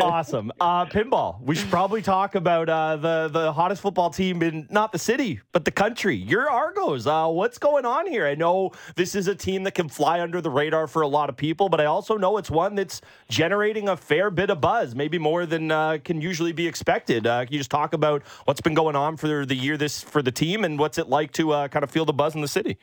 Awesome. 0.00 0.52
Uh, 0.60 0.84
pinball. 0.86 1.40
We 1.42 1.54
should 1.54 1.70
probably 1.70 2.02
talk 2.02 2.34
about 2.34 2.68
uh, 2.68 2.96
the 2.96 3.28
the 3.32 3.52
hottest 3.52 3.82
football 3.82 4.10
team 4.10 4.42
in 4.42 4.66
not 4.70 4.92
the 4.92 4.98
city 4.98 5.40
but 5.52 5.64
the 5.64 5.70
country. 5.70 6.16
Your 6.16 6.50
Argos. 6.50 7.06
Uh, 7.06 7.28
what's 7.28 7.58
going 7.58 7.84
on 7.84 8.06
here? 8.06 8.26
I 8.26 8.34
know 8.34 8.72
this 8.96 9.14
is 9.14 9.28
a 9.28 9.34
team 9.34 9.62
that 9.64 9.74
can 9.74 9.88
fly 9.88 10.20
under 10.20 10.40
the 10.40 10.50
radar 10.50 10.86
for 10.86 11.02
a 11.02 11.08
lot 11.08 11.28
of 11.28 11.36
people, 11.36 11.68
but 11.68 11.80
I 11.80 11.86
also 11.86 12.16
know 12.16 12.36
it's 12.36 12.50
one 12.50 12.74
that's 12.74 13.00
generating 13.28 13.88
a 13.88 13.96
fair 13.96 14.30
bit 14.30 14.50
of 14.50 14.60
buzz, 14.60 14.94
maybe 14.94 15.18
more 15.18 15.46
than 15.46 15.70
uh, 15.70 15.98
can 16.04 16.20
usually 16.20 16.52
be 16.52 16.66
expected. 16.66 17.26
Uh, 17.26 17.44
can 17.44 17.52
you 17.52 17.58
just 17.58 17.70
talk 17.72 17.94
about 17.94 18.22
what's 18.44 18.60
been 18.60 18.74
going 18.74 18.96
on 18.96 19.16
for 19.16 19.46
the 19.46 19.54
year 19.54 19.76
this 19.76 20.02
for 20.02 20.22
the 20.22 20.32
team 20.32 20.64
and 20.64 20.78
what's 20.78 20.98
it 20.98 21.08
like 21.08 21.32
to 21.32 21.52
uh, 21.52 21.68
kind 21.68 21.82
of 21.82 21.90
feel 21.90 22.04
the 22.04 22.12
buzz 22.12 22.34
in 22.34 22.40
the 22.40 22.48
city? 22.48 22.78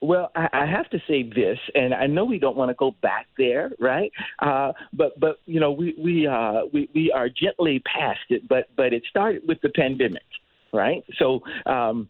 Well, 0.00 0.32
I, 0.34 0.66
have 0.66 0.90
to 0.90 0.98
say 1.06 1.22
this, 1.22 1.58
and 1.76 1.94
I 1.94 2.08
know 2.08 2.24
we 2.24 2.40
don't 2.40 2.56
want 2.56 2.70
to 2.70 2.74
go 2.74 2.90
back 3.02 3.28
there, 3.38 3.70
right? 3.78 4.10
Uh, 4.40 4.72
but 4.92 5.18
but 5.20 5.36
you 5.46 5.60
know 5.60 5.70
we 5.70 5.94
we 5.96 6.26
uh, 6.26 6.62
we 6.72 6.88
we 6.92 7.12
are 7.12 7.28
gently 7.28 7.80
past 7.80 8.18
it, 8.28 8.48
but 8.48 8.64
but 8.76 8.92
it 8.92 9.04
started 9.08 9.42
with 9.46 9.60
the 9.62 9.70
pandemic, 9.70 10.26
right? 10.72 11.04
So. 11.18 11.40
Um, 11.66 12.08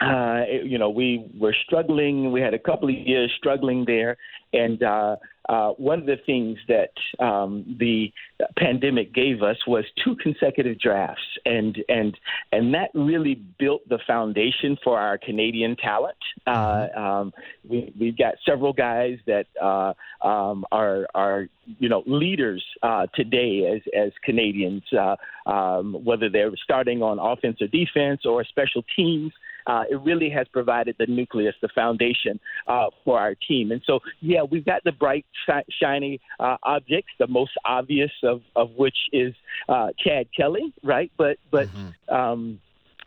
uh, 0.00 0.42
you 0.64 0.78
know, 0.78 0.90
we 0.90 1.24
were 1.38 1.54
struggling. 1.64 2.32
We 2.32 2.40
had 2.40 2.54
a 2.54 2.58
couple 2.58 2.88
of 2.88 2.94
years 2.94 3.32
struggling 3.36 3.84
there, 3.84 4.16
and 4.52 4.82
uh, 4.82 5.16
uh, 5.48 5.70
one 5.70 5.98
of 5.98 6.06
the 6.06 6.18
things 6.24 6.58
that 6.68 6.92
um, 7.24 7.76
the 7.78 8.12
pandemic 8.56 9.12
gave 9.12 9.42
us 9.42 9.56
was 9.66 9.84
two 10.04 10.14
consecutive 10.16 10.78
drafts, 10.78 11.22
and 11.44 11.78
and 11.88 12.16
and 12.52 12.74
that 12.74 12.90
really 12.94 13.34
built 13.58 13.86
the 13.88 13.98
foundation 14.06 14.78
for 14.84 14.98
our 14.98 15.18
Canadian 15.18 15.76
talent. 15.76 16.16
Uh, 16.46 16.86
um, 16.96 17.32
we 17.68 17.92
we've 17.98 18.16
got 18.16 18.34
several 18.46 18.72
guys 18.72 19.18
that 19.26 19.46
uh, 19.60 19.92
um, 20.26 20.64
are 20.70 21.06
are 21.14 21.48
you 21.78 21.88
know 21.88 22.04
leaders 22.06 22.64
uh, 22.82 23.06
today 23.14 23.66
as 23.74 23.82
as 23.98 24.12
Canadians, 24.24 24.84
uh, 24.92 25.16
um, 25.50 25.94
whether 26.04 26.28
they're 26.28 26.52
starting 26.62 27.02
on 27.02 27.18
offense 27.18 27.60
or 27.60 27.66
defense 27.66 28.24
or 28.24 28.44
special 28.44 28.84
teams 28.94 29.32
uh, 29.66 29.84
it 29.90 30.00
really 30.02 30.30
has 30.30 30.46
provided 30.48 30.96
the 30.98 31.06
nucleus, 31.06 31.54
the 31.62 31.68
foundation 31.74 32.38
uh, 32.66 32.86
for 33.04 33.18
our 33.18 33.34
team. 33.34 33.72
And 33.72 33.82
so, 33.86 34.00
yeah, 34.20 34.42
we've 34.42 34.64
got 34.64 34.84
the 34.84 34.92
bright, 34.92 35.26
shi- 35.46 35.74
shiny 35.80 36.20
uh, 36.40 36.56
objects, 36.62 37.10
the 37.18 37.26
most 37.26 37.52
obvious 37.64 38.10
of, 38.22 38.42
of 38.56 38.70
which 38.76 38.96
is 39.12 39.34
uh, 39.68 39.88
Chad 39.98 40.26
Kelly, 40.36 40.72
right? 40.82 41.10
But 41.16 41.38
but 41.50 41.68
um, 42.08 42.60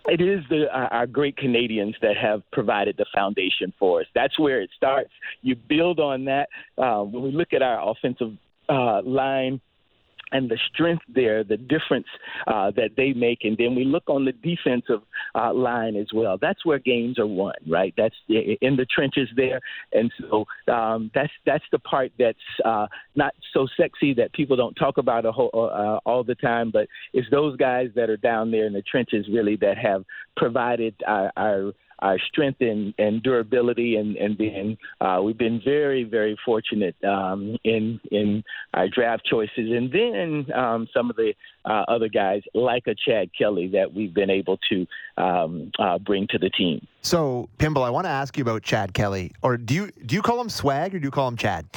it 0.08 0.22
is 0.22 0.44
the 0.50 0.68
our 0.72 0.92
our 0.94 1.08
great 1.08 1.38
Canadians 1.38 1.96
that 2.02 2.18
have 2.18 2.42
provided 2.52 2.96
the 2.98 3.06
foundation 3.14 3.74
for 3.80 4.02
us. 4.02 4.08
That's 4.14 4.38
where 4.40 4.62
it 4.62 4.70
starts. 4.76 5.12
You 5.42 5.56
build 5.56 6.00
on 6.00 6.26
that. 6.26 6.50
Uh, 6.78 7.02
when 7.04 7.24
we 7.24 7.32
look 7.32 7.54
at 7.54 7.62
our 7.62 7.90
offensive 7.90 8.38
uh, 8.70 9.02
line 9.04 9.62
and 10.32 10.50
the 10.50 10.58
strength 10.74 11.04
there, 11.14 11.44
the 11.44 11.58
difference 11.58 12.08
uh, 12.48 12.72
that 12.72 12.92
they 12.98 13.14
make, 13.14 13.40
and 13.44 13.58
then 13.58 13.76
we 13.76 13.86
look 13.86 14.04
on 14.08 14.26
the 14.26 14.32
defensive 14.32 15.02
uh, 15.36 15.54
line 15.54 15.96
as 15.96 16.08
well. 16.14 16.38
That's 16.40 16.66
where 16.66 16.80
games 16.80 17.20
are 17.20 17.28
won, 17.28 17.54
right? 17.68 17.94
That's 17.98 18.16
in 18.28 18.76
the 18.76 18.86
trenches 18.86 19.30
there, 19.36 19.62
and 19.94 20.12
so 20.20 20.46
um, 20.72 21.12
that's 21.14 21.32
that's 21.46 21.64
the 21.72 21.80
part 21.80 22.12
that's 22.18 22.38
uh, 22.64 22.88
not 23.16 23.34
so 23.54 23.68
sexy 23.78 24.14
that 24.16 24.34
people 24.34 24.56
don't 24.56 24.76
talk 24.76 24.98
about 24.98 25.26
whole, 25.26 25.50
uh, 25.54 26.00
all 26.10 26.24
the 26.24 26.36
time, 26.36 26.72
but 26.72 26.88
it's 27.14 27.30
those 27.32 27.56
guys 27.58 27.90
that 27.96 28.10
are 28.10 28.18
down 28.18 28.52
there 28.52 28.66
in 28.66 28.74
the 28.74 28.82
trenches 28.82 29.28
really 29.32 29.56
that 29.58 29.78
have 29.78 30.04
provided 30.36 30.96
our. 31.08 31.32
our 31.38 31.74
our 32.00 32.20
strength 32.20 32.62
and, 32.62 32.94
and 32.98 33.22
durability, 33.24 33.96
and 33.96 34.16
and 34.18 34.38
being 34.38 34.78
uh, 35.02 35.20
we've 35.24 35.38
been 35.38 35.62
very 35.64 36.04
very 36.04 36.38
fortunate 36.46 36.96
um, 37.04 37.58
in 37.64 38.00
in 38.12 38.44
our 38.74 38.88
draft 38.88 39.26
choices, 39.26 39.72
and 39.72 39.92
then 39.92 40.52
um, 40.56 40.88
some 40.94 41.10
of 41.10 41.16
the 41.16 41.34
uh, 41.66 41.84
other 41.88 42.08
guys 42.10 42.42
like 42.54 42.84
a 42.88 42.96
Chad 42.96 43.30
Kelly 43.38 43.68
that 43.70 43.94
we've 43.94 44.14
been 44.14 44.30
able 44.30 44.58
to 44.70 44.86
um, 45.18 45.72
uh, 45.80 45.98
bring 46.00 46.28
to 46.30 46.38
the 46.38 46.50
team. 46.50 46.86
So, 47.02 47.50
Pinball, 47.60 47.84
I 47.84 47.90
want 47.90 48.06
to 48.06 48.12
ask 48.12 48.38
you 48.38 48.42
about 48.44 48.64
Chad 48.64 48.94
Kelly. 48.94 49.32
Or 49.42 49.58
do 49.58 49.74
you 49.74 49.92
do 50.06 50.16
you 50.16 50.22
call 50.22 50.40
him 50.42 50.50
Swag 50.50 50.94
or 50.96 51.00
do 51.00 51.06
you 51.06 51.12
call 51.12 51.28
him 51.28 51.38
Chad? 51.38 51.66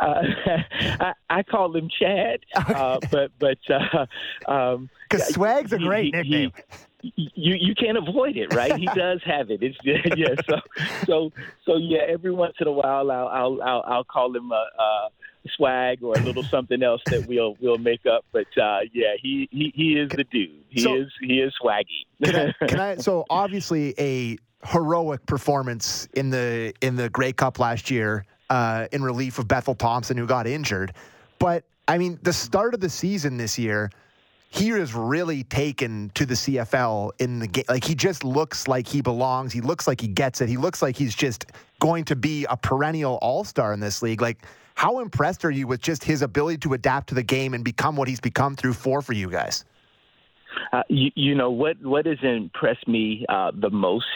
Uh, 0.00 0.22
I, 1.00 1.12
I 1.30 1.42
call 1.44 1.76
him 1.76 1.88
Chad, 1.88 2.40
uh, 2.56 2.98
but 3.10 3.30
but 3.38 3.58
uh, 3.70 4.06
um, 4.50 4.90
Because 5.08 5.28
Swag's 5.34 5.72
a 5.72 5.78
great 5.78 6.06
he- 6.06 6.10
nickname. 6.10 6.52
he- 6.56 6.62
you 7.02 7.56
you 7.60 7.74
can't 7.74 7.98
avoid 7.98 8.36
it, 8.36 8.54
right? 8.54 8.76
He 8.76 8.86
does 8.94 9.20
have 9.24 9.50
it. 9.50 9.60
It's 9.62 9.76
yeah. 9.84 10.34
So 10.48 10.60
so 11.06 11.32
so 11.66 11.76
yeah. 11.76 12.00
Every 12.08 12.32
once 12.32 12.54
in 12.60 12.66
a 12.66 12.72
while, 12.72 13.10
I'll 13.10 13.28
I'll 13.28 13.62
I'll, 13.62 13.84
I'll 13.86 14.04
call 14.04 14.34
him 14.34 14.50
a, 14.52 14.66
a 14.82 15.08
swag 15.56 16.02
or 16.02 16.14
a 16.14 16.20
little 16.20 16.42
something 16.50 16.82
else 16.82 17.02
that 17.06 17.26
we'll 17.26 17.56
we'll 17.60 17.78
make 17.78 18.06
up. 18.06 18.24
But 18.32 18.46
uh, 18.60 18.80
yeah, 18.92 19.14
he, 19.20 19.48
he 19.50 19.72
he 19.74 19.92
is 19.98 20.10
the 20.10 20.24
dude. 20.24 20.50
He 20.68 20.80
So- 20.80 20.96
is 20.96 21.12
he 21.20 21.40
is 21.40 21.52
swaggy. 21.62 22.06
Can 22.24 22.54
I, 22.60 22.66
can 22.66 22.80
I? 22.80 22.96
So 22.96 23.24
obviously 23.30 23.94
a 23.98 24.38
heroic 24.64 25.26
performance 25.26 26.06
in 26.14 26.30
the 26.30 26.72
in 26.80 26.94
the 26.96 27.08
Grey 27.10 27.32
Cup 27.32 27.58
last 27.58 27.90
year 27.90 28.24
uh, 28.50 28.86
in 28.92 29.02
relief 29.02 29.38
of 29.40 29.48
Bethel 29.48 29.74
Thompson 29.74 30.16
who 30.16 30.26
got 30.26 30.46
injured. 30.46 30.92
But 31.40 31.64
I 31.88 31.98
mean, 31.98 32.20
the 32.22 32.32
start 32.32 32.74
of 32.74 32.80
the 32.80 32.88
season 32.88 33.36
this 33.36 33.58
year, 33.58 33.90
he 34.52 34.68
is 34.68 34.94
really 34.94 35.44
taken 35.44 36.10
to 36.14 36.26
the 36.26 36.34
CFL 36.34 37.12
in 37.18 37.38
the 37.38 37.46
game. 37.46 37.64
Like 37.70 37.84
he 37.84 37.94
just 37.94 38.22
looks 38.22 38.68
like 38.68 38.86
he 38.86 39.00
belongs. 39.00 39.50
He 39.50 39.62
looks 39.62 39.86
like 39.86 39.98
he 39.98 40.08
gets 40.08 40.42
it. 40.42 40.48
He 40.50 40.58
looks 40.58 40.82
like 40.82 40.94
he's 40.94 41.14
just 41.14 41.46
going 41.80 42.04
to 42.04 42.16
be 42.16 42.44
a 42.50 42.56
perennial 42.56 43.18
All 43.22 43.44
Star 43.44 43.72
in 43.72 43.80
this 43.80 44.02
league. 44.02 44.20
Like. 44.20 44.44
How 44.74 45.00
impressed 45.00 45.44
are 45.44 45.50
you 45.50 45.66
with 45.66 45.82
just 45.82 46.02
his 46.02 46.22
ability 46.22 46.56
to 46.60 46.72
adapt 46.72 47.10
to 47.10 47.14
the 47.14 47.22
game 47.22 47.52
and 47.52 47.62
become 47.62 47.94
what 47.94 48.08
he's 48.08 48.20
become 48.20 48.56
through 48.56 48.72
four 48.72 49.02
for 49.02 49.12
you 49.12 49.30
guys? 49.30 49.66
Uh, 50.72 50.82
you, 50.88 51.10
you 51.14 51.34
know 51.34 51.50
what 51.50 51.76
what 51.82 52.06
has 52.06 52.16
impressed 52.22 52.88
me 52.88 53.26
uh, 53.28 53.52
the 53.54 53.68
most 53.68 54.06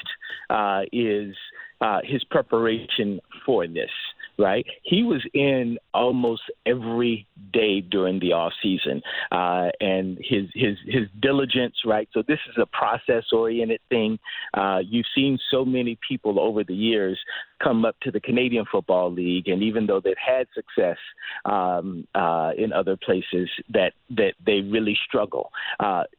uh, 0.48 0.80
is 0.92 1.36
uh, 1.82 2.00
his 2.04 2.24
preparation 2.24 3.20
for 3.44 3.66
this. 3.66 3.90
Right, 4.38 4.66
he 4.82 5.02
was 5.02 5.22
in 5.32 5.78
almost 5.94 6.42
every 6.66 7.26
day 7.54 7.80
during 7.80 8.20
the 8.20 8.32
off 8.32 8.52
season, 8.62 9.00
uh, 9.32 9.68
and 9.80 10.18
his 10.20 10.44
his 10.52 10.76
his 10.84 11.08
diligence. 11.20 11.74
Right, 11.86 12.06
so 12.12 12.22
this 12.26 12.38
is 12.50 12.56
a 12.60 12.66
process 12.66 13.24
oriented 13.32 13.80
thing. 13.88 14.18
Uh, 14.52 14.80
you've 14.86 15.06
seen 15.14 15.38
so 15.50 15.64
many 15.64 15.98
people 16.06 16.38
over 16.38 16.64
the 16.64 16.74
years 16.74 17.18
come 17.62 17.86
up 17.86 17.96
to 18.02 18.10
the 18.10 18.20
Canadian 18.20 18.66
Football 18.70 19.10
League, 19.10 19.48
and 19.48 19.62
even 19.62 19.86
though 19.86 20.00
they've 20.00 20.14
had 20.18 20.46
success 20.54 20.98
um, 21.46 22.06
uh, 22.14 22.50
in 22.58 22.72
other 22.72 22.96
places, 22.96 23.48
that 23.72 23.92
that 24.10 24.34
they 24.44 24.60
really 24.60 24.98
struggle. 25.06 25.50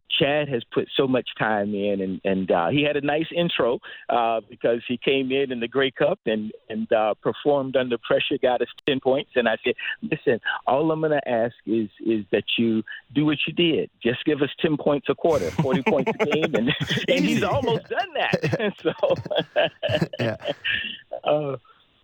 Uh, 0.07 0.23
Chad 0.23 0.49
has 0.49 0.63
put 0.73 0.87
so 0.95 1.07
much 1.07 1.29
time 1.37 1.73
in, 1.73 2.01
and 2.01 2.21
and 2.23 2.51
uh, 2.51 2.69
he 2.69 2.83
had 2.83 2.97
a 2.97 3.01
nice 3.01 3.27
intro 3.35 3.79
uh, 4.09 4.41
because 4.49 4.81
he 4.87 4.97
came 4.97 5.31
in 5.31 5.51
in 5.51 5.59
the 5.59 5.67
Grey 5.67 5.91
Cup 5.91 6.19
and 6.25 6.51
and 6.69 6.91
uh, 6.91 7.13
performed 7.21 7.75
under 7.75 7.97
pressure, 7.97 8.37
got 8.41 8.61
us 8.61 8.67
ten 8.85 8.99
points. 8.99 9.31
And 9.35 9.47
I 9.47 9.57
said, 9.63 9.73
listen, 10.01 10.39
all 10.65 10.91
I'm 10.91 11.01
going 11.01 11.11
to 11.11 11.29
ask 11.29 11.55
is 11.65 11.89
is 12.05 12.25
that 12.31 12.43
you 12.57 12.83
do 13.13 13.25
what 13.25 13.37
you 13.47 13.53
did. 13.53 13.89
Just 14.01 14.25
give 14.25 14.41
us 14.41 14.49
ten 14.59 14.77
points 14.77 15.07
a 15.09 15.15
quarter, 15.15 15.51
forty 15.51 15.83
points 15.87 16.11
a 16.19 16.25
game, 16.25 16.55
and 16.55 16.73
and 17.07 17.25
he's 17.25 17.43
almost 17.43 17.89
done 17.89 18.13
that. 18.15 18.73
so. 18.81 18.93
Yeah. 20.19 20.37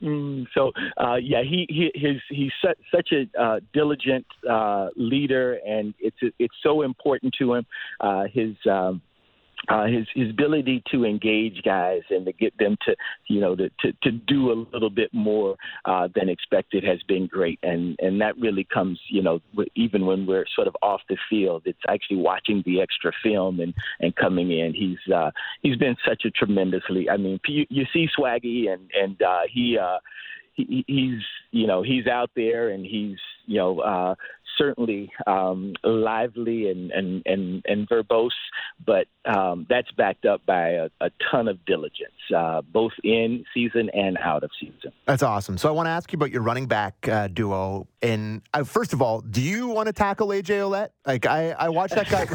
Mm, 0.04 0.46
so 0.54 0.72
uh, 0.98 1.16
yeah, 1.16 1.44
he, 1.44 1.66
he 1.70 1.89
his 1.96 2.18
he's 2.30 2.52
such, 2.62 2.78
such 2.94 3.13
a 3.13 3.42
uh, 3.42 3.60
diligent 3.74 4.26
uh, 4.50 4.89
leader, 4.98 5.60
and 5.66 5.94
it's 6.00 6.18
it's 6.39 6.56
so 6.62 6.82
important 6.82 7.34
to 7.39 7.54
him. 7.54 7.66
Uh, 8.02 8.26
his 8.32 8.56
um, 8.70 9.02
uh, 9.69 9.86
his 9.86 10.06
his 10.13 10.30
ability 10.30 10.84
to 10.91 11.06
engage 11.06 11.62
guys 11.63 12.02
and 12.10 12.26
to 12.26 12.34
get 12.34 12.58
them 12.58 12.78
to 12.86 12.95
you 13.28 13.39
know 13.39 13.56
to 13.56 13.69
to, 13.80 13.93
to 14.04 14.12
do 14.12 14.52
a 14.52 14.58
little 14.73 14.89
bit 14.89 15.10
more 15.13 15.56
uh, 15.86 16.08
than 16.15 16.30
expected 16.30 16.84
has 16.84 17.02
been 17.04 17.28
great, 17.28 17.60
and 17.63 17.97
and 17.99 18.19
that 18.19 18.38
really 18.38 18.65
comes 18.65 18.99
you 19.10 19.21
know 19.21 19.39
even 19.76 20.06
when 20.06 20.26
we're 20.26 20.45
sort 20.56 20.67
of 20.67 20.76
off 20.82 21.02
the 21.10 21.17
field, 21.30 21.63
it's 21.65 21.80
actually 21.88 22.17
watching 22.17 22.62
the 22.65 22.82
extra 22.82 23.12
film 23.23 23.60
and 23.60 23.73
and 23.99 24.15
coming 24.15 24.52
in. 24.52 24.73
He's 24.73 25.13
uh, 25.13 25.32
he's 25.62 25.78
been 25.78 25.95
such 26.08 26.23
a 26.26 26.32
tremendously. 26.32 27.10
I 27.10 27.17
mean, 27.17 27.39
you, 27.47 27.65
you 27.69 27.86
see 27.93 28.08
Swaggy 28.17 28.69
and 28.71 28.89
and 28.93 29.21
uh, 29.21 29.41
he. 29.52 29.78
Uh, 29.78 29.99
he, 30.56 30.86
he's 30.88 31.19
you 31.49 31.65
know 31.65 31.82
he's 31.82 32.06
out 32.06 32.30
there 32.36 32.69
and 32.69 32.86
he's 32.86 33.17
you 33.47 33.58
know 33.58 33.80
uh, 33.80 34.15
certainly 34.58 35.12
um, 35.28 35.74
lively 35.84 36.70
and, 36.70 36.92
and, 36.92 37.22
and, 37.26 37.63
and 37.66 37.88
verbose, 37.89 38.30
but 38.86 39.08
um, 39.26 39.66
that's 39.70 39.92
backed 39.92 40.26
up 40.26 40.46
by 40.46 40.70
a, 40.70 40.89
a 41.02 41.10
ton 41.32 41.48
of 41.48 41.63
diligence, 41.66 42.12
uh, 42.36 42.62
both 42.62 42.92
in 43.04 43.46
season 43.54 43.89
and 43.94 44.18
out 44.18 44.44
of 44.44 44.52
season. 44.60 44.92
That's 45.06 45.24
awesome. 45.24 45.58
So 45.58 45.70
I 45.70 45.72
want 45.72 45.88
to 45.88 45.92
ask 45.92 46.12
you 46.12 46.18
about 46.18 46.32
your 46.32 46.42
running 46.42 46.68
back 46.68 47.08
uh, 47.08 47.28
duo. 47.28 47.88
And 48.02 48.42
uh, 48.54 48.63
first 48.63 48.92
of 48.92 49.02
all, 49.02 49.22
do 49.22 49.42
you 49.42 49.68
want 49.68 49.88
to 49.88 49.94
tackle 49.94 50.28
AJ 50.28 50.60
Ouellette? 50.60 50.89
Like 51.06 51.26
I, 51.26 51.52
I 51.52 51.70
watch 51.70 51.92
that 51.92 52.10
guy. 52.10 52.26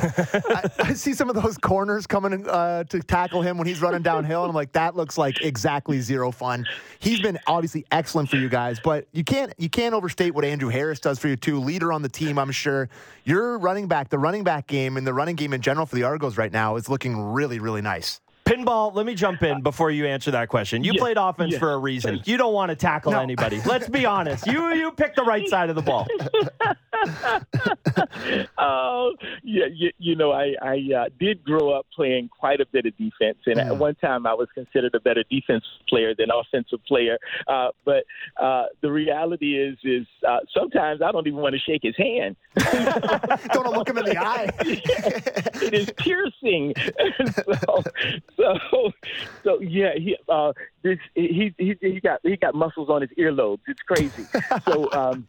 I, 0.82 0.90
I 0.90 0.92
see 0.94 1.12
some 1.12 1.28
of 1.28 1.42
those 1.42 1.58
corners 1.58 2.06
coming 2.06 2.48
uh, 2.48 2.84
to 2.84 3.00
tackle 3.00 3.42
him 3.42 3.58
when 3.58 3.66
he's 3.66 3.82
running 3.82 4.02
downhill, 4.02 4.44
and 4.44 4.50
I'm 4.50 4.54
like, 4.54 4.72
that 4.72 4.96
looks 4.96 5.18
like 5.18 5.42
exactly 5.42 6.00
zero 6.00 6.30
fun. 6.30 6.66
He's 6.98 7.20
been 7.20 7.38
obviously 7.46 7.84
excellent 7.90 8.30
for 8.30 8.36
you 8.36 8.48
guys, 8.48 8.80
but 8.82 9.08
you 9.12 9.24
can't 9.24 9.52
you 9.58 9.68
can't 9.68 9.94
overstate 9.94 10.34
what 10.34 10.44
Andrew 10.44 10.68
Harris 10.68 11.00
does 11.00 11.18
for 11.18 11.28
you 11.28 11.36
too. 11.36 11.60
Leader 11.60 11.92
on 11.92 12.02
the 12.02 12.07
team, 12.08 12.38
I'm 12.38 12.50
sure. 12.50 12.88
Your 13.24 13.58
running 13.58 13.88
back, 13.88 14.08
the 14.08 14.18
running 14.18 14.44
back 14.44 14.66
game, 14.66 14.96
and 14.96 15.06
the 15.06 15.14
running 15.14 15.36
game 15.36 15.52
in 15.52 15.60
general 15.60 15.86
for 15.86 15.96
the 15.96 16.04
Argos 16.04 16.36
right 16.36 16.52
now 16.52 16.76
is 16.76 16.88
looking 16.88 17.20
really, 17.20 17.58
really 17.58 17.82
nice. 17.82 18.20
Pinball, 18.48 18.94
let 18.94 19.04
me 19.04 19.14
jump 19.14 19.42
in 19.42 19.60
before 19.60 19.90
you 19.90 20.06
answer 20.06 20.30
that 20.30 20.48
question. 20.48 20.82
You 20.82 20.92
Yeah, 20.94 21.00
played 21.00 21.16
offense 21.18 21.52
yeah. 21.52 21.58
for 21.58 21.72
a 21.72 21.78
reason. 21.78 22.20
You 22.24 22.36
don't 22.38 22.54
want 22.54 22.70
to 22.70 22.76
tackle 22.76 23.12
No. 23.12 23.20
anybody. 23.20 23.60
Let's 23.66 23.88
be 23.88 24.06
honest. 24.06 24.46
You 24.46 24.72
you 24.72 24.90
picked 24.92 25.16
the 25.16 25.22
right 25.22 25.46
side 25.48 25.68
of 25.70 25.76
the 25.76 25.82
ball. 25.82 26.06
Oh, 28.58 29.12
yeah, 29.42 29.66
you, 29.72 29.90
you 29.98 30.16
know, 30.16 30.32
I, 30.32 30.54
I 30.60 30.78
uh, 30.96 31.04
did 31.20 31.44
grow 31.44 31.70
up 31.70 31.86
playing 31.94 32.28
quite 32.28 32.60
a 32.60 32.66
bit 32.66 32.86
of 32.86 32.96
defense, 32.96 33.38
and 33.46 33.58
at 33.58 33.76
one 33.76 33.94
time 33.96 34.26
I 34.26 34.34
was 34.34 34.48
considered 34.54 34.94
a 34.94 35.00
better 35.00 35.22
defensive 35.30 35.68
player 35.88 36.14
than 36.16 36.28
offensive 36.30 36.80
player. 36.86 37.18
Uh, 37.46 37.68
but 37.84 38.04
uh, 38.36 38.64
the 38.82 38.90
reality 38.90 39.56
is, 39.56 39.78
is 39.84 40.06
uh, 40.28 40.38
sometimes 40.52 41.02
I 41.02 41.12
don't 41.12 41.26
even 41.26 41.38
want 41.40 41.54
to 41.54 41.60
shake 41.60 41.82
his 41.82 41.96
hand. 41.96 42.36
don't 43.52 43.72
look 43.72 43.88
him 43.88 43.98
in 43.98 44.04
the 44.04 44.18
eye. 44.18 44.50
it 44.60 45.74
is 45.74 45.90
piercing. 45.96 46.74
so, 47.66 47.82
so, 48.70 48.92
so 49.42 49.60
yeah, 49.60 49.94
he 49.94 50.16
uh, 50.28 50.52
this 50.82 50.98
he 51.14 51.54
he 51.58 51.76
he 51.80 52.00
got 52.00 52.20
he 52.22 52.36
got 52.36 52.54
muscles 52.54 52.88
on 52.88 53.02
his 53.02 53.10
earlobes. 53.18 53.60
It's 53.66 53.82
crazy. 53.82 54.24
So 54.64 54.90
um, 54.92 55.26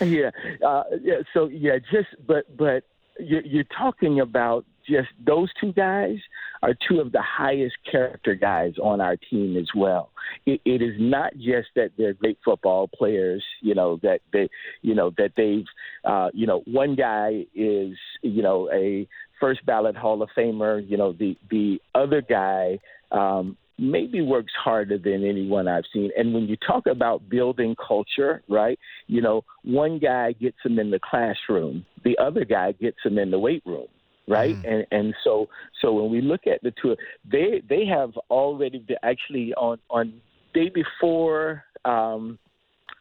yeah, 0.00 0.30
uh, 0.64 0.84
yeah. 1.02 1.22
So 1.32 1.46
yeah, 1.46 1.78
just 1.90 2.08
but 2.26 2.44
but 2.56 2.84
you're, 3.18 3.42
you're 3.42 3.64
talking 3.64 4.20
about 4.20 4.64
just 4.88 5.08
those 5.24 5.50
two 5.60 5.72
guys 5.72 6.16
are 6.62 6.74
two 6.88 7.00
of 7.00 7.12
the 7.12 7.22
highest 7.22 7.76
character 7.90 8.34
guys 8.34 8.74
on 8.82 9.00
our 9.00 9.16
team 9.16 9.56
as 9.56 9.68
well. 9.74 10.10
It, 10.46 10.60
it 10.64 10.82
is 10.82 10.94
not 10.98 11.34
just 11.36 11.68
that 11.76 11.90
they're 11.96 12.14
great 12.14 12.38
football 12.44 12.88
players, 12.88 13.44
you 13.60 13.74
know, 13.74 14.00
that 14.02 14.20
they, 14.32 14.48
you 14.82 14.94
know, 14.94 15.12
that 15.18 15.32
they've, 15.36 15.66
uh, 16.04 16.30
you 16.32 16.46
know, 16.46 16.62
one 16.66 16.94
guy 16.94 17.46
is, 17.54 17.96
you 18.22 18.42
know, 18.42 18.70
a 18.72 19.06
first 19.40 19.64
ballot 19.66 19.96
Hall 19.96 20.22
of 20.22 20.28
Famer. 20.36 20.86
You 20.88 20.96
know, 20.96 21.12
the 21.12 21.36
the 21.50 21.80
other 21.94 22.20
guy 22.20 22.78
um, 23.10 23.56
maybe 23.78 24.20
works 24.20 24.52
harder 24.56 24.98
than 24.98 25.24
anyone 25.24 25.68
I've 25.68 25.84
seen. 25.92 26.10
And 26.16 26.34
when 26.34 26.44
you 26.44 26.56
talk 26.56 26.86
about 26.86 27.28
building 27.28 27.76
culture, 27.76 28.42
right? 28.48 28.78
You 29.06 29.22
know, 29.22 29.44
one 29.64 29.98
guy 29.98 30.32
gets 30.32 30.56
them 30.64 30.78
in 30.78 30.90
the 30.90 30.98
classroom, 30.98 31.86
the 32.04 32.18
other 32.18 32.44
guy 32.44 32.72
gets 32.72 32.98
them 33.04 33.18
in 33.18 33.30
the 33.30 33.38
weight 33.38 33.62
room. 33.64 33.86
Right, 34.30 34.56
and 34.62 34.86
and 34.90 35.14
so 35.24 35.48
so 35.80 35.94
when 35.94 36.10
we 36.10 36.20
look 36.20 36.46
at 36.46 36.62
the 36.62 36.70
two, 36.82 36.94
they 37.24 37.62
they 37.66 37.86
have 37.86 38.10
already 38.28 38.78
been 38.78 38.98
actually 39.02 39.54
on 39.54 39.78
on 39.88 40.20
day 40.52 40.68
before 40.68 41.64
um, 41.86 42.38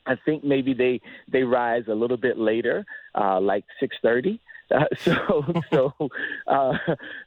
I 0.08 0.16
think 0.26 0.44
maybe 0.44 0.74
they 0.74 1.02
they 1.32 1.44
rise 1.44 1.84
a 1.90 1.94
little 1.94 2.18
bit 2.18 2.38
later, 2.38 2.86
uh, 3.14 3.40
like 3.40 3.66
six 3.80 3.96
thirty. 4.02 4.40
Uh, 4.70 4.84
so 4.98 5.46
so, 5.72 6.10
uh, 6.48 6.74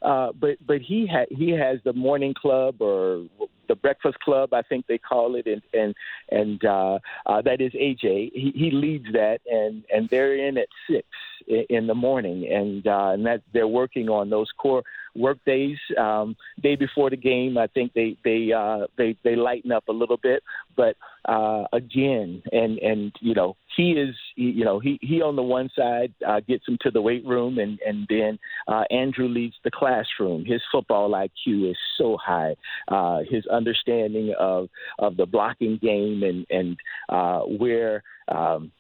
uh, 0.03 0.33
but 0.39 0.57
but 0.67 0.81
he 0.81 1.07
ha- 1.07 1.31
he 1.31 1.51
has 1.51 1.79
the 1.85 1.93
morning 1.93 2.35
club 2.35 2.81
or 2.81 3.25
the 3.71 3.77
breakfast 3.77 4.19
club, 4.19 4.53
I 4.53 4.63
think 4.63 4.87
they 4.89 4.99
call 4.99 5.37
it, 5.37 5.47
and 5.47 5.63
and 5.73 5.95
and 6.31 6.65
uh, 6.65 6.99
uh, 7.25 7.41
that 7.43 7.61
is 7.61 7.73
AJ. 7.73 8.33
He, 8.35 8.53
he 8.55 8.71
leads 8.73 9.07
that, 9.13 9.39
and 9.47 9.85
and 9.95 10.09
they're 10.09 10.35
in 10.35 10.59
at 10.59 10.69
six 10.91 11.07
in 11.47 11.87
the 11.87 11.95
morning, 11.95 12.51
and 12.53 12.87
uh, 12.87 13.11
and 13.11 13.25
that 13.27 13.43
they're 13.53 13.69
working 13.69 14.09
on 14.09 14.29
those 14.29 14.49
core 14.59 14.83
work 15.15 15.39
days. 15.47 15.79
Um, 15.97 16.37
day 16.61 16.77
before 16.77 17.11
the 17.11 17.17
game, 17.17 17.57
I 17.57 17.69
think 17.69 17.93
they 17.95 18.17
they 18.25 18.53
uh, 18.53 18.87
they 18.99 19.17
they 19.23 19.37
lighten 19.37 19.71
up 19.71 19.89
a 19.89 19.93
little 19.93 20.17
bit, 20.17 20.43
but 20.77 20.97
uh, 21.27 21.65
again, 21.73 22.43
and 22.53 22.79
and 22.79 23.13
you 23.21 23.35
know 23.35 23.57
he 23.81 23.93
is 23.93 24.15
you 24.37 24.65
know 24.65 24.79
he 24.79 24.99
he 25.01 25.23
on 25.23 25.37
the 25.37 25.43
one 25.43 25.71
side 25.77 26.13
uh, 26.27 26.41
gets 26.41 26.67
him 26.69 26.77
to 26.83 26.91
the 26.91 27.01
weight 27.01 27.25
room, 27.25 27.59
and 27.59 27.79
and 27.87 28.07
then 28.09 28.39
uh, 28.69 28.85
Andrew 28.91 29.27
leads 29.27 29.55
the 29.65 29.71
classroom. 29.71 30.45
His 30.45 30.61
football 30.71 31.11
IQ 31.13 31.71
is 31.71 31.77
so 31.97 32.19
high. 32.23 32.55
Uh, 32.89 33.21
his 33.29 33.47
understanding 33.47 34.35
of 34.39 34.69
of 34.99 35.17
the 35.17 35.27
blocking 35.27 35.79
game 35.81 36.23
and 36.23 36.47
and 36.51 36.77
uh, 37.09 37.41
where. 37.41 38.03
Um, 38.29 38.71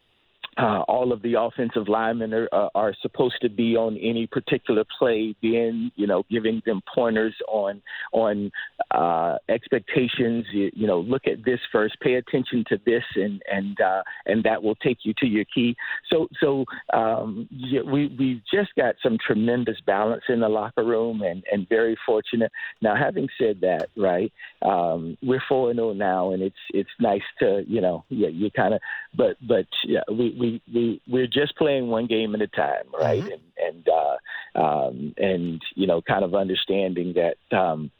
uh, 0.58 0.82
all 0.88 1.12
of 1.12 1.22
the 1.22 1.34
offensive 1.38 1.88
linemen 1.88 2.34
are, 2.34 2.48
uh, 2.52 2.68
are 2.74 2.94
supposed 3.00 3.36
to 3.40 3.48
be 3.48 3.76
on 3.76 3.96
any 3.98 4.26
particular 4.26 4.84
play, 4.98 5.34
then 5.42 5.92
you 5.96 6.06
know 6.06 6.24
giving 6.30 6.60
them 6.66 6.82
pointers 6.92 7.34
on 7.48 7.80
on 8.12 8.50
uh, 8.90 9.36
expectations. 9.48 10.44
You, 10.52 10.70
you 10.74 10.86
know, 10.86 11.00
look 11.00 11.26
at 11.26 11.44
this 11.44 11.60
first, 11.70 11.98
pay 12.00 12.14
attention 12.14 12.64
to 12.68 12.78
this, 12.84 13.04
and 13.14 13.40
and 13.50 13.80
uh, 13.80 14.02
and 14.26 14.42
that 14.44 14.62
will 14.62 14.74
take 14.76 14.98
you 15.02 15.14
to 15.18 15.26
your 15.26 15.44
key. 15.54 15.76
So 16.12 16.28
so 16.40 16.64
um, 16.92 17.48
yeah, 17.50 17.82
we 17.82 18.08
we've 18.18 18.42
just 18.52 18.74
got 18.76 18.96
some 19.02 19.18
tremendous 19.24 19.78
balance 19.86 20.24
in 20.28 20.40
the 20.40 20.48
locker 20.48 20.84
room, 20.84 21.22
and 21.22 21.44
and 21.52 21.68
very 21.68 21.96
fortunate. 22.04 22.50
Now, 22.82 22.96
having 22.96 23.28
said 23.38 23.60
that, 23.60 23.88
right, 23.96 24.32
um, 24.62 25.16
we're 25.22 25.42
four 25.48 25.70
and 25.70 25.78
zero 25.78 25.92
now, 25.92 26.32
and 26.32 26.42
it's 26.42 26.56
it's 26.74 26.90
nice 26.98 27.22
to 27.38 27.64
you 27.68 27.80
know 27.80 28.04
yeah 28.08 28.28
you 28.28 28.50
kind 28.50 28.74
of 28.74 28.80
but 29.14 29.36
but 29.46 29.66
yeah 29.84 30.00
we 30.10 30.34
we 30.40 30.62
we 30.72 31.00
we're 31.06 31.26
just 31.26 31.56
playing 31.56 31.88
one 31.88 32.06
game 32.06 32.34
at 32.34 32.42
a 32.42 32.48
time, 32.48 32.84
right? 32.98 33.22
Mm-hmm. 33.22 33.32
And 33.58 33.86
and 33.86 33.88
uh, 33.88 34.58
um, 34.58 35.14
and 35.16 35.62
you 35.74 35.86
know, 35.86 36.02
kind 36.02 36.24
of 36.24 36.34
understanding 36.34 37.14
that. 37.14 37.56
Um, 37.56 37.90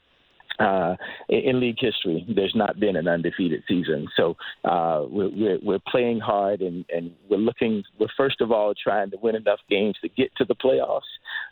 uh, 0.59 0.95
in 1.31 1.59
league 1.59 1.79
history, 1.79 2.25
there's 2.29 2.55
not 2.55 2.79
been 2.79 2.95
an 2.95 3.09
undefeated 3.09 3.63
season. 3.67 4.09
So 4.15 4.37
uh, 4.65 5.05
we're, 5.09 5.31
we're, 5.31 5.59
we're 5.63 5.79
playing 5.91 6.21
hard, 6.21 6.61
and, 6.61 6.85
and 6.95 7.13
we're 7.31 7.39
looking. 7.39 7.83
We're 7.99 8.09
first 8.15 8.43
of 8.43 8.53
all 8.53 8.75
trying 8.75 9.11
to 9.13 9.17
win 9.23 9.37
enough 9.37 9.61
games 9.71 9.97
to 10.03 10.09
get 10.09 10.35
to 10.37 10.45
the 10.45 10.55
playoffs. 10.55 11.01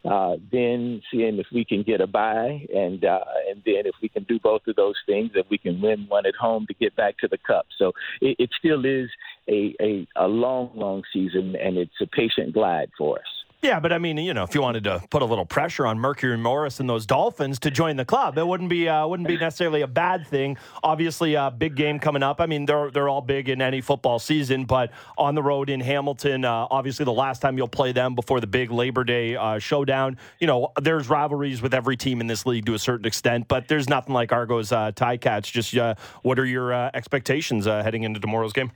Uh, 0.05 0.37
then 0.53 1.01
seeing 1.11 1.39
if 1.39 1.47
we 1.53 1.65
can 1.65 1.83
get 1.83 2.03
a 2.03 2.07
bye, 2.07 2.67
and 2.75 3.03
uh, 3.05 3.25
and 3.49 3.63
then 3.65 3.87
if 3.87 3.95
we 4.03 4.11
can 4.11 4.25
do 4.25 4.39
both 4.41 4.63
of 4.67 4.77
those 4.77 4.97
things, 5.07 5.31
if 5.35 5.47
we 5.49 5.57
can 5.57 5.81
win 5.81 6.05
one 6.09 6.27
at 6.27 6.35
home 6.35 6.67
to 6.67 6.75
get 6.75 6.95
back 6.95 7.17
to 7.19 7.29
the 7.29 7.39
cup. 7.39 7.67
So 7.79 7.93
it, 8.21 8.37
it 8.39 8.51
still 8.59 8.85
is 8.85 9.09
a, 9.49 9.75
a, 9.81 10.07
a 10.17 10.29
long, 10.29 10.71
long 10.75 11.03
season, 11.13 11.57
and 11.57 11.77
it's 11.77 12.01
a 12.01 12.07
patient 12.07 12.53
glide 12.53 12.91
for 12.97 13.19
us. 13.19 13.39
Yeah, 13.61 13.81
but 13.81 13.93
I 13.93 13.99
mean, 13.99 14.19
you 14.19 14.35
know, 14.35 14.45
if 14.45 14.55
you 14.55 14.63
wanted 14.63 14.85
to 14.85 15.03
put 15.11 15.21
a 15.21 15.25
little 15.25 15.45
pressure 15.45 15.85
on 15.85 15.99
Mercury 15.99 16.39
Morris 16.39 16.79
and 16.79 16.89
those 16.89 17.07
Dolphins 17.07 17.59
to 17.61 17.73
join 17.73 17.97
the 17.97 18.05
club, 18.05 18.39
it 18.39 18.47
wouldn't 18.47 18.71
be 18.71 18.89
uh, 18.89 19.05
wouldn't 19.05 19.27
be 19.27 19.37
necessarily 19.37 19.81
a 19.81 19.89
bad 19.89 20.29
thing. 20.29 20.57
Obviously, 20.85 21.35
a 21.35 21.51
big 21.51 21.75
game 21.75 21.99
coming 21.99 22.23
up. 22.23 22.41
I 22.41 22.47
mean, 22.47 22.67
they're 22.67 22.93
they're 22.93 23.09
all 23.09 23.21
big 23.21 23.49
in 23.49 23.61
any 23.61 23.81
football 23.81 24.21
season, 24.21 24.65
but 24.65 24.93
on 25.17 25.35
the 25.35 25.43
road 25.43 25.71
in 25.71 25.81
Hamilton, 25.81 26.45
uh, 26.45 26.69
obviously 26.71 27.05
the 27.05 27.13
last 27.13 27.43
time 27.43 27.59
you'll 27.59 27.67
play 27.67 27.91
them 27.91 28.15
before 28.15 28.39
the 28.39 28.47
big 28.47 28.71
Labor 28.71 29.03
Day 29.03 29.35
uh, 29.35 29.59
showdown. 29.59 30.19
You 30.39 30.47
know, 30.47 30.71
there's 30.81 31.09
rivalries 31.09 31.61
with 31.61 31.75
every 31.75 31.97
team 31.97 32.21
in 32.21 32.29
this 32.29 32.47
league 32.47 32.67
to 32.67 32.75
a 32.75 32.79
certain 32.79 33.07
extent, 33.07 33.49
but 33.49 33.67
there's 33.67 33.89
nothing 33.89 34.15
like 34.15 34.31
Argos 34.31 34.71
uh, 34.71 34.93
Ticats. 34.93 35.51
Just 35.51 35.77
uh, 35.77 35.97
what 36.23 36.39
are 36.39 36.47
your 36.47 36.73
uh, 36.73 36.93
expectations 36.95 37.67
uh, 37.67 37.83
heading 37.83 38.05
into 38.05 38.21
tomorrow's 38.21 38.53
game? 38.53 38.71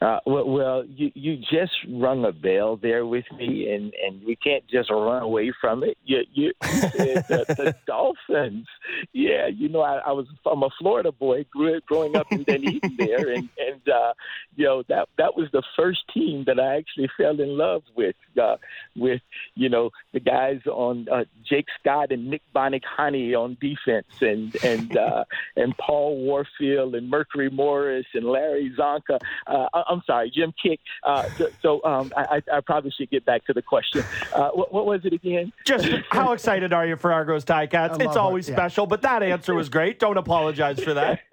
Uh, 0.00 0.18
well, 0.24 0.48
well, 0.48 0.84
you 0.86 1.12
you 1.14 1.36
just 1.36 1.72
rung 1.90 2.24
a 2.24 2.32
bell 2.32 2.76
there 2.76 3.04
with 3.04 3.26
me, 3.36 3.70
and 3.70 3.92
and 4.02 4.24
we 4.24 4.34
can't 4.34 4.66
just 4.66 4.88
run 4.90 5.22
away 5.22 5.52
from 5.60 5.84
it. 5.84 5.98
You 6.06 6.20
you 6.32 6.54
the, 6.62 7.44
the 7.48 7.76
Dolphins, 7.86 8.66
yeah. 9.12 9.46
You 9.46 9.68
know, 9.68 9.82
I, 9.82 9.98
I 9.98 10.12
was 10.12 10.26
I'm 10.50 10.62
a 10.62 10.70
Florida 10.78 11.12
boy, 11.12 11.44
grew 11.50 11.82
growing 11.82 12.16
up 12.16 12.32
in 12.32 12.44
Dunedin 12.44 12.96
there, 12.98 13.30
and 13.30 13.50
and 13.58 13.88
uh, 13.90 14.14
you 14.56 14.64
know 14.64 14.82
that 14.88 15.08
that 15.18 15.36
was 15.36 15.48
the 15.52 15.62
first 15.76 16.00
team 16.14 16.44
that 16.46 16.58
I 16.58 16.76
actually 16.76 17.10
fell 17.18 17.38
in 17.38 17.58
love 17.58 17.82
with, 17.94 18.16
uh, 18.40 18.56
with 18.96 19.20
you 19.54 19.68
know 19.68 19.90
the 20.14 20.20
guys 20.20 20.60
on 20.66 21.08
uh, 21.12 21.24
Jake 21.46 21.66
Scott 21.78 22.10
and 22.10 22.30
Nick 22.30 22.42
Buoniconti 22.54 23.36
on 23.36 23.58
defense, 23.60 24.22
and 24.22 24.56
and 24.64 24.96
uh, 24.96 25.24
and 25.56 25.76
Paul 25.76 26.16
Warfield 26.16 26.94
and 26.94 27.10
Mercury 27.10 27.50
Morris 27.50 28.06
and 28.14 28.24
Larry 28.24 28.72
Csonka. 28.78 29.20
Uh, 29.46 29.68
I'm 29.90 30.02
sorry, 30.06 30.30
Jim 30.30 30.54
Kiick. 30.64 30.78
Uh, 31.02 31.28
so, 31.36 31.48
so 31.60 31.84
um, 31.84 32.12
I, 32.16 32.40
I, 32.52 32.60
probably 32.60 32.92
should 32.92 33.10
get 33.10 33.24
back 33.24 33.44
to 33.46 33.52
the 33.52 33.62
question. 33.62 34.04
Uh, 34.32 34.50
what, 34.50 34.72
what, 34.72 34.86
was 34.86 35.04
it 35.04 35.12
again? 35.12 35.52
Just 35.64 35.88
how 36.10 36.32
excited 36.32 36.72
are 36.72 36.86
you 36.86 36.96
for 36.96 37.12
Argos 37.12 37.44
Ticats? 37.44 38.00
It's 38.00 38.16
always 38.16 38.48
it, 38.48 38.52
yeah. 38.52 38.56
special, 38.58 38.86
but 38.86 39.02
that 39.02 39.22
answer 39.22 39.54
was 39.54 39.68
great. 39.68 39.98
Don't 39.98 40.16
apologize 40.16 40.80
for 40.80 40.94
that. 40.94 41.20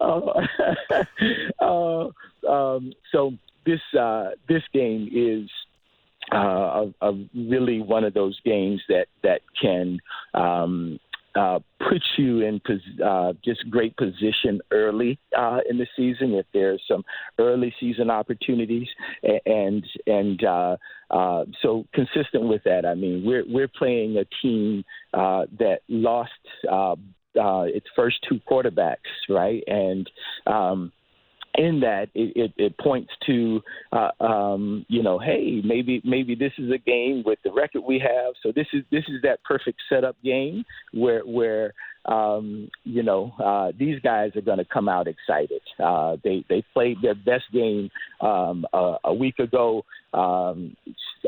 uh, 1.60 2.08
um, 2.48 2.92
so 3.12 3.32
this 3.66 3.80
uh, 3.98 4.30
this 4.48 4.62
game 4.72 5.08
is 5.12 5.50
uh, 6.32 6.86
a, 7.00 7.10
a, 7.10 7.28
really 7.34 7.80
one 7.80 8.04
of 8.04 8.14
those 8.14 8.38
games 8.44 8.82
that 8.88 9.08
that 9.22 9.42
can 9.60 10.00
um, 10.32 10.98
uh, 11.34 11.58
put 11.80 12.02
you 12.16 12.40
in 12.42 12.60
uh, 13.04 13.32
just 13.44 13.68
great 13.70 13.96
position 13.96 14.60
early 14.70 15.18
uh, 15.36 15.58
in 15.68 15.78
the 15.78 15.86
season 15.96 16.34
if 16.34 16.46
there's 16.52 16.82
some 16.88 17.04
early 17.38 17.74
season 17.80 18.10
opportunities. 18.10 18.88
And 19.46 19.84
and 20.06 20.44
uh, 20.44 20.76
uh, 21.10 21.44
so 21.62 21.86
consistent 21.92 22.44
with 22.44 22.62
that 22.64 22.86
I 22.86 22.94
mean 22.94 23.24
we're 23.24 23.44
we're 23.46 23.68
playing 23.68 24.16
a 24.16 24.24
team 24.42 24.84
uh, 25.12 25.46
that 25.58 25.80
lost 25.88 26.30
uh, 26.70 26.96
uh, 27.40 27.62
its 27.62 27.86
first 27.96 28.16
two 28.28 28.40
quarterbacks 28.50 28.96
right? 29.28 29.62
And 29.66 30.10
um, 30.46 30.92
in 31.56 31.80
that 31.80 32.08
it, 32.14 32.32
it, 32.36 32.52
it 32.56 32.78
points 32.78 33.12
to 33.26 33.62
uh, 33.92 34.10
um, 34.20 34.84
you 34.88 35.02
know 35.02 35.18
hey 35.18 35.60
maybe 35.64 36.00
maybe 36.04 36.34
this 36.34 36.52
is 36.58 36.70
a 36.70 36.78
game 36.78 37.22
with 37.24 37.38
the 37.44 37.52
record 37.52 37.82
we 37.86 37.98
have. 37.98 38.34
So 38.42 38.52
this 38.54 38.66
is 38.72 38.82
this 38.90 39.04
is 39.08 39.22
that 39.22 39.42
perfect 39.44 39.80
setup 39.88 40.16
game 40.22 40.64
where 40.92 41.22
where 41.22 41.74
um, 42.06 42.70
you 42.84 43.02
know 43.02 43.32
uh, 43.42 43.72
these 43.78 44.00
guys 44.00 44.32
are 44.36 44.42
going 44.42 44.58
to 44.58 44.64
come 44.64 44.88
out 44.88 45.06
excited. 45.06 45.62
Uh, 45.82 46.16
they 46.24 46.44
they 46.48 46.64
played 46.72 46.98
their 47.02 47.14
best 47.14 47.44
game 47.52 47.90
um, 48.20 48.66
a 49.04 49.14
week 49.14 49.38
ago. 49.38 49.84
Um, 50.12 50.76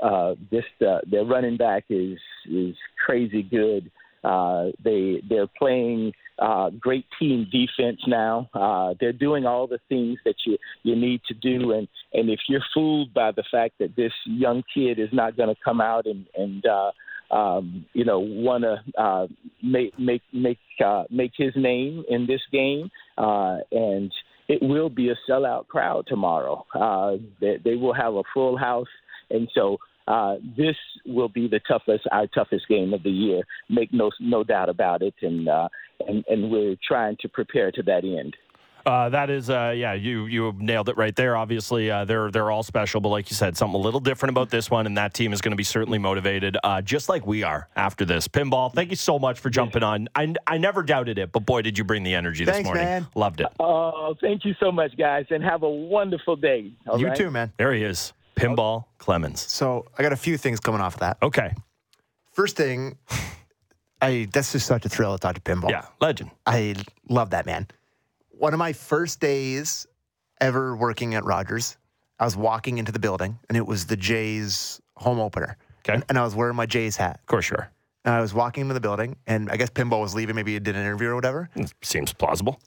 uh, 0.03 0.35
this 0.51 0.65
uh, 0.87 0.99
their 1.11 1.25
running 1.25 1.57
back 1.57 1.85
is 1.89 2.19
is 2.51 2.75
crazy 3.05 3.43
good 3.43 3.91
uh, 4.25 4.67
they 4.83 5.23
they're 5.29 5.49
playing 5.59 6.13
uh, 6.39 6.71
great 6.71 7.07
team 7.19 7.47
defense 7.51 8.01
now. 8.07 8.49
Uh, 8.53 8.95
they're 9.01 9.13
doing 9.13 9.47
all 9.47 9.67
the 9.67 9.79
things 9.89 10.19
that 10.25 10.35
you 10.45 10.59
you 10.83 10.97
need 10.97 11.21
to 11.29 11.35
do, 11.35 11.73
and 11.73 11.89
and 12.13 12.29
if 12.31 12.41
you're 12.49 12.65
fooled 12.75 13.13
by 13.15 13.33
the 13.33 13.45
fact 13.51 13.75
that 13.79 13.97
this 13.97 14.13
young 14.25 14.63
kid 14.75 14.99
is 14.99 15.09
not 15.13 15.37
going 15.37 15.49
to 15.49 15.61
come 15.65 15.81
out 15.81 16.07
and 16.07 16.27
and 16.37 16.65
uh, 16.67 16.91
um, 17.35 17.87
you 17.93 18.05
know 18.05 18.21
want 18.21 18.65
to 18.65 19.01
uh, 19.01 19.27
make 19.63 19.99
make 19.99 20.23
make 20.33 20.59
uh, 20.85 21.05
make 21.11 21.33
his 21.37 21.53
name 21.57 22.05
in 22.09 22.27
this 22.27 22.43
game, 22.53 22.91
uh, 23.19 23.59
and 23.73 24.13
it 24.49 24.63
will 24.63 24.91
be 24.91 25.11
a 25.11 25.17
sellout 25.29 25.67
crowd 25.67 26.07
tomorrow. 26.07 26.65
Uh, 26.75 27.17
they, 27.41 27.59
they 27.65 27.75
will 27.75 27.95
have 27.95 28.15
a 28.15 28.23
full 28.33 28.57
house, 28.57 28.89
and 29.31 29.49
so 29.55 29.79
uh, 30.07 30.37
this 30.57 30.77
will 31.05 31.29
be 31.29 31.49
the 31.49 31.61
toughest, 31.61 32.07
our 32.13 32.27
toughest 32.29 32.69
game 32.69 32.95
of 32.95 33.03
the 33.03 33.11
year. 33.11 33.43
Make 33.69 33.93
no 33.93 34.11
no 34.21 34.45
doubt 34.45 34.69
about 34.69 35.03
it, 35.03 35.15
and 35.23 35.49
uh, 35.49 35.69
and 36.07 36.25
and 36.29 36.51
we're 36.51 36.77
trying 36.87 37.17
to 37.21 37.29
prepare 37.29 37.71
to 37.73 37.83
that 37.85 38.05
end. 38.05 38.37
Uh, 38.87 39.09
that 39.09 39.31
is, 39.31 39.51
uh, 39.51 39.75
yeah, 39.77 39.95
you 39.95 40.27
you 40.27 40.55
nailed 40.59 40.89
it 40.89 40.97
right 40.97 41.17
there. 41.17 41.37
Obviously, 41.37 41.91
uh, 41.91 42.05
they're 42.05 42.31
they're 42.31 42.53
all 42.53 42.63
special, 42.63 43.01
but 43.01 43.09
like 43.09 43.29
you 43.29 43.35
said, 43.35 43.57
something 43.57 43.75
a 43.75 43.83
little 43.83 43.99
different 43.99 44.31
about 44.31 44.49
this 44.49 44.71
one, 44.71 44.87
and 44.87 44.97
that 44.97 45.13
team 45.13 45.33
is 45.33 45.41
going 45.41 45.51
to 45.51 45.57
be 45.57 45.65
certainly 45.65 45.99
motivated, 45.99 46.57
uh, 46.63 46.81
just 46.81 47.09
like 47.09 47.27
we 47.27 47.43
are 47.43 47.67
after 47.75 48.05
this. 48.05 48.29
Pinball, 48.29 48.73
thank 48.73 48.91
you 48.91 48.97
so 48.97 49.19
much 49.19 49.41
for 49.41 49.51
jumping 49.51 49.83
on. 49.83 50.09
I, 50.15 50.33
I 50.47 50.59
never 50.59 50.85
doubted 50.85 51.19
it, 51.19 51.33
but 51.33 51.41
boy, 51.41 51.63
did 51.63 51.77
you 51.77 51.83
bring 51.83 52.05
the 52.05 52.15
energy 52.15 52.45
this 52.45 52.55
Thanks, 52.55 52.67
morning. 52.67 52.85
Man. 52.85 53.07
Loved 53.17 53.41
it. 53.41 53.49
Oh, 53.59 54.15
thank 54.21 54.45
you 54.45 54.55
so 54.61 54.71
much, 54.71 54.97
guys, 54.97 55.27
and 55.31 55.43
have 55.43 55.65
a 55.65 55.69
wonderful 55.69 56.37
day. 56.37 56.71
you 56.97 57.09
right? 57.09 57.17
too, 57.17 57.33
man. 57.33 57.53
There 57.57 57.73
he 57.73 57.83
is. 57.83 58.13
Pinball 58.37 58.85
Clemons. 58.99 59.39
So 59.39 59.87
I 59.99 60.03
got 60.03 60.13
a 60.13 60.17
few 60.17 60.37
things 60.37 60.61
coming 60.61 60.81
off 60.81 60.95
of 60.95 61.01
that. 61.01 61.19
Okay. 61.23 61.55
First 62.33 62.57
thing, 62.57 62.99
I 64.03 64.29
that's 64.33 64.53
just 64.53 64.67
such 64.67 64.85
a 64.85 64.89
thrill 64.89 65.17
to 65.17 65.19
talk 65.19 65.35
to 65.35 65.41
Pinball. 65.41 65.71
Yeah, 65.71 65.87
legend. 66.01 66.31
I 66.45 66.77
love 67.09 67.31
that 67.31 67.47
man. 67.47 67.67
One 68.31 68.53
of 68.53 68.59
my 68.59 68.75
first 68.75 69.21
days 69.21 69.87
ever 70.41 70.77
working 70.77 71.15
at 71.15 71.25
Rogers, 71.25 71.79
I 72.19 72.25
was 72.25 72.37
walking 72.37 72.77
into 72.79 72.93
the 72.93 72.99
building 72.99 73.39
and 73.49 73.57
it 73.57 73.67
was 73.67 73.87
the 73.87 73.97
Jays 73.97 74.81
home 74.97 75.19
opener. 75.19 75.57
Okay. 75.81 75.95
And, 75.95 76.05
and 76.11 76.19
I 76.19 76.25
was 76.25 76.35
wearing 76.35 76.57
my 76.57 76.67
Jays 76.67 76.97
hat. 76.97 77.21
Of 77.21 77.27
course, 77.27 77.47
sure. 77.47 77.71
And 78.05 78.15
I 78.15 78.21
was 78.21 78.35
walking 78.35 78.63
into 78.63 78.75
the 78.75 78.81
building 78.81 79.17
and 79.27 79.51
I 79.51 79.57
guess 79.57 79.71
Pinball 79.71 80.03
was 80.03 80.15
leaving. 80.15 80.37
Maybe 80.37 80.53
he 80.53 80.59
did 80.59 80.77
an 80.77 80.83
interview 80.83 81.09
or 81.09 81.15
whatever. 81.15 81.49
Seems 81.83 82.13
plausible. 82.13 82.61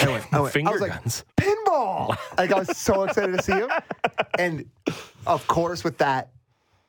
I 0.00 0.08
went, 0.08 0.24
I 0.32 0.40
went, 0.40 0.52
Finger 0.52 0.70
I 0.70 0.72
was 0.72 0.80
like, 0.82 0.92
guns. 1.02 1.24
Pinball! 1.36 2.16
like 2.38 2.52
I 2.52 2.58
was 2.58 2.76
so 2.76 3.04
excited 3.04 3.36
to 3.36 3.42
see 3.42 3.52
him. 3.52 3.70
And 4.38 4.64
of 5.26 5.46
course, 5.46 5.84
with 5.84 5.98
that, 5.98 6.30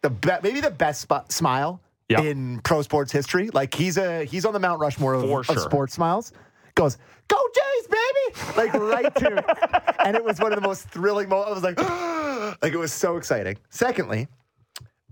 the 0.01 0.10
be- 0.10 0.32
maybe 0.41 0.62
the 0.62 0.72
best 0.72 1.01
sp- 1.06 1.30
smile 1.30 1.80
Yeah. 2.10 2.22
in 2.22 2.60
pro 2.62 2.82
sports 2.82 3.12
history. 3.12 3.49
Like 3.51 3.74
he's 3.74 3.97
a 3.97 4.24
he's 4.26 4.45
on 4.45 4.53
the 4.53 4.60
Mount 4.60 4.80
Rushmore 4.80 5.14
of, 5.14 5.45
For 5.45 5.51
of 5.53 5.60
sports 5.60 5.93
smiles. 5.93 6.32
Goes, 6.74 6.97
go 7.28 7.38
Jays, 7.56 7.88
baby! 7.88 8.58
Like 8.58 8.74
right 8.74 9.16
to, 9.16 10.06
and 10.06 10.16
it 10.16 10.24
was 10.24 10.39
one 10.39 10.51
of 10.53 10.60
the 10.62 10.68
most 10.68 10.89
thrilling 10.89 11.30
moments. 11.30 11.51
I 11.51 11.53
was 11.53 11.64
like, 11.64 12.58
like 12.64 12.74
it 12.74 12.78
was 12.78 12.91
so 12.91 13.16
exciting. 13.18 13.58
Secondly, 13.70 14.28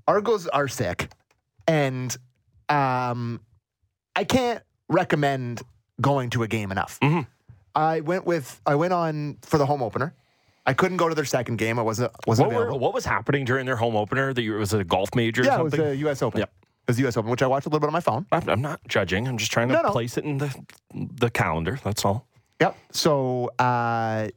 Argos 0.07 0.47
are 0.47 0.67
sick, 0.67 1.09
and 1.67 2.15
um, 2.69 3.39
I 4.15 4.23
can't 4.25 4.61
recommend 4.89 5.61
going 6.01 6.31
to 6.31 6.43
a 6.43 6.47
game 6.47 6.71
enough. 6.71 6.99
Mm-hmm. 7.01 7.21
I 7.75 7.99
went 8.01 8.25
with 8.25 8.61
I 8.65 8.75
went 8.75 8.93
on 8.93 9.37
for 9.41 9.57
the 9.57 9.65
home 9.65 9.81
opener, 9.81 10.13
I 10.65 10.73
couldn't 10.73 10.97
go 10.97 11.09
to 11.09 11.15
their 11.15 11.25
second 11.25 11.57
game. 11.57 11.79
I 11.79 11.81
wasn't 11.81 12.11
wasn't 12.27 12.47
What, 12.49 12.55
were, 12.55 12.61
available. 12.63 12.79
what 12.79 12.93
was 12.93 13.05
happening 13.05 13.45
during 13.45 13.65
their 13.65 13.75
home 13.75 13.95
opener? 13.95 14.33
That 14.33 14.41
you, 14.43 14.55
it 14.55 14.59
was 14.59 14.73
a 14.73 14.83
golf 14.83 15.09
major 15.15 15.41
or 15.41 15.45
yeah, 15.45 15.59
it 15.59 15.63
was 15.63 15.73
the 15.73 15.95
U.S. 15.97 16.21
Open. 16.21 16.39
Yep. 16.39 16.49
It 16.65 16.87
was 16.89 16.97
the 16.97 17.03
U.S. 17.03 17.17
Open, 17.17 17.31
which 17.31 17.41
I 17.41 17.47
watched 17.47 17.65
a 17.65 17.69
little 17.69 17.79
bit 17.79 17.87
on 17.87 17.93
my 17.93 17.99
phone. 18.01 18.25
I'm, 18.31 18.47
I'm 18.49 18.61
not 18.61 18.81
judging. 18.87 19.27
I'm 19.27 19.37
just 19.37 19.51
trying 19.51 19.69
to 19.69 19.73
No, 19.75 19.81
no. 19.83 19.89
place 19.91 20.17
it 20.17 20.23
in 20.25 20.37
the 20.37 20.53
the 20.93 21.29
calendar. 21.29 21.79
That's 21.83 22.03
all. 22.05 22.27
Yep. 22.61 22.77
So 22.91 23.47
uh, 23.59 24.27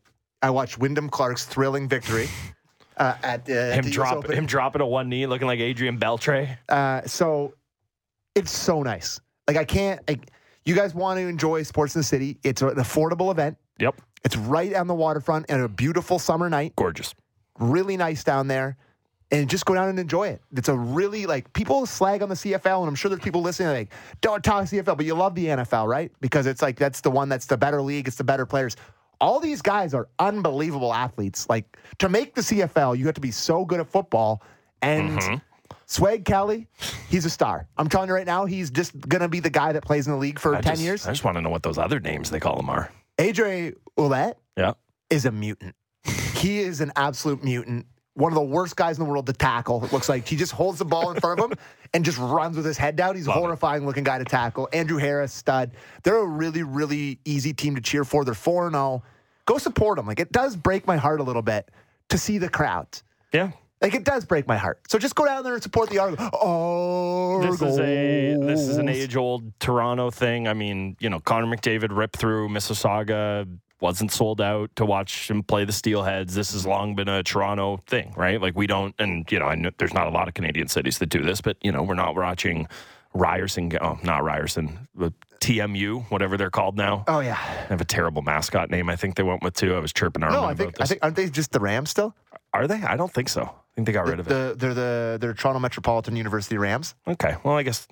I 0.42 0.50
watched 0.50 0.78
Wyndham 0.78 1.08
Clark's 1.10 1.44
thrilling 1.44 1.88
victory 1.88 2.28
uh, 2.96 3.14
at 3.22 3.48
uh, 3.50 3.72
Him 3.72 3.82
the 3.84 3.88
US 3.90 3.94
drop 3.94 4.16
Open. 4.18 4.32
him 4.32 4.46
dropping 4.46 4.80
a 4.82 4.86
one 4.86 5.08
knee, 5.08 5.26
looking 5.26 5.46
like 5.46 5.60
Adrian 5.60 5.98
Beltre. 5.98 6.56
Uh, 6.68 7.02
so 7.06 7.54
it's 8.34 8.50
so 8.50 8.82
nice. 8.82 9.20
Like 9.46 9.56
I 9.58 9.64
can't. 9.64 10.00
Like, 10.08 10.30
you 10.66 10.74
guys 10.74 10.94
want 10.94 11.18
to 11.18 11.26
enjoy 11.26 11.62
sports 11.62 11.94
in 11.94 12.00
the 12.00 12.04
city? 12.04 12.38
It's 12.42 12.60
an 12.60 12.70
affordable 12.70 13.30
event. 13.30 13.56
Yep, 13.78 14.00
It's 14.24 14.36
right 14.36 14.74
on 14.74 14.86
the 14.86 14.94
waterfront 14.94 15.46
and 15.48 15.62
a 15.62 15.68
beautiful 15.68 16.18
summer 16.18 16.50
night. 16.50 16.74
gorgeous. 16.76 17.14
Really 17.58 17.96
nice 17.96 18.24
down 18.24 18.48
there. 18.48 18.76
And 19.30 19.50
just 19.50 19.64
go 19.64 19.74
down 19.74 19.88
and 19.88 19.98
enjoy 19.98 20.28
it. 20.28 20.40
It's 20.56 20.68
a 20.68 20.76
really 20.76 21.26
like 21.26 21.52
people 21.52 21.84
slag 21.86 22.22
on 22.22 22.28
the 22.28 22.36
CFL, 22.36 22.80
and 22.80 22.88
I'm 22.88 22.94
sure 22.94 23.08
there's 23.08 23.22
people 23.22 23.42
listening 23.42 23.68
like, 23.70 23.92
don't 24.20 24.42
talk 24.42 24.64
CFL, 24.64 24.96
but 24.96 25.04
you 25.04 25.14
love 25.14 25.34
the 25.34 25.46
NFL, 25.46 25.88
right? 25.88 26.12
Because 26.20 26.46
it's 26.46 26.62
like 26.62 26.76
that's 26.78 27.00
the 27.00 27.10
one 27.10 27.28
that's 27.28 27.46
the 27.46 27.56
better 27.56 27.82
league, 27.82 28.06
it's 28.06 28.16
the 28.16 28.24
better 28.24 28.46
players. 28.46 28.76
All 29.20 29.40
these 29.40 29.62
guys 29.62 29.94
are 29.94 30.08
unbelievable 30.18 30.94
athletes. 30.94 31.48
Like 31.48 31.76
to 31.98 32.08
make 32.08 32.34
the 32.34 32.40
CFL, 32.42 32.98
you 32.98 33.06
have 33.06 33.14
to 33.14 33.20
be 33.20 33.30
so 33.30 33.64
good 33.64 33.80
at 33.80 33.88
football. 33.88 34.42
And 34.82 35.18
mm-hmm. 35.18 35.36
Swag 35.86 36.24
Kelly, 36.24 36.66
he's 37.08 37.24
a 37.24 37.30
star. 37.30 37.68
I'm 37.76 37.88
telling 37.88 38.08
you 38.08 38.14
right 38.14 38.26
now, 38.26 38.44
he's 38.44 38.70
just 38.70 38.98
gonna 39.08 39.28
be 39.28 39.40
the 39.40 39.50
guy 39.50 39.72
that 39.72 39.84
plays 39.84 40.06
in 40.06 40.12
the 40.12 40.18
league 40.18 40.38
for 40.38 40.54
I 40.54 40.60
10 40.60 40.72
just, 40.72 40.82
years. 40.82 41.06
I 41.06 41.12
just 41.12 41.22
want 41.24 41.36
to 41.36 41.40
know 41.40 41.50
what 41.50 41.62
those 41.62 41.78
other 41.78 42.00
names 42.00 42.30
they 42.30 42.40
call 42.40 42.56
them 42.56 42.68
are. 42.68 42.90
AJ 43.18 43.74
Ouellette 43.96 44.34
Yeah, 44.56 44.72
is 45.10 45.24
a 45.26 45.30
mutant. 45.32 45.74
He 46.36 46.58
is 46.60 46.80
an 46.80 46.92
absolute 46.96 47.42
mutant. 47.44 47.86
One 48.14 48.32
of 48.32 48.36
the 48.36 48.42
worst 48.44 48.76
guys 48.76 48.98
in 48.98 49.04
the 49.04 49.10
world 49.10 49.26
to 49.26 49.32
tackle. 49.32 49.84
It 49.84 49.92
looks 49.92 50.08
like 50.08 50.26
he 50.26 50.36
just 50.36 50.52
holds 50.52 50.78
the 50.78 50.84
ball 50.86 51.10
in 51.12 51.20
front 51.20 51.38
of 51.40 51.50
him 51.52 51.58
and 51.94 52.04
just 52.04 52.16
runs 52.18 52.56
with 52.56 52.64
his 52.64 52.78
head 52.78 52.96
down. 52.96 53.14
He's 53.14 53.26
a 53.26 53.30
Love 53.30 53.38
it. 53.38 53.40
horrifying 53.40 53.84
looking 53.86 54.04
guy 54.04 54.18
to 54.18 54.24
tackle. 54.24 54.68
Andrew 54.72 54.96
Harris, 54.98 55.32
stud. 55.32 55.72
They're 56.02 56.16
a 56.16 56.26
really, 56.26 56.62
really 56.62 57.20
easy 57.26 57.52
team 57.52 57.74
to 57.76 57.80
cheer 57.82 58.04
for. 58.04 58.24
They're 58.24 58.32
4 58.34 58.66
and 58.68 58.74
0. 58.74 59.02
Go 59.44 59.58
support 59.58 59.96
them. 59.96 60.06
Like, 60.06 60.18
it 60.20 60.32
does 60.32 60.56
break 60.56 60.86
my 60.86 60.96
heart 60.96 61.20
a 61.20 61.22
little 61.22 61.42
bit 61.42 61.70
to 62.08 62.16
see 62.18 62.38
the 62.38 62.48
crowd. 62.48 62.86
yeah. 63.32 63.52
Like, 63.80 63.94
it 63.94 64.04
does 64.04 64.24
break 64.24 64.46
my 64.48 64.56
heart. 64.56 64.80
So 64.88 64.98
just 64.98 65.14
go 65.14 65.24
down 65.26 65.44
there 65.44 65.54
and 65.54 65.62
support 65.62 65.90
the 65.90 65.98
Argos. 65.98 66.30
Oh, 66.32 67.42
This 67.42 67.60
is 67.60 67.78
a 67.78 68.36
this 68.46 68.60
is 68.60 68.76
an 68.78 68.88
age 68.88 69.16
old 69.16 69.52
Toronto 69.60 70.10
thing. 70.10 70.48
I 70.48 70.54
mean, 70.54 70.96
you 70.98 71.10
know, 71.10 71.20
Connor 71.20 71.46
McDavid 71.46 71.94
ripped 71.94 72.16
through 72.16 72.48
Mississauga, 72.48 73.46
wasn't 73.80 74.10
sold 74.12 74.40
out 74.40 74.74
to 74.76 74.86
watch 74.86 75.30
him 75.30 75.42
play 75.42 75.64
the 75.66 75.72
Steelheads. 75.72 76.32
This 76.32 76.52
has 76.52 76.66
long 76.66 76.94
been 76.94 77.08
a 77.08 77.22
Toronto 77.22 77.82
thing, 77.86 78.14
right? 78.16 78.40
Like 78.40 78.56
we 78.56 78.66
don't, 78.66 78.94
and 78.98 79.30
you 79.30 79.38
know, 79.38 79.46
I 79.46 79.54
know 79.54 79.70
there's 79.76 79.92
not 79.94 80.06
a 80.06 80.10
lot 80.10 80.26
of 80.28 80.32
Canadian 80.34 80.68
cities 80.68 80.96
that 80.98 81.10
do 81.10 81.22
this, 81.22 81.42
but 81.42 81.58
you 81.60 81.70
know, 81.70 81.82
we're 81.82 81.94
not 81.94 82.16
watching 82.16 82.68
Ryerson. 83.12 83.70
Oh, 83.80 83.98
not 84.02 84.24
Ryerson, 84.24 84.88
but 84.94 85.12
TMU, 85.40 86.10
whatever 86.10 86.38
they're 86.38 86.50
called 86.50 86.78
now. 86.78 87.04
Oh, 87.06 87.20
yeah. 87.20 87.36
They 87.64 87.68
have 87.68 87.80
a 87.82 87.84
terrible 87.84 88.22
mascot 88.22 88.70
name. 88.70 88.88
I 88.88 88.96
think 88.96 89.16
they 89.16 89.22
went 89.22 89.42
with 89.42 89.52
too. 89.54 89.74
I 89.74 89.80
was 89.80 89.92
chirping 89.92 90.22
Armin 90.22 90.40
No, 90.40 90.46
I 90.46 90.52
about 90.52 90.58
think, 90.58 90.74
this. 90.76 90.82
I 90.82 90.86
think, 90.86 91.04
aren't 91.04 91.16
they 91.16 91.28
just 91.28 91.52
the 91.52 91.60
Rams 91.60 91.90
still? 91.90 92.14
Are 92.54 92.66
they? 92.66 92.82
I 92.82 92.96
don't 92.96 93.12
think 93.12 93.28
so. 93.28 93.54
I 93.76 93.78
think 93.78 93.86
they 93.86 93.92
got 93.92 94.06
rid 94.06 94.20
of 94.20 94.26
it. 94.26 94.30
The, 94.30 94.54
they're 94.56 94.74
the 94.74 95.18
they're 95.20 95.34
Toronto 95.34 95.60
Metropolitan 95.60 96.16
University 96.16 96.56
Rams. 96.56 96.94
Okay. 97.06 97.36
Well, 97.44 97.56
I 97.56 97.62
guess 97.62 97.86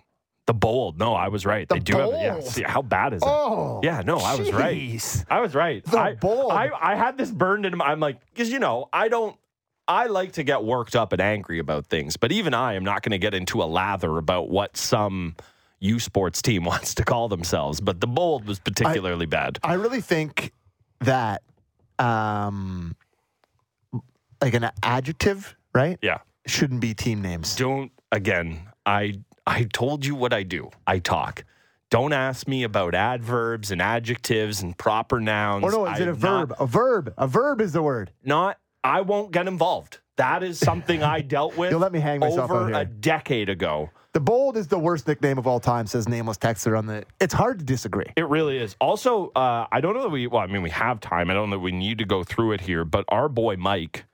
the 0.46 0.54
bold. 0.54 0.98
No, 0.98 1.14
I 1.14 1.28
was 1.28 1.44
right. 1.44 1.68
The 1.68 1.74
they 1.74 1.80
do 1.80 1.96
have 1.98 2.08
it. 2.10 2.20
Yeah. 2.20 2.40
See, 2.40 2.62
how 2.62 2.82
bad 2.82 3.12
is 3.12 3.22
it? 3.22 3.28
Oh, 3.28 3.80
yeah. 3.82 4.02
No, 4.04 4.16
I 4.16 4.36
was 4.36 4.52
right. 4.52 5.24
I 5.30 5.40
was 5.40 5.54
right. 5.54 5.84
The 5.84 5.98
I, 5.98 6.14
Bold. 6.14 6.52
I 6.52 6.70
I 6.80 6.94
had 6.96 7.18
this 7.18 7.30
burned 7.30 7.66
in 7.66 7.76
my. 7.76 7.86
I'm 7.86 8.00
like, 8.00 8.18
because 8.30 8.50
you 8.50 8.58
know, 8.58 8.88
I 8.92 9.08
don't. 9.08 9.36
I 9.86 10.06
like 10.06 10.32
to 10.32 10.42
get 10.42 10.64
worked 10.64 10.96
up 10.96 11.12
and 11.12 11.20
angry 11.20 11.58
about 11.58 11.86
things, 11.86 12.16
but 12.16 12.32
even 12.32 12.54
I 12.54 12.72
am 12.74 12.84
not 12.84 13.02
going 13.02 13.10
to 13.10 13.18
get 13.18 13.34
into 13.34 13.62
a 13.62 13.64
lather 13.64 14.16
about 14.16 14.48
what 14.48 14.78
some 14.78 15.36
U 15.80 16.00
Sports 16.00 16.40
team 16.40 16.64
wants 16.64 16.94
to 16.94 17.04
call 17.04 17.28
themselves. 17.28 17.80
But 17.80 18.00
the 18.00 18.06
bold 18.06 18.46
was 18.46 18.58
particularly 18.58 19.26
bad. 19.26 19.58
I 19.62 19.74
really 19.74 20.00
think 20.00 20.52
that, 21.00 21.42
um, 21.98 22.96
like 24.40 24.54
an 24.54 24.70
adjective, 24.82 25.54
right? 25.74 25.98
Yeah. 26.02 26.18
Shouldn't 26.46 26.80
be 26.80 26.94
team 26.94 27.22
names. 27.22 27.56
don't 27.56 27.90
again 28.12 28.68
i 28.86 29.14
i 29.46 29.64
told 29.72 30.04
you 30.06 30.14
what 30.14 30.32
i 30.32 30.42
do 30.42 30.70
i 30.86 30.98
talk 30.98 31.42
don't 31.90 32.12
ask 32.12 32.46
me 32.46 32.62
about 32.64 32.94
adverbs 32.94 33.70
and 33.70 33.80
adjectives 33.82 34.62
and 34.62 34.76
proper 34.76 35.20
nouns 35.20 35.64
Or 35.64 35.70
no, 35.72 35.86
is 35.86 35.98
it 36.00 36.08
a 36.08 36.12
not- 36.12 36.18
verb? 36.18 36.54
a 36.60 36.66
verb. 36.66 37.14
A 37.18 37.26
verb 37.26 37.60
is 37.60 37.72
the 37.72 37.82
word. 37.82 38.12
not 38.22 38.58
i 38.84 39.00
won't 39.00 39.32
get 39.32 39.48
involved 39.48 39.98
that 40.16 40.42
is 40.42 40.58
something 40.60 41.02
i 41.02 41.20
dealt 41.34 41.56
with 41.56 41.70
You'll 41.70 41.80
let 41.80 41.92
me 41.92 41.98
hang 42.00 42.20
myself 42.20 42.50
over 42.50 42.72
a 42.72 42.84
decade 42.84 43.48
ago 43.48 43.90
The 44.12 44.20
bold 44.20 44.56
is 44.56 44.68
the 44.68 44.78
worst 44.78 45.08
nickname 45.08 45.38
of 45.38 45.46
all 45.48 45.58
time. 45.58 45.88
Says 45.88 46.08
nameless 46.08 46.38
texter 46.38 46.78
on 46.78 46.86
the. 46.86 47.04
It's 47.20 47.34
hard 47.34 47.58
to 47.58 47.64
disagree. 47.64 48.06
it 48.16 48.28
really 48.28 48.58
is 48.58 48.76
also 48.80 49.32
uh, 49.34 49.66
i 49.72 49.80
don't 49.80 49.94
know 49.94 50.02
that 50.02 50.10
we 50.10 50.26
well 50.28 50.42
i 50.42 50.46
mean 50.46 50.62
we 50.62 50.70
have 50.70 51.00
time 51.00 51.30
i 51.30 51.34
don't 51.34 51.50
know 51.50 51.56
that 51.56 51.60
we 51.60 51.72
need 51.72 51.98
to 51.98 52.04
go 52.04 52.22
through 52.22 52.52
it 52.52 52.60
here 52.60 52.84
but 52.84 53.04
our 53.08 53.28
boy 53.28 53.56
mike 53.56 54.04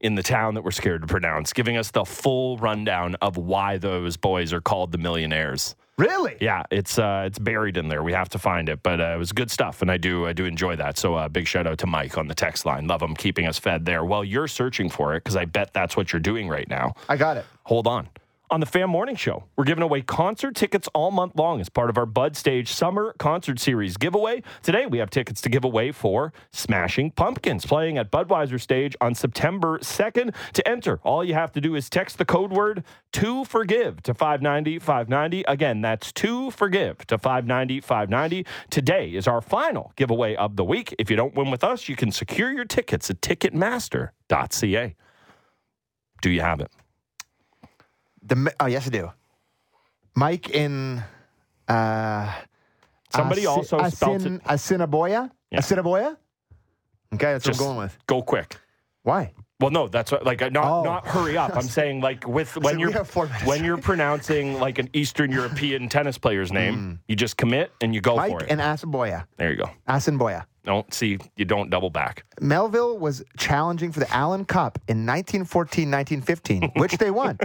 in 0.00 0.14
the 0.14 0.22
town 0.22 0.54
that 0.54 0.62
we're 0.62 0.70
scared 0.70 1.02
to 1.02 1.06
pronounce 1.06 1.52
giving 1.52 1.76
us 1.76 1.90
the 1.90 2.04
full 2.04 2.56
rundown 2.58 3.14
of 3.16 3.36
why 3.36 3.78
those 3.78 4.16
boys 4.16 4.52
are 4.52 4.60
called 4.60 4.92
the 4.92 4.98
millionaires 4.98 5.74
Really? 6.00 6.38
Yeah, 6.40 6.62
it's 6.70 6.98
uh, 6.98 7.24
it's 7.26 7.38
buried 7.38 7.76
in 7.76 7.88
there. 7.88 8.02
We 8.02 8.14
have 8.14 8.30
to 8.30 8.38
find 8.38 8.70
it, 8.70 8.82
but 8.82 9.02
uh, 9.02 9.12
it 9.14 9.18
was 9.18 9.32
good 9.32 9.50
stuff, 9.50 9.82
and 9.82 9.90
I 9.90 9.98
do 9.98 10.26
I 10.26 10.32
do 10.32 10.46
enjoy 10.46 10.76
that. 10.76 10.96
So 10.96 11.14
uh, 11.14 11.28
big 11.28 11.46
shout 11.46 11.66
out 11.66 11.76
to 11.78 11.86
Mike 11.86 12.16
on 12.16 12.26
the 12.26 12.34
text 12.34 12.64
line. 12.64 12.86
Love 12.86 13.02
him 13.02 13.14
keeping 13.14 13.46
us 13.46 13.58
fed 13.58 13.84
there 13.84 14.02
while 14.02 14.24
you're 14.24 14.48
searching 14.48 14.88
for 14.88 15.14
it 15.14 15.24
because 15.24 15.36
I 15.36 15.44
bet 15.44 15.74
that's 15.74 15.98
what 15.98 16.10
you're 16.10 16.20
doing 16.20 16.48
right 16.48 16.66
now. 16.70 16.94
I 17.10 17.18
got 17.18 17.36
it. 17.36 17.44
Hold 17.64 17.86
on. 17.86 18.08
On 18.52 18.58
the 18.58 18.66
Fan 18.66 18.90
Morning 18.90 19.14
Show, 19.14 19.44
we're 19.54 19.62
giving 19.62 19.84
away 19.84 20.02
concert 20.02 20.56
tickets 20.56 20.88
all 20.92 21.12
month 21.12 21.36
long 21.36 21.60
as 21.60 21.68
part 21.68 21.88
of 21.88 21.96
our 21.96 22.04
Bud 22.04 22.34
Stage 22.34 22.72
Summer 22.72 23.14
Concert 23.16 23.60
Series 23.60 23.96
giveaway. 23.96 24.42
Today, 24.64 24.86
we 24.86 24.98
have 24.98 25.08
tickets 25.08 25.40
to 25.42 25.48
give 25.48 25.62
away 25.62 25.92
for 25.92 26.32
Smashing 26.52 27.12
Pumpkins 27.12 27.64
playing 27.64 27.96
at 27.96 28.10
Budweiser 28.10 28.60
Stage 28.60 28.96
on 29.00 29.14
September 29.14 29.78
2nd. 29.78 30.34
To 30.54 30.68
enter, 30.68 30.98
all 31.04 31.22
you 31.22 31.34
have 31.34 31.52
to 31.52 31.60
do 31.60 31.76
is 31.76 31.88
text 31.88 32.18
the 32.18 32.24
code 32.24 32.50
word 32.50 32.82
to 33.12 33.44
forgive 33.44 34.02
to 34.02 34.14
590 34.14 34.80
590. 34.80 35.44
Again, 35.46 35.80
that's 35.80 36.10
to 36.14 36.50
forgive 36.50 37.06
to 37.06 37.18
590 37.18 37.80
590. 37.80 38.44
Today 38.68 39.10
is 39.10 39.28
our 39.28 39.40
final 39.40 39.92
giveaway 39.94 40.34
of 40.34 40.56
the 40.56 40.64
week. 40.64 40.92
If 40.98 41.08
you 41.08 41.14
don't 41.14 41.36
win 41.36 41.52
with 41.52 41.62
us, 41.62 41.88
you 41.88 41.94
can 41.94 42.10
secure 42.10 42.50
your 42.50 42.64
tickets 42.64 43.08
at 43.10 43.20
ticketmaster.ca. 43.20 44.96
Do 46.20 46.30
you 46.30 46.40
have 46.40 46.58
it? 46.58 46.72
The 48.22 48.54
oh 48.60 48.66
yes, 48.66 48.86
I 48.86 48.90
do. 48.90 49.10
Mike 50.14 50.50
in. 50.50 51.02
Uh, 51.68 52.32
Somebody 53.12 53.40
Asi- 53.42 53.46
also 53.48 53.78
spelt 53.88 54.20
Asin- 54.22 54.36
it. 54.36 54.42
Assiniboia. 54.46 55.30
Yeah. 55.50 55.58
Assiniboia. 55.58 56.16
Okay, 57.12 57.32
that's 57.32 57.44
Just 57.44 57.58
what 57.60 57.66
I'm 57.66 57.74
going 57.74 57.84
with. 57.86 57.98
Go 58.06 58.22
quick. 58.22 58.56
Why? 59.02 59.32
Well, 59.60 59.70
no, 59.70 59.88
that's 59.88 60.10
what, 60.10 60.24
like 60.24 60.40
not 60.52 60.64
Oh. 60.64 60.82
not 60.82 61.06
hurry 61.06 61.36
up. 61.36 61.54
I'm 61.54 61.62
saying 61.62 62.00
like 62.00 62.26
with 62.26 62.56
when 62.56 62.76
we 62.76 62.82
you're 62.82 63.04
when 63.44 63.62
you're 63.64 63.76
pronouncing 63.76 64.58
like 64.58 64.78
an 64.78 64.88
Eastern 64.94 65.30
European 65.30 65.88
tennis 65.88 66.16
player's 66.18 66.50
name, 66.52 67.00
you 67.08 67.16
just 67.16 67.36
commit 67.36 67.70
and 67.80 67.94
you 67.94 68.00
go 68.00 68.16
Mike 68.16 68.30
for 68.30 68.42
it. 68.42 68.50
and 68.50 68.60
Assiniboia. 68.60 69.26
there 69.36 69.50
you 69.50 69.56
go. 69.56 69.70
Assiniboia. 69.86 70.46
Don't 70.64 70.92
see 70.92 71.18
you 71.36 71.44
don't 71.44 71.70
double 71.70 71.90
back. 71.90 72.24
Melville 72.40 72.98
was 72.98 73.22
challenging 73.38 73.92
for 73.92 74.00
the 74.00 74.10
Allen 74.14 74.44
Cup 74.44 74.78
in 74.88 75.06
1914 75.06 75.90
1915, 75.90 76.72
which 76.76 76.98
they 76.98 77.10
won. 77.10 77.38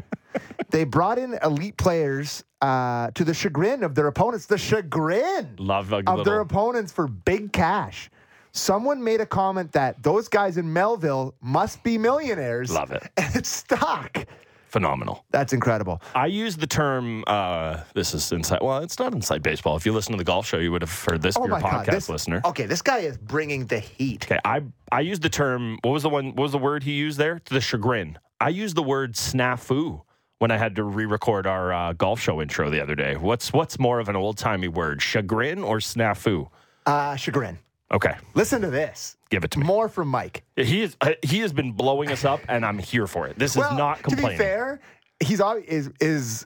they 0.69 0.83
brought 0.83 1.17
in 1.17 1.37
elite 1.43 1.77
players 1.77 2.43
uh, 2.61 3.11
to 3.11 3.23
the 3.23 3.33
chagrin 3.33 3.83
of 3.83 3.95
their 3.95 4.07
opponents. 4.07 4.45
The 4.47 4.57
chagrin 4.57 5.55
Love 5.57 5.93
of 5.93 6.25
their 6.25 6.39
opponents 6.41 6.91
for 6.91 7.07
big 7.07 7.51
cash. 7.53 8.09
Someone 8.55 9.03
made 9.03 9.19
a 9.19 9.25
comment 9.25 9.73
that 9.73 10.01
those 10.01 10.29
guys 10.29 10.57
in 10.57 10.71
Melville 10.71 11.35
must 11.41 11.83
be 11.83 11.97
millionaires. 11.97 12.71
Love 12.71 12.91
it. 12.91 13.03
And 13.17 13.35
it's 13.35 13.49
stuck. 13.49 14.25
Phenomenal. 14.69 15.25
That's 15.31 15.51
incredible. 15.51 16.01
I 16.15 16.27
use 16.27 16.55
the 16.55 16.67
term. 16.67 17.25
Uh, 17.27 17.81
this 17.93 18.13
is 18.13 18.31
inside. 18.31 18.59
Well, 18.61 18.79
it's 18.79 18.97
not 18.97 19.13
inside 19.13 19.43
baseball. 19.43 19.75
If 19.75 19.85
you 19.85 19.91
listen 19.91 20.13
to 20.13 20.17
the 20.17 20.23
golf 20.23 20.45
show, 20.45 20.57
you 20.57 20.71
would 20.71 20.81
have 20.81 21.03
heard 21.03 21.21
this. 21.21 21.35
Oh 21.37 21.47
my 21.47 21.61
podcast 21.61 21.85
God. 21.85 21.95
This, 21.95 22.09
listener. 22.09 22.41
Okay, 22.45 22.65
this 22.65 22.81
guy 22.81 22.99
is 22.99 23.17
bringing 23.17 23.65
the 23.65 23.79
heat. 23.79 24.25
Okay, 24.25 24.39
I 24.45 24.63
I 24.91 25.01
use 25.01 25.19
the 25.19 25.29
term. 25.29 25.77
What 25.81 25.91
was 25.91 26.03
the 26.03 26.09
one? 26.09 26.27
What 26.27 26.43
was 26.43 26.51
the 26.53 26.57
word 26.57 26.83
he 26.83 26.93
used 26.93 27.17
there? 27.17 27.41
The 27.45 27.61
chagrin. 27.61 28.17
I 28.39 28.49
used 28.49 28.75
the 28.75 28.83
word 28.83 29.15
snafu 29.15 30.01
when 30.39 30.51
I 30.51 30.57
had 30.57 30.75
to 30.75 30.83
re-record 30.83 31.47
our 31.47 31.73
uh, 31.73 31.93
golf 31.93 32.19
show 32.19 32.41
intro 32.41 32.69
the 32.69 32.81
other 32.81 32.95
day. 32.95 33.15
What's 33.15 33.53
what's 33.53 33.79
more 33.79 33.99
of 33.99 34.09
an 34.09 34.15
old 34.15 34.37
timey 34.37 34.67
word, 34.67 35.01
chagrin 35.01 35.63
or 35.63 35.77
snafu? 35.77 36.49
Uh, 36.85 37.15
chagrin. 37.15 37.59
Okay, 37.91 38.15
Listen 38.33 38.61
to 38.61 38.69
this. 38.69 39.15
give 39.29 39.43
it 39.43 39.51
to 39.51 39.59
me. 39.59 39.65
More 39.65 39.87
from 39.87 40.07
Mike. 40.07 40.43
He 40.55 40.81
is 40.81 40.97
uh, 41.01 41.11
he 41.21 41.39
has 41.39 41.53
been 41.53 41.71
blowing 41.71 42.11
us 42.11 42.25
up, 42.25 42.41
and 42.49 42.65
I'm 42.65 42.79
here 42.79 43.05
for 43.05 43.27
it. 43.27 43.37
This 43.37 43.51
is 43.51 43.57
not 43.57 44.01
complaining. 44.01 44.31
To 44.31 44.31
be 44.31 44.37
fair, 44.37 44.79
he's 45.19 45.39
is 45.67 45.91
is 46.01 46.45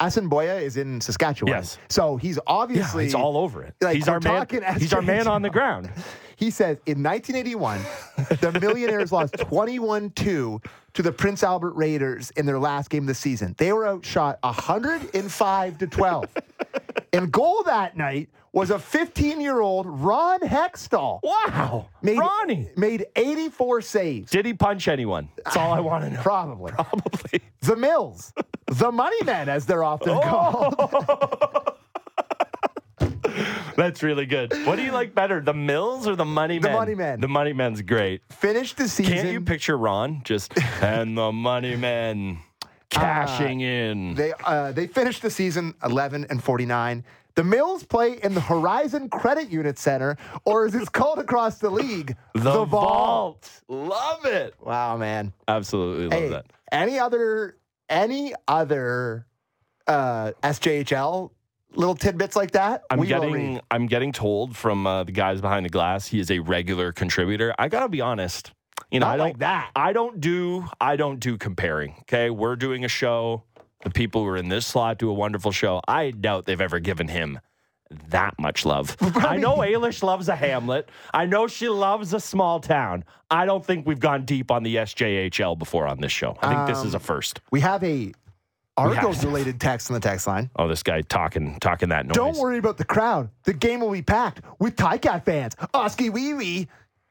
Boya 0.00 0.60
is 0.60 0.76
in 0.76 1.00
Saskatchewan. 1.00 1.54
Yes. 1.54 1.78
So 1.88 2.16
he's 2.16 2.36
yeah, 2.36 2.42
obviously 2.46 3.04
he's 3.04 3.14
all 3.14 3.36
over 3.36 3.62
it. 3.62 3.74
like, 3.80 3.96
he's 3.96 4.08
our 4.08 4.20
man. 4.20 4.32
talking 4.46 4.62
He's 4.78 4.92
our 4.92 5.02
man 5.02 5.26
on 5.26 5.42
the 5.42 5.50
ground. 5.50 5.90
He 6.36 6.50
says 6.50 6.76
in 6.84 7.02
1981, 7.02 7.80
the 8.40 8.58
Millionaires 8.60 9.10
lost 9.10 9.34
21 9.38 10.10
2 10.10 10.60
to 10.92 11.02
the 11.02 11.12
Prince 11.12 11.42
Albert 11.42 11.72
Raiders 11.72 12.30
in 12.32 12.44
their 12.44 12.58
last 12.58 12.90
game 12.90 13.04
of 13.04 13.06
the 13.08 13.14
season. 13.14 13.54
They 13.56 13.72
were 13.72 13.86
outshot 13.86 14.38
105 14.42 15.78
to 15.78 15.86
12. 15.86 16.24
and 17.14 17.32
goal 17.32 17.62
that 17.64 17.96
night 17.96 18.28
was 18.56 18.70
a 18.70 18.78
15 18.78 19.38
year 19.38 19.60
old 19.60 19.84
Ron 19.86 20.40
Hextall. 20.40 21.20
Wow. 21.22 21.88
Made, 22.00 22.18
Ronnie. 22.18 22.70
Made 22.74 23.04
84 23.14 23.82
saves. 23.82 24.30
Did 24.30 24.46
he 24.46 24.54
punch 24.54 24.88
anyone? 24.88 25.28
That's 25.44 25.58
all 25.58 25.74
I 25.74 25.80
want 25.80 26.04
to 26.04 26.10
know. 26.10 26.22
Probably. 26.22 26.72
Probably. 26.72 27.42
The 27.60 27.76
Mills. 27.76 28.32
the 28.66 28.90
Money 28.90 29.22
Men, 29.24 29.50
as 29.50 29.66
they're 29.66 29.84
often 29.84 30.08
Oh. 30.10 30.20
called. 30.22 31.72
That's 33.76 34.02
really 34.02 34.24
good. 34.24 34.54
What 34.64 34.76
do 34.76 34.82
you 34.82 34.90
like 34.92 35.14
better, 35.14 35.42
the 35.42 35.52
Mills 35.52 36.08
or 36.08 36.16
the 36.16 36.24
Money 36.24 36.58
Men? 36.58 36.72
The? 36.72 36.78
Money 36.78 36.94
Men. 36.94 37.20
The 37.20 37.28
Money 37.28 37.52
Men's 37.52 37.82
great. 37.82 38.22
Finished 38.32 38.78
the 38.78 38.88
season. 38.88 39.12
Can't 39.12 39.28
you 39.28 39.42
picture 39.42 39.76
Ron 39.76 40.22
just 40.24 40.54
and 40.82 41.18
the 41.18 41.30
Money 41.30 41.76
Men 41.76 42.38
cashing 42.88 43.60
in? 43.60 44.14
They 44.14 44.32
uh, 44.44 44.72
they 44.72 44.86
finished 44.86 45.20
the 45.20 45.28
season 45.30 45.74
11 45.84 46.28
and 46.30 46.42
49. 46.42 47.04
The 47.36 47.44
Mills 47.44 47.84
play 47.84 48.18
in 48.22 48.32
the 48.34 48.40
Horizon 48.40 49.10
Credit 49.10 49.50
Union 49.50 49.76
Center, 49.76 50.16
or 50.46 50.64
as 50.64 50.74
it's 50.74 50.88
called 50.88 51.18
across 51.18 51.58
the 51.58 51.68
league, 51.68 52.16
the, 52.34 52.64
vault. 52.64 53.50
Love 53.68 54.24
it. 54.24 54.54
Wow, 54.60 54.96
man. 54.96 55.34
Absolutely 55.46 56.04
love 56.08 56.12
Hey, 56.18 56.28
that. 56.30 56.46
any 56.72 56.98
other 56.98 57.58
any 57.90 58.32
other 58.48 59.26
uh, 59.86 60.32
SJHL 60.42 61.30
little 61.74 61.94
tidbits 61.94 62.36
like 62.36 62.52
that? 62.52 62.84
I'm 62.88 63.02
getting. 63.04 63.60
I'm 63.70 63.86
getting 63.86 64.12
told 64.12 64.56
from 64.56 64.86
uh, 64.86 65.04
the 65.04 65.12
guys 65.12 65.42
behind 65.42 65.66
the 65.66 65.70
glass 65.70 66.06
he 66.06 66.18
is 66.18 66.30
a 66.30 66.38
regular 66.38 66.90
contributor. 66.90 67.54
I 67.58 67.68
gotta 67.68 67.88
be 67.90 68.00
honest. 68.00 68.52
You 68.90 69.00
know, 69.00 69.06
Not 69.06 69.12
I 69.12 69.16
don't 69.18 69.26
like 69.26 69.38
that. 69.40 69.70
I 69.76 69.92
don't 69.92 70.20
do 70.22 70.64
I 70.80 70.96
don't 70.96 71.20
do 71.20 71.36
comparing. 71.36 71.96
Okay, 72.02 72.30
we're 72.30 72.56
doing 72.56 72.84
a 72.84 72.88
show. 72.88 73.42
The 73.86 73.90
people 73.90 74.24
who 74.24 74.28
are 74.30 74.36
in 74.36 74.48
this 74.48 74.66
slot 74.66 74.98
do 74.98 75.08
a 75.08 75.14
wonderful 75.14 75.52
show. 75.52 75.80
I 75.86 76.10
doubt 76.10 76.44
they've 76.44 76.60
ever 76.60 76.80
given 76.80 77.06
him 77.06 77.38
that 78.08 78.34
much 78.36 78.64
love. 78.64 78.96
I 79.00 79.36
know 79.36 79.58
Ailish 79.58 80.02
loves 80.02 80.28
a 80.28 80.34
Hamlet. 80.34 80.88
I 81.14 81.24
know 81.24 81.46
she 81.46 81.68
loves 81.68 82.12
a 82.12 82.18
small 82.18 82.58
town. 82.58 83.04
I 83.30 83.46
don't 83.46 83.64
think 83.64 83.86
we've 83.86 84.00
gone 84.00 84.24
deep 84.24 84.50
on 84.50 84.64
the 84.64 84.74
SJHL 84.74 85.56
before 85.56 85.86
on 85.86 86.00
this 86.00 86.10
show. 86.10 86.36
I 86.42 86.52
think 86.52 86.66
this 86.66 86.84
is 86.84 86.94
a 86.94 86.98
first. 86.98 87.40
We 87.52 87.60
have 87.60 87.84
a 87.84 88.12
Argos 88.76 89.24
related 89.24 89.60
text 89.60 89.88
in 89.88 89.94
the 89.94 90.00
text 90.00 90.26
line. 90.26 90.50
Oh, 90.56 90.66
this 90.66 90.82
guy 90.82 91.02
talking 91.02 91.56
talking 91.60 91.90
that 91.90 92.06
noise. 92.06 92.16
Don't 92.16 92.38
worry 92.38 92.58
about 92.58 92.78
the 92.78 92.84
crowd. 92.84 93.30
The 93.44 93.52
game 93.52 93.78
will 93.78 93.92
be 93.92 94.02
packed 94.02 94.40
with 94.58 94.74
Ticat 94.74 95.24
fans. 95.24 95.54
Oskee 95.72 96.10
Wee 96.10 96.34
Wee, 96.34 96.66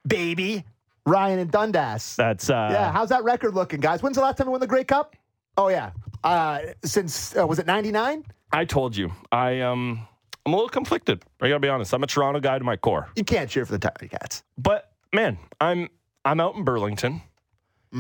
baby. 0.06 0.66
Ryan 1.06 1.40
and 1.40 1.52
Dundas. 1.52 2.18
That's 2.18 2.50
uh 2.50 2.68
yeah, 2.70 2.92
how's 2.92 3.08
that 3.10 3.24
record 3.24 3.56
looking, 3.56 3.80
guys? 3.80 4.04
When's 4.04 4.18
the 4.18 4.22
last 4.22 4.36
time 4.38 4.48
we 4.48 4.52
won 4.52 4.60
the 4.60 4.68
Grey 4.68 4.84
Cup? 4.84 5.16
Oh 5.58 5.70
yeah, 5.70 5.92
uh, 6.24 6.60
since 6.84 7.36
uh, 7.38 7.46
was 7.48 7.60
it 7.60 7.66
'99? 7.66 8.26
I 8.52 8.66
told 8.66 8.96
you. 8.96 9.12
I 9.32 9.62
um 9.62 10.08
I'm 10.46 10.54
a 10.54 10.56
little 10.56 10.70
conflicted. 10.70 11.24
I 11.42 11.48
gotta 11.50 11.60
be 11.60 11.70
honest. 11.70 11.94
I'm 11.94 12.04
a 12.04 12.08
Toronto 12.08 12.40
guy 12.40 12.58
to 12.58 12.64
my 12.64 12.78
core. 12.78 13.10
You 13.16 13.24
can't 13.24 13.50
cheer 13.50 13.66
for 13.66 13.78
the 13.78 13.80
Ticats. 13.80 14.44
But 14.58 14.92
man, 15.14 15.38
I'm 15.62 15.90
I'm 16.24 16.40
out 16.40 16.56
in 16.56 16.64
Burlington. 16.64 17.22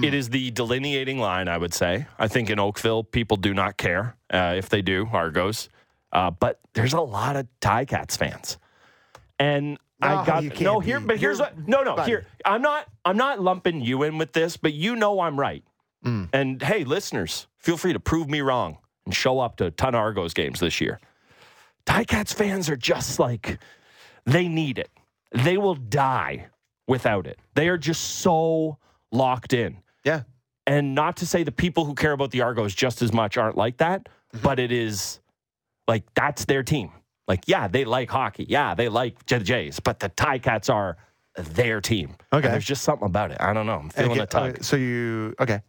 It 0.03 0.14
is 0.14 0.28
the 0.30 0.51
delineating 0.51 1.20
line, 1.20 1.47
I 1.47 1.58
would 1.58 1.74
say. 1.74 2.06
I 2.20 2.28
think 2.28 2.49
in 2.49 2.60
Oakville, 2.60 3.06
people 3.06 3.38
do 3.38 3.53
not 3.53 3.78
care. 3.78 4.18
Uh, 4.30 4.56
if 4.58 4.68
they 4.68 4.82
do, 4.82 5.08
Argos. 5.14 5.70
Uh, 6.12 6.32
but 6.32 6.60
there's 6.74 6.91
a 6.91 6.99
lot 6.99 7.38
of 7.38 7.47
Ticats 7.62 8.18
fans. 8.18 8.58
And 9.39 9.78
No, 10.01 10.08
I 10.08 10.26
got 10.26 10.60
no 10.60 10.82
here, 10.82 10.99
be. 10.99 11.06
but 11.08 11.18
here's 11.18 11.39
You're- 11.39 11.49
what 11.56 11.68
no 11.70 11.84
no 11.84 11.95
buddy. 11.95 12.12
here. 12.12 12.26
I'm 12.43 12.62
not 12.62 12.88
I'm 13.06 13.16
not 13.16 13.39
lumping 13.39 13.80
you 13.80 14.03
in 14.03 14.18
with 14.18 14.34
this, 14.34 14.58
but 14.58 14.74
you 14.74 14.97
know 14.97 15.22
I'm 15.22 15.39
right. 15.39 15.64
Mm. 16.06 16.30
And 16.34 16.62
hey, 16.62 16.84
listeners, 16.84 17.47
feel 17.60 17.78
free 17.78 17.93
to 17.93 17.99
prove 17.99 18.30
me 18.30 18.41
wrong 18.41 18.78
and 19.06 19.14
show 19.16 19.39
up 19.39 19.58
to 19.58 19.66
a 19.66 19.72
ton 19.72 19.95
of 19.95 19.99
Argos 19.99 20.34
games 20.34 20.60
this 20.60 20.80
year. 20.80 20.99
Ticats 21.86 22.34
fans 22.34 22.70
are 22.70 22.76
just 22.78 23.20
like 23.20 23.60
they 24.26 24.47
need 24.47 24.80
it. 24.80 24.89
They 25.32 25.58
will 25.58 25.76
die 25.76 26.47
without 26.88 27.28
it. 27.28 27.39
They 27.56 27.68
are 27.68 27.78
just 27.78 28.01
so 28.20 28.78
locked 29.12 29.53
in. 29.53 29.78
Yeah. 30.03 30.22
And 30.68 30.95
not 30.95 31.18
to 31.18 31.28
say 31.28 31.43
the 31.43 31.51
people 31.51 31.86
who 31.86 31.93
care 31.93 32.12
about 32.12 32.32
the 32.32 32.41
Argos 32.41 32.74
just 32.74 33.01
as 33.01 33.14
much 33.14 33.38
aren't 33.38 33.58
like 33.58 33.78
that, 33.78 34.08
Mm-hmm. 34.34 34.43
but 34.43 34.60
it 34.60 34.72
is 34.72 35.20
like 35.88 36.03
that's 36.16 36.45
their 36.45 36.64
team. 36.64 36.91
Like, 37.28 37.43
yeah, 37.47 37.68
they 37.68 37.86
like 37.86 38.10
hockey. 38.10 38.45
Yeah, 38.49 38.74
they 38.76 38.89
like 38.89 39.24
the 39.28 39.39
Jays, 39.39 39.80
but 39.80 39.99
the 39.99 40.10
Ticats 40.10 40.74
are 40.74 40.97
their 41.38 41.80
team. 41.80 42.16
Okay. 42.34 42.45
And 42.47 42.53
there's 42.53 42.66
just 42.66 42.84
something 42.84 43.06
about 43.06 43.32
it. 43.32 43.38
I 43.39 43.53
don't 43.53 43.66
know. 43.66 43.78
I'm 43.80 43.89
feeling 43.91 44.12
Okay, 44.14 44.22
a 44.22 44.26
tug. 44.26 44.64
so 44.64 44.76
you 44.76 45.34
okay? 45.39 45.62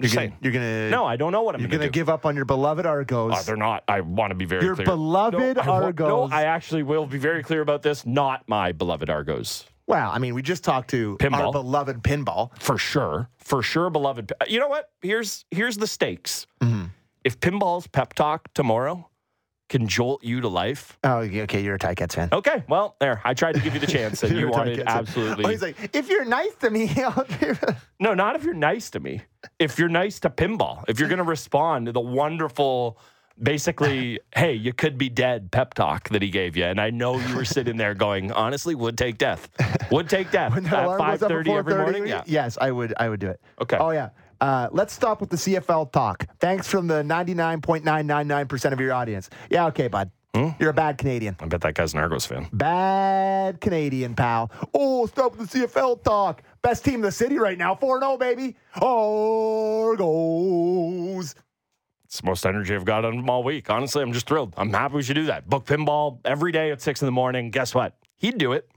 You're 0.00 0.08
gonna, 0.08 0.28
saying. 0.28 0.36
you're 0.40 0.52
gonna 0.52 0.90
no, 0.90 1.04
I 1.04 1.16
don't 1.16 1.32
know 1.32 1.42
what 1.42 1.54
I'm 1.54 1.60
you're 1.60 1.70
gonna 1.70 1.84
do. 1.84 1.90
give 1.90 2.08
up 2.08 2.24
on 2.26 2.34
your 2.36 2.44
beloved 2.44 2.86
Argos. 2.86 3.34
Oh, 3.36 3.42
they're 3.42 3.56
not. 3.56 3.84
I 3.86 4.00
want 4.00 4.30
to 4.30 4.34
be 4.34 4.44
very 4.46 4.64
Your 4.64 4.74
clear. 4.74 4.86
beloved 4.86 5.56
no, 5.56 5.62
I 5.62 5.66
Argos. 5.68 6.30
No, 6.30 6.36
I 6.36 6.44
actually 6.44 6.82
will 6.82 7.06
be 7.06 7.18
very 7.18 7.42
clear 7.42 7.60
about 7.60 7.82
this. 7.82 8.06
Not 8.06 8.48
my 8.48 8.72
beloved 8.72 9.10
Argos. 9.10 9.66
well, 9.86 10.10
I 10.10 10.18
mean, 10.18 10.34
we 10.34 10.42
just 10.42 10.64
talked 10.64 10.90
to 10.90 11.16
Pinball. 11.18 11.46
our 11.46 11.52
beloved 11.52 12.02
pinball. 12.02 12.50
For 12.58 12.78
sure. 12.78 13.28
For 13.38 13.62
sure, 13.62 13.90
beloved. 13.90 14.32
You 14.48 14.60
know 14.60 14.68
what? 14.68 14.90
Here's 15.02 15.44
here's 15.50 15.76
the 15.76 15.86
stakes. 15.86 16.46
Mm-hmm. 16.62 16.84
If 17.24 17.38
Pinball's 17.40 17.86
pep 17.86 18.14
talk 18.14 18.48
tomorrow 18.54 19.09
can 19.70 19.86
jolt 19.86 20.22
you 20.22 20.40
to 20.42 20.48
life. 20.48 20.98
Oh, 21.04 21.18
okay, 21.18 21.62
you're 21.62 21.76
a 21.76 21.78
Ticats 21.78 22.14
fan. 22.14 22.28
Okay, 22.32 22.64
well, 22.68 22.96
there. 22.98 23.22
I 23.24 23.32
tried 23.32 23.54
to 23.54 23.60
give 23.60 23.72
you 23.72 23.80
the 23.80 23.86
chance, 23.86 24.22
and 24.22 24.36
you 24.38 24.48
wanted 24.48 24.82
absolutely. 24.86 25.44
Oh, 25.46 25.48
he's 25.48 25.62
like, 25.62 25.76
if 25.94 26.10
you're 26.10 26.26
nice 26.26 26.54
to 26.56 26.70
me, 26.70 26.90
I'll 26.96 27.24
give 27.24 27.62
it. 27.62 27.76
No, 27.98 28.12
not 28.12 28.36
if 28.36 28.44
you're 28.44 28.52
nice 28.52 28.90
to 28.90 29.00
me. 29.00 29.22
If 29.58 29.78
you're 29.78 29.88
nice 29.88 30.20
to 30.20 30.30
pinball, 30.30 30.84
if 30.88 30.98
you're 30.98 31.08
going 31.08 31.18
to 31.18 31.24
respond 31.24 31.86
to 31.86 31.92
the 31.92 32.00
wonderful, 32.00 32.98
basically, 33.40 34.18
hey, 34.34 34.52
you 34.54 34.72
could 34.72 34.98
be 34.98 35.08
dead 35.08 35.52
pep 35.52 35.72
talk 35.74 36.08
that 36.10 36.20
he 36.20 36.30
gave 36.30 36.56
you, 36.56 36.64
and 36.64 36.80
I 36.80 36.90
know 36.90 37.18
you 37.18 37.36
were 37.36 37.44
sitting 37.44 37.76
there 37.76 37.94
going, 37.94 38.32
honestly, 38.32 38.74
would 38.74 38.98
take 38.98 39.18
death, 39.18 39.48
would 39.92 40.08
take 40.08 40.32
death 40.32 40.56
at 40.56 40.64
five 40.64 41.20
goes 41.20 41.22
up 41.22 41.30
at 41.30 41.36
thirty 41.36 41.52
every 41.52 41.76
morning. 41.76 42.06
Yeah, 42.08 42.24
Yes, 42.26 42.58
I 42.60 42.72
would. 42.72 42.92
I 42.98 43.08
would 43.08 43.20
do 43.20 43.28
it. 43.28 43.40
Okay. 43.60 43.78
Oh 43.78 43.92
yeah. 43.92 44.10
Uh, 44.40 44.68
let's 44.72 44.92
stop 44.94 45.20
with 45.20 45.30
the 45.30 45.36
CFL 45.36 45.92
talk. 45.92 46.26
Thanks 46.38 46.66
from 46.66 46.86
the 46.86 47.02
99.999% 47.02 48.72
of 48.72 48.80
your 48.80 48.92
audience. 48.92 49.28
Yeah, 49.50 49.66
okay, 49.66 49.88
bud. 49.88 50.10
Hmm? 50.34 50.50
You're 50.60 50.70
a 50.70 50.74
bad 50.74 50.96
Canadian. 50.96 51.36
I 51.40 51.46
bet 51.46 51.60
that 51.62 51.74
guy's 51.74 51.92
an 51.92 51.98
Argos 52.00 52.24
fan. 52.24 52.48
Bad 52.52 53.60
Canadian, 53.60 54.14
pal. 54.14 54.50
Oh, 54.72 55.06
stop 55.06 55.36
with 55.36 55.50
the 55.50 55.58
CFL 55.66 56.02
talk. 56.04 56.42
Best 56.62 56.84
team 56.84 56.94
in 56.96 57.00
the 57.00 57.10
city 57.12 57.36
right 57.38 57.58
now. 57.58 57.74
4 57.74 57.98
0, 58.00 58.16
baby. 58.16 58.54
Argos. 60.00 61.34
It's 62.04 62.20
the 62.20 62.26
most 62.26 62.44
energy 62.46 62.74
I've 62.74 62.84
got 62.84 63.04
on 63.04 63.28
all 63.28 63.42
week. 63.44 63.70
Honestly, 63.70 64.02
I'm 64.02 64.12
just 64.12 64.26
thrilled. 64.26 64.54
I'm 64.56 64.70
happy 64.72 64.94
we 64.96 65.02
should 65.02 65.14
do 65.14 65.26
that. 65.26 65.48
Book 65.48 65.64
pinball 65.66 66.18
every 66.24 66.50
day 66.52 66.70
at 66.70 66.80
six 66.80 67.02
in 67.02 67.06
the 67.06 67.12
morning. 67.12 67.50
Guess 67.50 67.74
what? 67.74 67.96
He'd 68.18 68.38
do 68.38 68.52
it. 68.52 68.68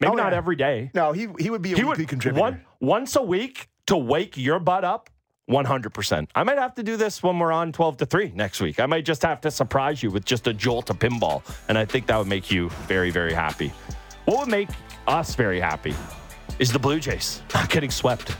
Maybe 0.00 0.12
Oh, 0.12 0.14
not 0.14 0.32
yeah. 0.32 0.38
every 0.38 0.56
day. 0.56 0.90
No, 0.94 1.12
he, 1.12 1.28
he 1.38 1.50
would 1.50 1.62
be 1.62 1.72
a 1.72 1.76
he 1.76 1.84
weekly 1.84 2.02
would 2.04 2.08
contributor. 2.08 2.40
one, 2.40 2.64
once 2.80 3.16
a 3.16 3.22
week 3.22 3.68
to 3.86 3.96
wake 3.96 4.36
your 4.36 4.58
butt 4.58 4.84
up? 4.84 5.10
100% 5.50 6.28
i 6.34 6.42
might 6.42 6.56
have 6.56 6.74
to 6.74 6.82
do 6.82 6.96
this 6.96 7.22
when 7.22 7.38
we're 7.38 7.52
on 7.52 7.70
12 7.70 7.98
to 7.98 8.06
3 8.06 8.32
next 8.34 8.62
week. 8.62 8.80
I 8.80 8.86
might 8.86 9.04
just 9.04 9.20
have 9.20 9.42
to 9.42 9.50
surprise 9.50 10.02
you 10.02 10.10
with 10.10 10.24
just 10.24 10.46
a 10.46 10.54
jolt 10.54 10.88
of 10.88 10.98
pinball 10.98 11.42
and 11.68 11.76
i 11.76 11.84
think 11.84 12.06
that 12.06 12.16
would 12.16 12.26
make 12.28 12.50
you 12.50 12.70
very 12.88 13.10
very 13.10 13.34
happy. 13.34 13.70
What 14.24 14.38
would 14.38 14.48
make 14.48 14.70
us 15.06 15.34
very 15.34 15.60
happy 15.60 15.94
is 16.58 16.72
the 16.72 16.78
blue 16.78 16.98
jays 16.98 17.42
not 17.52 17.68
getting 17.68 17.90
swept 17.90 18.34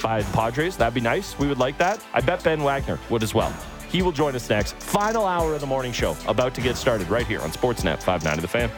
by 0.00 0.22
the 0.22 0.32
padres. 0.32 0.76
That'd 0.76 0.94
be 0.94 1.00
nice. 1.00 1.38
We 1.38 1.48
would 1.48 1.58
like 1.58 1.78
that. 1.78 2.00
I 2.12 2.20
bet 2.20 2.44
ben 2.44 2.62
wagner 2.62 3.00
would 3.10 3.22
as 3.22 3.34
well. 3.34 3.52
He 3.88 4.02
will 4.02 4.12
join 4.12 4.34
us 4.34 4.50
next. 4.50 4.74
Final 4.76 5.24
hour 5.24 5.54
of 5.54 5.60
the 5.60 5.66
morning 5.66 5.92
show 5.92 6.16
about 6.26 6.54
to 6.56 6.60
get 6.60 6.76
started 6.76 7.08
right 7.08 7.26
here 7.26 7.40
on 7.40 7.50
sportsnet 7.50 8.02
59 8.02 8.34
of 8.34 8.42
the 8.42 8.48
fan 8.48 8.70